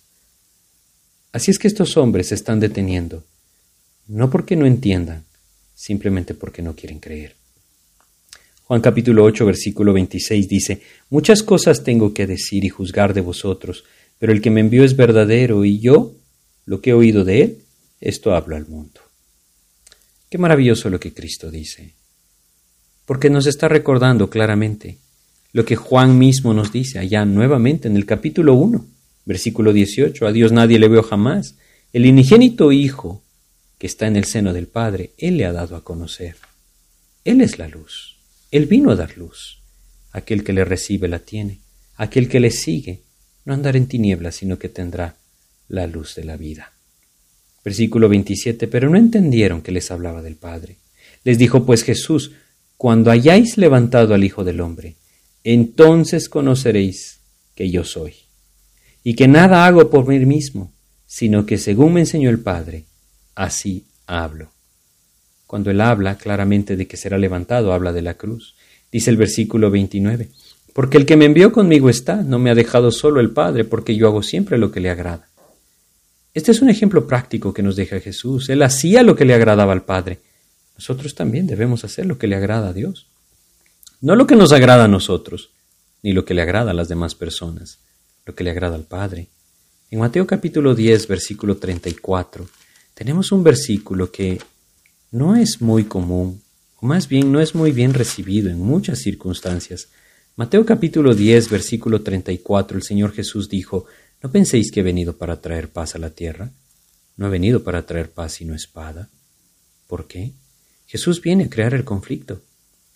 Así 1.32 1.50
es 1.50 1.58
que 1.58 1.68
estos 1.68 1.96
hombres 1.96 2.28
se 2.28 2.36
están 2.36 2.60
deteniendo, 2.60 3.24
no 4.06 4.30
porque 4.30 4.54
no 4.54 4.66
entiendan, 4.66 5.24
simplemente 5.74 6.34
porque 6.34 6.62
no 6.62 6.74
quieren 6.74 7.00
creer. 7.00 7.34
Juan 8.64 8.80
capítulo 8.80 9.24
8, 9.24 9.44
versículo 9.44 9.92
26 9.92 10.48
dice, 10.48 10.80
Muchas 11.10 11.42
cosas 11.42 11.84
tengo 11.84 12.14
que 12.14 12.26
decir 12.26 12.64
y 12.64 12.70
juzgar 12.70 13.12
de 13.12 13.20
vosotros, 13.20 13.84
pero 14.18 14.32
el 14.32 14.40
que 14.40 14.50
me 14.50 14.60
envió 14.60 14.84
es 14.84 14.96
verdadero 14.96 15.64
y 15.64 15.80
yo, 15.80 16.14
lo 16.64 16.80
que 16.80 16.90
he 16.90 16.94
oído 16.94 17.24
de 17.24 17.42
él, 17.42 17.58
esto 18.00 18.34
hablo 18.34 18.56
al 18.56 18.66
mundo. 18.66 19.00
Qué 20.30 20.38
maravilloso 20.38 20.88
lo 20.88 20.98
que 20.98 21.12
Cristo 21.12 21.50
dice, 21.50 21.94
porque 23.04 23.28
nos 23.28 23.46
está 23.46 23.68
recordando 23.68 24.30
claramente 24.30 24.98
lo 25.52 25.64
que 25.64 25.76
Juan 25.76 26.18
mismo 26.18 26.54
nos 26.54 26.72
dice 26.72 26.98
allá 26.98 27.24
nuevamente 27.24 27.86
en 27.86 27.96
el 27.96 28.06
capítulo 28.06 28.54
1, 28.54 28.86
versículo 29.26 29.72
18, 29.72 30.26
a 30.26 30.32
Dios 30.32 30.52
nadie 30.52 30.78
le 30.78 30.88
veo 30.88 31.02
jamás, 31.02 31.56
el 31.92 32.06
inigénito 32.06 32.72
Hijo 32.72 33.23
está 33.86 34.06
en 34.06 34.16
el 34.16 34.24
seno 34.24 34.52
del 34.52 34.66
Padre, 34.66 35.12
Él 35.18 35.36
le 35.36 35.44
ha 35.44 35.52
dado 35.52 35.76
a 35.76 35.84
conocer. 35.84 36.36
Él 37.24 37.40
es 37.40 37.58
la 37.58 37.68
luz. 37.68 38.16
Él 38.50 38.66
vino 38.66 38.90
a 38.90 38.96
dar 38.96 39.16
luz. 39.16 39.60
Aquel 40.12 40.44
que 40.44 40.52
le 40.52 40.64
recibe 40.64 41.08
la 41.08 41.18
tiene. 41.18 41.60
Aquel 41.96 42.28
que 42.28 42.40
le 42.40 42.50
sigue 42.50 43.02
no 43.44 43.54
andará 43.54 43.78
en 43.78 43.86
tinieblas, 43.86 44.36
sino 44.36 44.58
que 44.58 44.68
tendrá 44.68 45.16
la 45.68 45.86
luz 45.86 46.14
de 46.14 46.24
la 46.24 46.36
vida. 46.36 46.72
Versículo 47.64 48.08
27. 48.08 48.68
Pero 48.68 48.90
no 48.90 48.96
entendieron 48.96 49.62
que 49.62 49.72
les 49.72 49.90
hablaba 49.90 50.22
del 50.22 50.36
Padre. 50.36 50.76
Les 51.24 51.38
dijo 51.38 51.64
pues 51.64 51.82
Jesús, 51.82 52.32
cuando 52.76 53.10
hayáis 53.10 53.56
levantado 53.56 54.14
al 54.14 54.24
Hijo 54.24 54.44
del 54.44 54.60
Hombre, 54.60 54.96
entonces 55.42 56.28
conoceréis 56.28 57.20
que 57.54 57.70
yo 57.70 57.84
soy, 57.84 58.14
y 59.02 59.14
que 59.14 59.28
nada 59.28 59.66
hago 59.66 59.90
por 59.90 60.06
mí 60.06 60.18
mismo, 60.24 60.72
sino 61.06 61.46
que 61.46 61.58
según 61.58 61.94
me 61.94 62.00
enseñó 62.00 62.30
el 62.30 62.40
Padre, 62.40 62.84
así 63.34 63.84
hablo. 64.06 64.50
Cuando 65.46 65.70
él 65.70 65.80
habla 65.80 66.16
claramente 66.16 66.76
de 66.76 66.86
que 66.86 66.96
será 66.96 67.18
levantado, 67.18 67.72
habla 67.72 67.92
de 67.92 68.02
la 68.02 68.14
cruz. 68.14 68.54
Dice 68.90 69.10
el 69.10 69.16
versículo 69.16 69.70
29, 69.70 70.30
porque 70.72 70.96
el 70.98 71.06
que 71.06 71.16
me 71.16 71.24
envió 71.24 71.52
conmigo 71.52 71.88
está, 71.88 72.16
no 72.16 72.38
me 72.38 72.50
ha 72.50 72.54
dejado 72.54 72.90
solo 72.90 73.20
el 73.20 73.30
Padre, 73.30 73.64
porque 73.64 73.96
yo 73.96 74.08
hago 74.08 74.22
siempre 74.22 74.58
lo 74.58 74.72
que 74.72 74.80
le 74.80 74.90
agrada. 74.90 75.28
Este 76.34 76.50
es 76.50 76.60
un 76.62 76.68
ejemplo 76.68 77.06
práctico 77.06 77.54
que 77.54 77.62
nos 77.62 77.76
deja 77.76 78.00
Jesús. 78.00 78.48
Él 78.48 78.62
hacía 78.62 79.04
lo 79.04 79.14
que 79.14 79.24
le 79.24 79.34
agradaba 79.34 79.72
al 79.72 79.84
Padre. 79.84 80.18
Nosotros 80.76 81.14
también 81.14 81.46
debemos 81.46 81.84
hacer 81.84 82.06
lo 82.06 82.18
que 82.18 82.26
le 82.26 82.34
agrada 82.34 82.70
a 82.70 82.72
Dios. 82.72 83.06
No 84.00 84.16
lo 84.16 84.26
que 84.26 84.34
nos 84.34 84.52
agrada 84.52 84.84
a 84.84 84.88
nosotros, 84.88 85.50
ni 86.02 86.12
lo 86.12 86.24
que 86.24 86.34
le 86.34 86.42
agrada 86.42 86.72
a 86.72 86.74
las 86.74 86.88
demás 86.88 87.14
personas, 87.14 87.78
lo 88.26 88.34
que 88.34 88.42
le 88.42 88.50
agrada 88.50 88.74
al 88.74 88.82
Padre. 88.82 89.28
En 89.90 90.00
Mateo 90.00 90.26
capítulo 90.26 90.74
10, 90.74 91.06
versículo 91.06 91.56
34, 91.56 92.46
tenemos 92.94 93.32
un 93.32 93.42
versículo 93.42 94.10
que 94.10 94.40
no 95.10 95.36
es 95.36 95.60
muy 95.60 95.84
común, 95.84 96.40
o 96.76 96.86
más 96.86 97.08
bien 97.08 97.30
no 97.32 97.40
es 97.40 97.54
muy 97.54 97.72
bien 97.72 97.92
recibido 97.92 98.50
en 98.50 98.60
muchas 98.60 99.00
circunstancias. 99.00 99.88
Mateo 100.36 100.64
capítulo 100.64 101.14
10, 101.14 101.50
versículo 101.50 102.02
34, 102.02 102.76
el 102.76 102.82
Señor 102.82 103.12
Jesús 103.12 103.48
dijo, 103.48 103.86
¿No 104.22 104.30
penséis 104.30 104.70
que 104.70 104.80
he 104.80 104.82
venido 104.82 105.16
para 105.16 105.40
traer 105.40 105.68
paz 105.68 105.94
a 105.94 105.98
la 105.98 106.10
tierra? 106.10 106.50
No 107.16 107.26
he 107.26 107.30
venido 107.30 107.62
para 107.62 107.84
traer 107.84 108.10
paz 108.10 108.32
sino 108.32 108.54
espada. 108.54 109.10
¿Por 109.86 110.06
qué? 110.06 110.32
Jesús 110.86 111.20
viene 111.20 111.44
a 111.44 111.50
crear 111.50 111.74
el 111.74 111.84
conflicto. 111.84 112.40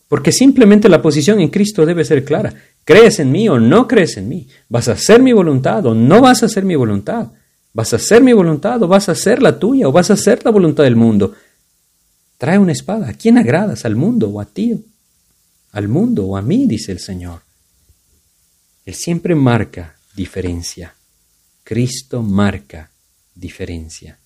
Porque 0.08 0.32
simplemente 0.32 0.88
la 0.88 1.02
posición 1.02 1.40
en 1.40 1.50
Cristo 1.50 1.84
debe 1.84 2.04
ser 2.04 2.24
clara. 2.24 2.54
¿Crees 2.84 3.18
en 3.18 3.30
mí 3.30 3.48
o 3.48 3.60
no 3.60 3.86
crees 3.86 4.16
en 4.16 4.28
mí? 4.28 4.48
¿Vas 4.68 4.88
a 4.88 4.92
hacer 4.92 5.20
mi 5.20 5.32
voluntad 5.32 5.84
o 5.84 5.94
no 5.94 6.22
vas 6.22 6.42
a 6.42 6.46
hacer 6.46 6.64
mi 6.64 6.76
voluntad? 6.76 7.28
¿Vas 7.72 7.92
a 7.92 7.96
hacer 7.96 8.22
mi 8.22 8.32
voluntad 8.32 8.82
o 8.82 8.88
vas 8.88 9.08
a 9.08 9.12
hacer 9.12 9.42
la 9.42 9.58
tuya 9.58 9.88
o 9.88 9.92
vas 9.92 10.10
a 10.10 10.14
hacer 10.14 10.44
la 10.44 10.50
voluntad 10.50 10.84
del 10.84 10.96
mundo? 10.96 11.34
Trae 12.36 12.58
una 12.58 12.72
espada. 12.72 13.08
¿A 13.08 13.14
quién 13.14 13.38
agradas? 13.38 13.84
¿Al 13.84 13.96
mundo 13.96 14.28
o 14.30 14.40
a 14.40 14.46
ti? 14.46 14.84
Al 15.72 15.88
mundo 15.88 16.26
o 16.26 16.36
a 16.36 16.42
mí, 16.42 16.66
dice 16.66 16.92
el 16.92 17.00
Señor. 17.00 17.42
Él 18.84 18.94
siempre 18.94 19.34
marca 19.34 19.96
diferencia. 20.14 20.94
Cristo 21.62 22.22
marca 22.22 22.90
diferencia. 23.34 24.18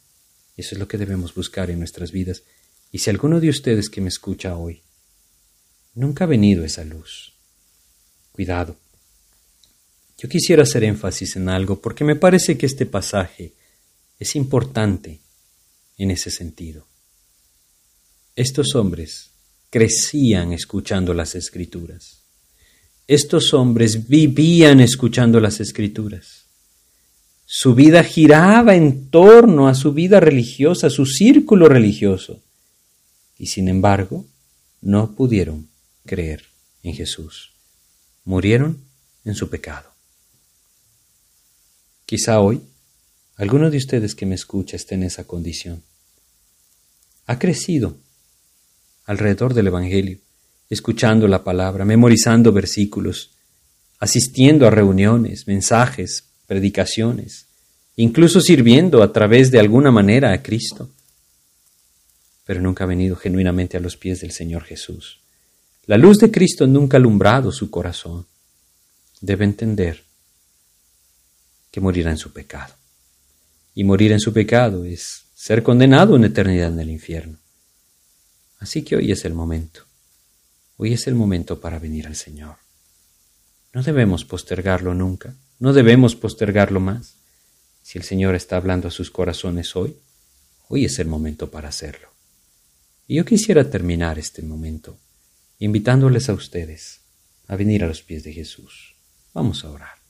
Eso 0.57 0.75
es 0.75 0.79
lo 0.79 0.87
que 0.87 0.99
debemos 0.99 1.35
buscar 1.35 1.71
en 1.71 1.79
nuestras 1.79 2.13
vidas. 2.13 2.45
Y 2.93 2.99
si 2.99 3.11
alguno 3.11 3.41
de 3.41 3.49
ustedes 3.49 3.89
que 3.91 4.01
me 4.01 4.09
escucha 4.09 4.57
hoy 4.57 4.83
nunca 5.95 6.25
ha 6.25 6.27
venido 6.27 6.65
esa 6.65 6.85
luz, 6.85 7.35
cuidado. 8.31 8.77
Yo 10.23 10.29
quisiera 10.29 10.63
hacer 10.63 10.85
énfasis 10.85 11.35
en 11.35 11.49
algo 11.49 11.81
porque 11.81 12.05
me 12.05 12.15
parece 12.15 12.57
que 12.57 12.67
este 12.67 12.87
pasaje 12.87 13.55
es 14.21 14.37
importante 14.37 15.19
en 15.99 16.13
ese 16.13 16.31
sentido. 16.31 16.87
Estos 18.37 18.77
hombres 18.77 19.31
crecían 19.69 20.53
escuchando 20.53 21.13
las 21.13 21.35
escrituras. 21.35 22.21
Estos 23.09 23.53
hombres 23.53 24.07
vivían 24.07 24.79
escuchando 24.79 25.41
las 25.41 25.59
escrituras. 25.59 26.45
Su 27.45 27.75
vida 27.75 28.05
giraba 28.05 28.77
en 28.77 29.11
torno 29.11 29.67
a 29.67 29.75
su 29.75 29.93
vida 29.93 30.21
religiosa, 30.21 30.87
a 30.87 30.91
su 30.91 31.05
círculo 31.05 31.69
religioso. 31.69 32.41
Y 33.39 33.47
sin 33.47 33.67
embargo, 33.67 34.25
no 34.83 35.17
pudieron 35.17 35.69
creer 36.07 36.45
en 36.85 36.95
Jesús. 36.95 37.51
Murieron 38.25 38.85
en 39.25 39.35
su 39.35 39.51
pecado. 39.51 39.92
Quizá 42.13 42.41
hoy 42.41 42.61
alguno 43.37 43.71
de 43.71 43.79
ustedes 43.79 44.15
que 44.15 44.27
me 44.27 44.35
escucha 44.35 44.77
esté 44.77 44.97
en 44.97 45.03
esa 45.03 45.25
condición. 45.25 45.83
Ha 47.25 47.39
crecido 47.39 47.97
alrededor 49.07 49.55
del 49.55 49.69
Evangelio, 49.69 50.19
escuchando 50.69 51.27
la 51.27 51.43
palabra, 51.43 51.87
memorizando 51.87 52.53
versículos, 52.53 53.31
asistiendo 53.99 54.67
a 54.67 54.71
reuniones, 54.71 55.47
mensajes, 55.47 56.25
predicaciones, 56.47 57.47
incluso 57.97 58.43
sirviendo 58.43 59.03
a 59.03 59.11
través 59.11 59.51
de 59.51 59.61
alguna 59.61 59.91
manera 59.91 60.35
a 60.35 60.43
Cristo, 60.43 60.91
pero 62.45 62.61
nunca 62.61 62.85
ha 62.85 62.89
venido 62.89 63.17
genuinamente 63.17 63.79
a 63.79 63.81
los 63.81 63.97
pies 63.97 64.21
del 64.21 64.33
Señor 64.33 64.65
Jesús. 64.65 65.21
La 65.87 65.97
luz 65.97 66.19
de 66.19 66.31
Cristo 66.31 66.67
nunca 66.67 66.99
ha 66.99 67.01
alumbrado 67.01 67.53
su 67.53 67.71
corazón. 67.71 68.27
Debe 69.23 69.47
entender 69.47 70.12
que 71.73 71.81
morirá 71.81 72.13
en 72.13 72.19
su 72.19 72.33
pecado. 72.33 72.75
Y 73.75 73.83
morir 73.83 74.13
en 74.13 74.21
su 74.21 74.33
pecado 74.33 74.85
es 74.85 75.25
ser 75.35 75.65
condenado 75.65 76.15
en 76.15 76.23
eternidad 76.23 76.73
en 76.73 76.79
el 76.79 76.91
infierno. 76.91 77.39
Así 78.61 78.83
que 78.83 78.95
hoy 78.95 79.11
es 79.11 79.25
el 79.25 79.35
momento. 79.35 79.87
Hoy 80.77 80.93
es 80.93 81.09
el 81.09 81.17
momento 81.17 81.61
para 81.61 81.81
venir 81.81 82.07
al 82.07 82.15
Señor. 82.15 82.57
No 83.73 83.83
debemos 83.83 84.25
postergarlo 84.25 84.95
nunca, 84.95 85.35
no 85.59 85.73
debemos 85.73 86.15
postergarlo 86.15 86.79
más. 86.79 87.15
Si 87.83 87.99
el 87.99 88.05
Señor 88.05 88.35
está 88.35 88.57
hablando 88.57 88.89
a 88.89 88.93
sus 88.93 89.11
corazones 89.11 89.75
hoy, 89.75 89.97
hoy 90.69 90.85
es 90.85 90.99
el 90.99 91.09
momento 91.09 91.51
para 91.51 91.71
hacerlo. 91.71 92.09
Y 93.09 93.17
yo 93.17 93.25
quisiera 93.25 93.69
terminar 93.69 94.19
este 94.19 94.43
momento 94.43 94.99
invitándoles 95.59 96.29
a 96.29 96.35
ustedes 96.35 97.01
a 97.49 97.57
venir 97.57 97.83
a 97.85 97.87
los 97.87 98.03
pies 98.03 98.25
de 98.25 98.33
Jesús. 98.33 98.95
Vamos 99.33 99.65
a 99.65 99.71
orar. 99.71 100.02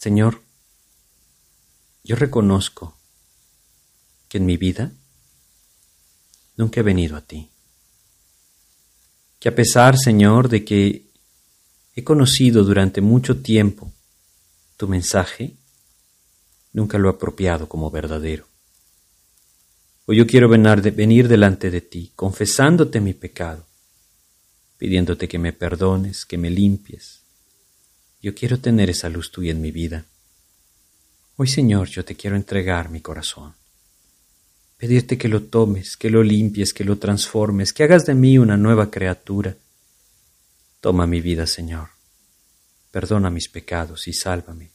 Señor, 0.00 0.40
yo 2.02 2.16
reconozco 2.16 2.96
que 4.30 4.38
en 4.38 4.46
mi 4.46 4.56
vida 4.56 4.92
nunca 6.56 6.80
he 6.80 6.82
venido 6.82 7.18
a 7.18 7.20
ti. 7.20 7.50
Que 9.38 9.50
a 9.50 9.54
pesar, 9.54 9.98
Señor, 9.98 10.48
de 10.48 10.64
que 10.64 11.10
he 11.94 12.02
conocido 12.02 12.64
durante 12.64 13.02
mucho 13.02 13.42
tiempo 13.42 13.92
tu 14.78 14.88
mensaje, 14.88 15.52
nunca 16.72 16.96
lo 16.96 17.10
he 17.10 17.12
apropiado 17.12 17.68
como 17.68 17.90
verdadero. 17.90 18.46
Hoy 20.06 20.16
yo 20.16 20.26
quiero 20.26 20.48
venir 20.48 21.28
delante 21.28 21.70
de 21.70 21.82
ti, 21.82 22.10
confesándote 22.16 23.02
mi 23.02 23.12
pecado, 23.12 23.66
pidiéndote 24.78 25.28
que 25.28 25.38
me 25.38 25.52
perdones, 25.52 26.24
que 26.24 26.38
me 26.38 26.48
limpies, 26.48 27.19
yo 28.22 28.34
quiero 28.34 28.58
tener 28.58 28.90
esa 28.90 29.08
luz 29.08 29.30
tuya 29.30 29.50
en 29.52 29.60
mi 29.60 29.70
vida. 29.70 30.04
Hoy, 31.36 31.48
Señor, 31.48 31.88
yo 31.88 32.04
te 32.04 32.16
quiero 32.16 32.36
entregar 32.36 32.90
mi 32.90 33.00
corazón. 33.00 33.54
Pedirte 34.76 35.16
que 35.16 35.28
lo 35.28 35.44
tomes, 35.44 35.96
que 35.96 36.10
lo 36.10 36.22
limpies, 36.22 36.74
que 36.74 36.84
lo 36.84 36.98
transformes, 36.98 37.72
que 37.72 37.84
hagas 37.84 38.04
de 38.04 38.14
mí 38.14 38.38
una 38.38 38.56
nueva 38.56 38.90
criatura. 38.90 39.56
Toma 40.80 41.06
mi 41.06 41.20
vida, 41.20 41.46
Señor. 41.46 41.88
Perdona 42.90 43.30
mis 43.30 43.48
pecados 43.48 44.08
y 44.08 44.12
sálvame. 44.12 44.70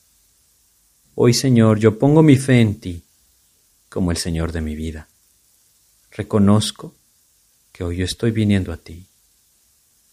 Hoy, 1.16 1.34
Señor, 1.34 1.80
yo 1.80 2.00
pongo 2.00 2.24
mi 2.24 2.38
fe 2.38 2.62
en 2.62 2.80
ti 2.80 3.04
como 3.90 4.12
el 4.12 4.18
Señor 4.18 4.52
de 4.52 4.62
mi 4.62 4.76
vida. 4.76 5.08
Reconozco 6.12 6.94
que 7.72 7.84
hoy 7.84 7.98
yo 7.98 8.06
estoy 8.06 8.32
viniendo 8.32 8.72
a 8.72 8.78
ti, 8.78 9.06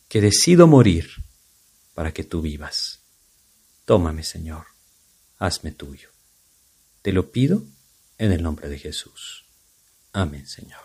que 0.09 0.21
decido 0.21 0.67
morir 0.67 1.09
para 1.95 2.13
que 2.13 2.25
tú 2.25 2.41
vivas. 2.41 3.02
Tómame, 3.93 4.23
Señor, 4.23 4.69
hazme 5.39 5.71
tuyo. 5.71 6.09
Te 7.03 7.13
lo 7.13 7.31
pido 7.31 7.63
en 8.17 8.33
el 8.33 8.43
nombre 8.43 8.71
de 8.71 8.79
Jesús. 8.79 9.45
Amén, 10.15 10.47
Señor. 10.47 10.81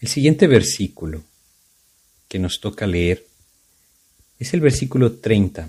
El 0.00 0.08
siguiente 0.08 0.46
versículo 0.46 1.22
que 2.28 2.38
nos 2.38 2.60
toca 2.60 2.86
leer 2.86 3.26
es 4.38 4.54
el 4.54 4.62
versículo 4.62 5.18
30. 5.18 5.68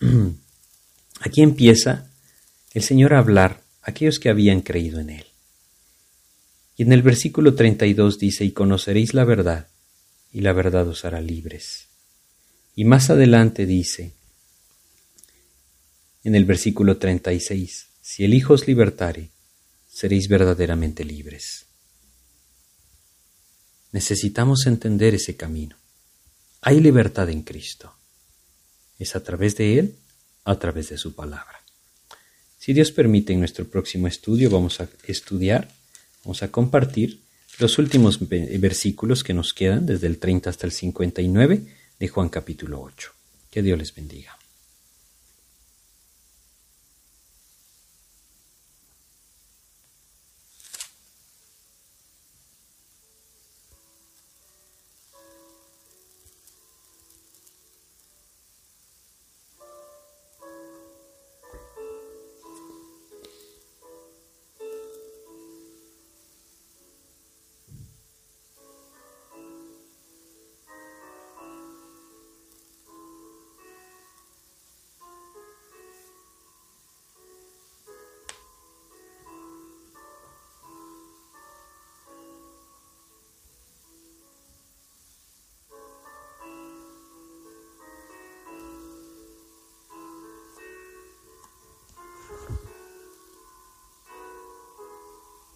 Aquí 1.20 1.42
empieza 1.42 2.10
el 2.72 2.82
Señor 2.82 3.12
a 3.12 3.18
hablar 3.18 3.60
a 3.82 3.90
aquellos 3.90 4.18
que 4.18 4.30
habían 4.30 4.62
creído 4.62 5.00
en 5.00 5.10
Él. 5.10 5.26
Y 6.78 6.84
en 6.84 6.94
el 6.94 7.02
versículo 7.02 7.54
32 7.54 8.18
dice, 8.18 8.42
y 8.46 8.52
conoceréis 8.52 9.12
la 9.12 9.26
verdad, 9.26 9.68
y 10.32 10.40
la 10.40 10.54
verdad 10.54 10.88
os 10.88 11.04
hará 11.04 11.20
libres. 11.20 11.91
Y 12.74 12.84
más 12.84 13.10
adelante 13.10 13.66
dice, 13.66 14.12
en 16.24 16.34
el 16.34 16.44
versículo 16.44 16.96
36, 16.96 17.86
si 18.00 18.24
el 18.24 18.34
Hijo 18.34 18.54
os 18.54 18.66
libertare, 18.66 19.30
seréis 19.88 20.28
verdaderamente 20.28 21.04
libres. 21.04 21.66
Necesitamos 23.92 24.66
entender 24.66 25.14
ese 25.14 25.36
camino. 25.36 25.76
Hay 26.62 26.80
libertad 26.80 27.28
en 27.28 27.42
Cristo. 27.42 27.92
Es 28.98 29.16
a 29.16 29.22
través 29.22 29.56
de 29.56 29.78
Él, 29.78 29.96
a 30.44 30.58
través 30.58 30.88
de 30.88 30.96
su 30.96 31.14
palabra. 31.14 31.60
Si 32.58 32.72
Dios 32.72 32.92
permite, 32.92 33.32
en 33.32 33.40
nuestro 33.40 33.66
próximo 33.66 34.06
estudio 34.06 34.48
vamos 34.48 34.80
a 34.80 34.88
estudiar, 35.06 35.68
vamos 36.24 36.42
a 36.42 36.50
compartir 36.50 37.20
los 37.58 37.78
últimos 37.78 38.18
versículos 38.28 39.24
que 39.24 39.34
nos 39.34 39.52
quedan, 39.52 39.84
desde 39.84 40.06
el 40.06 40.18
30 40.18 40.48
hasta 40.48 40.66
el 40.66 40.72
59, 40.72 41.66
de 42.02 42.08
Juan 42.08 42.30
capítulo 42.30 42.80
8. 42.80 43.12
Que 43.48 43.62
Dios 43.62 43.78
les 43.78 43.94
bendiga. 43.94 44.36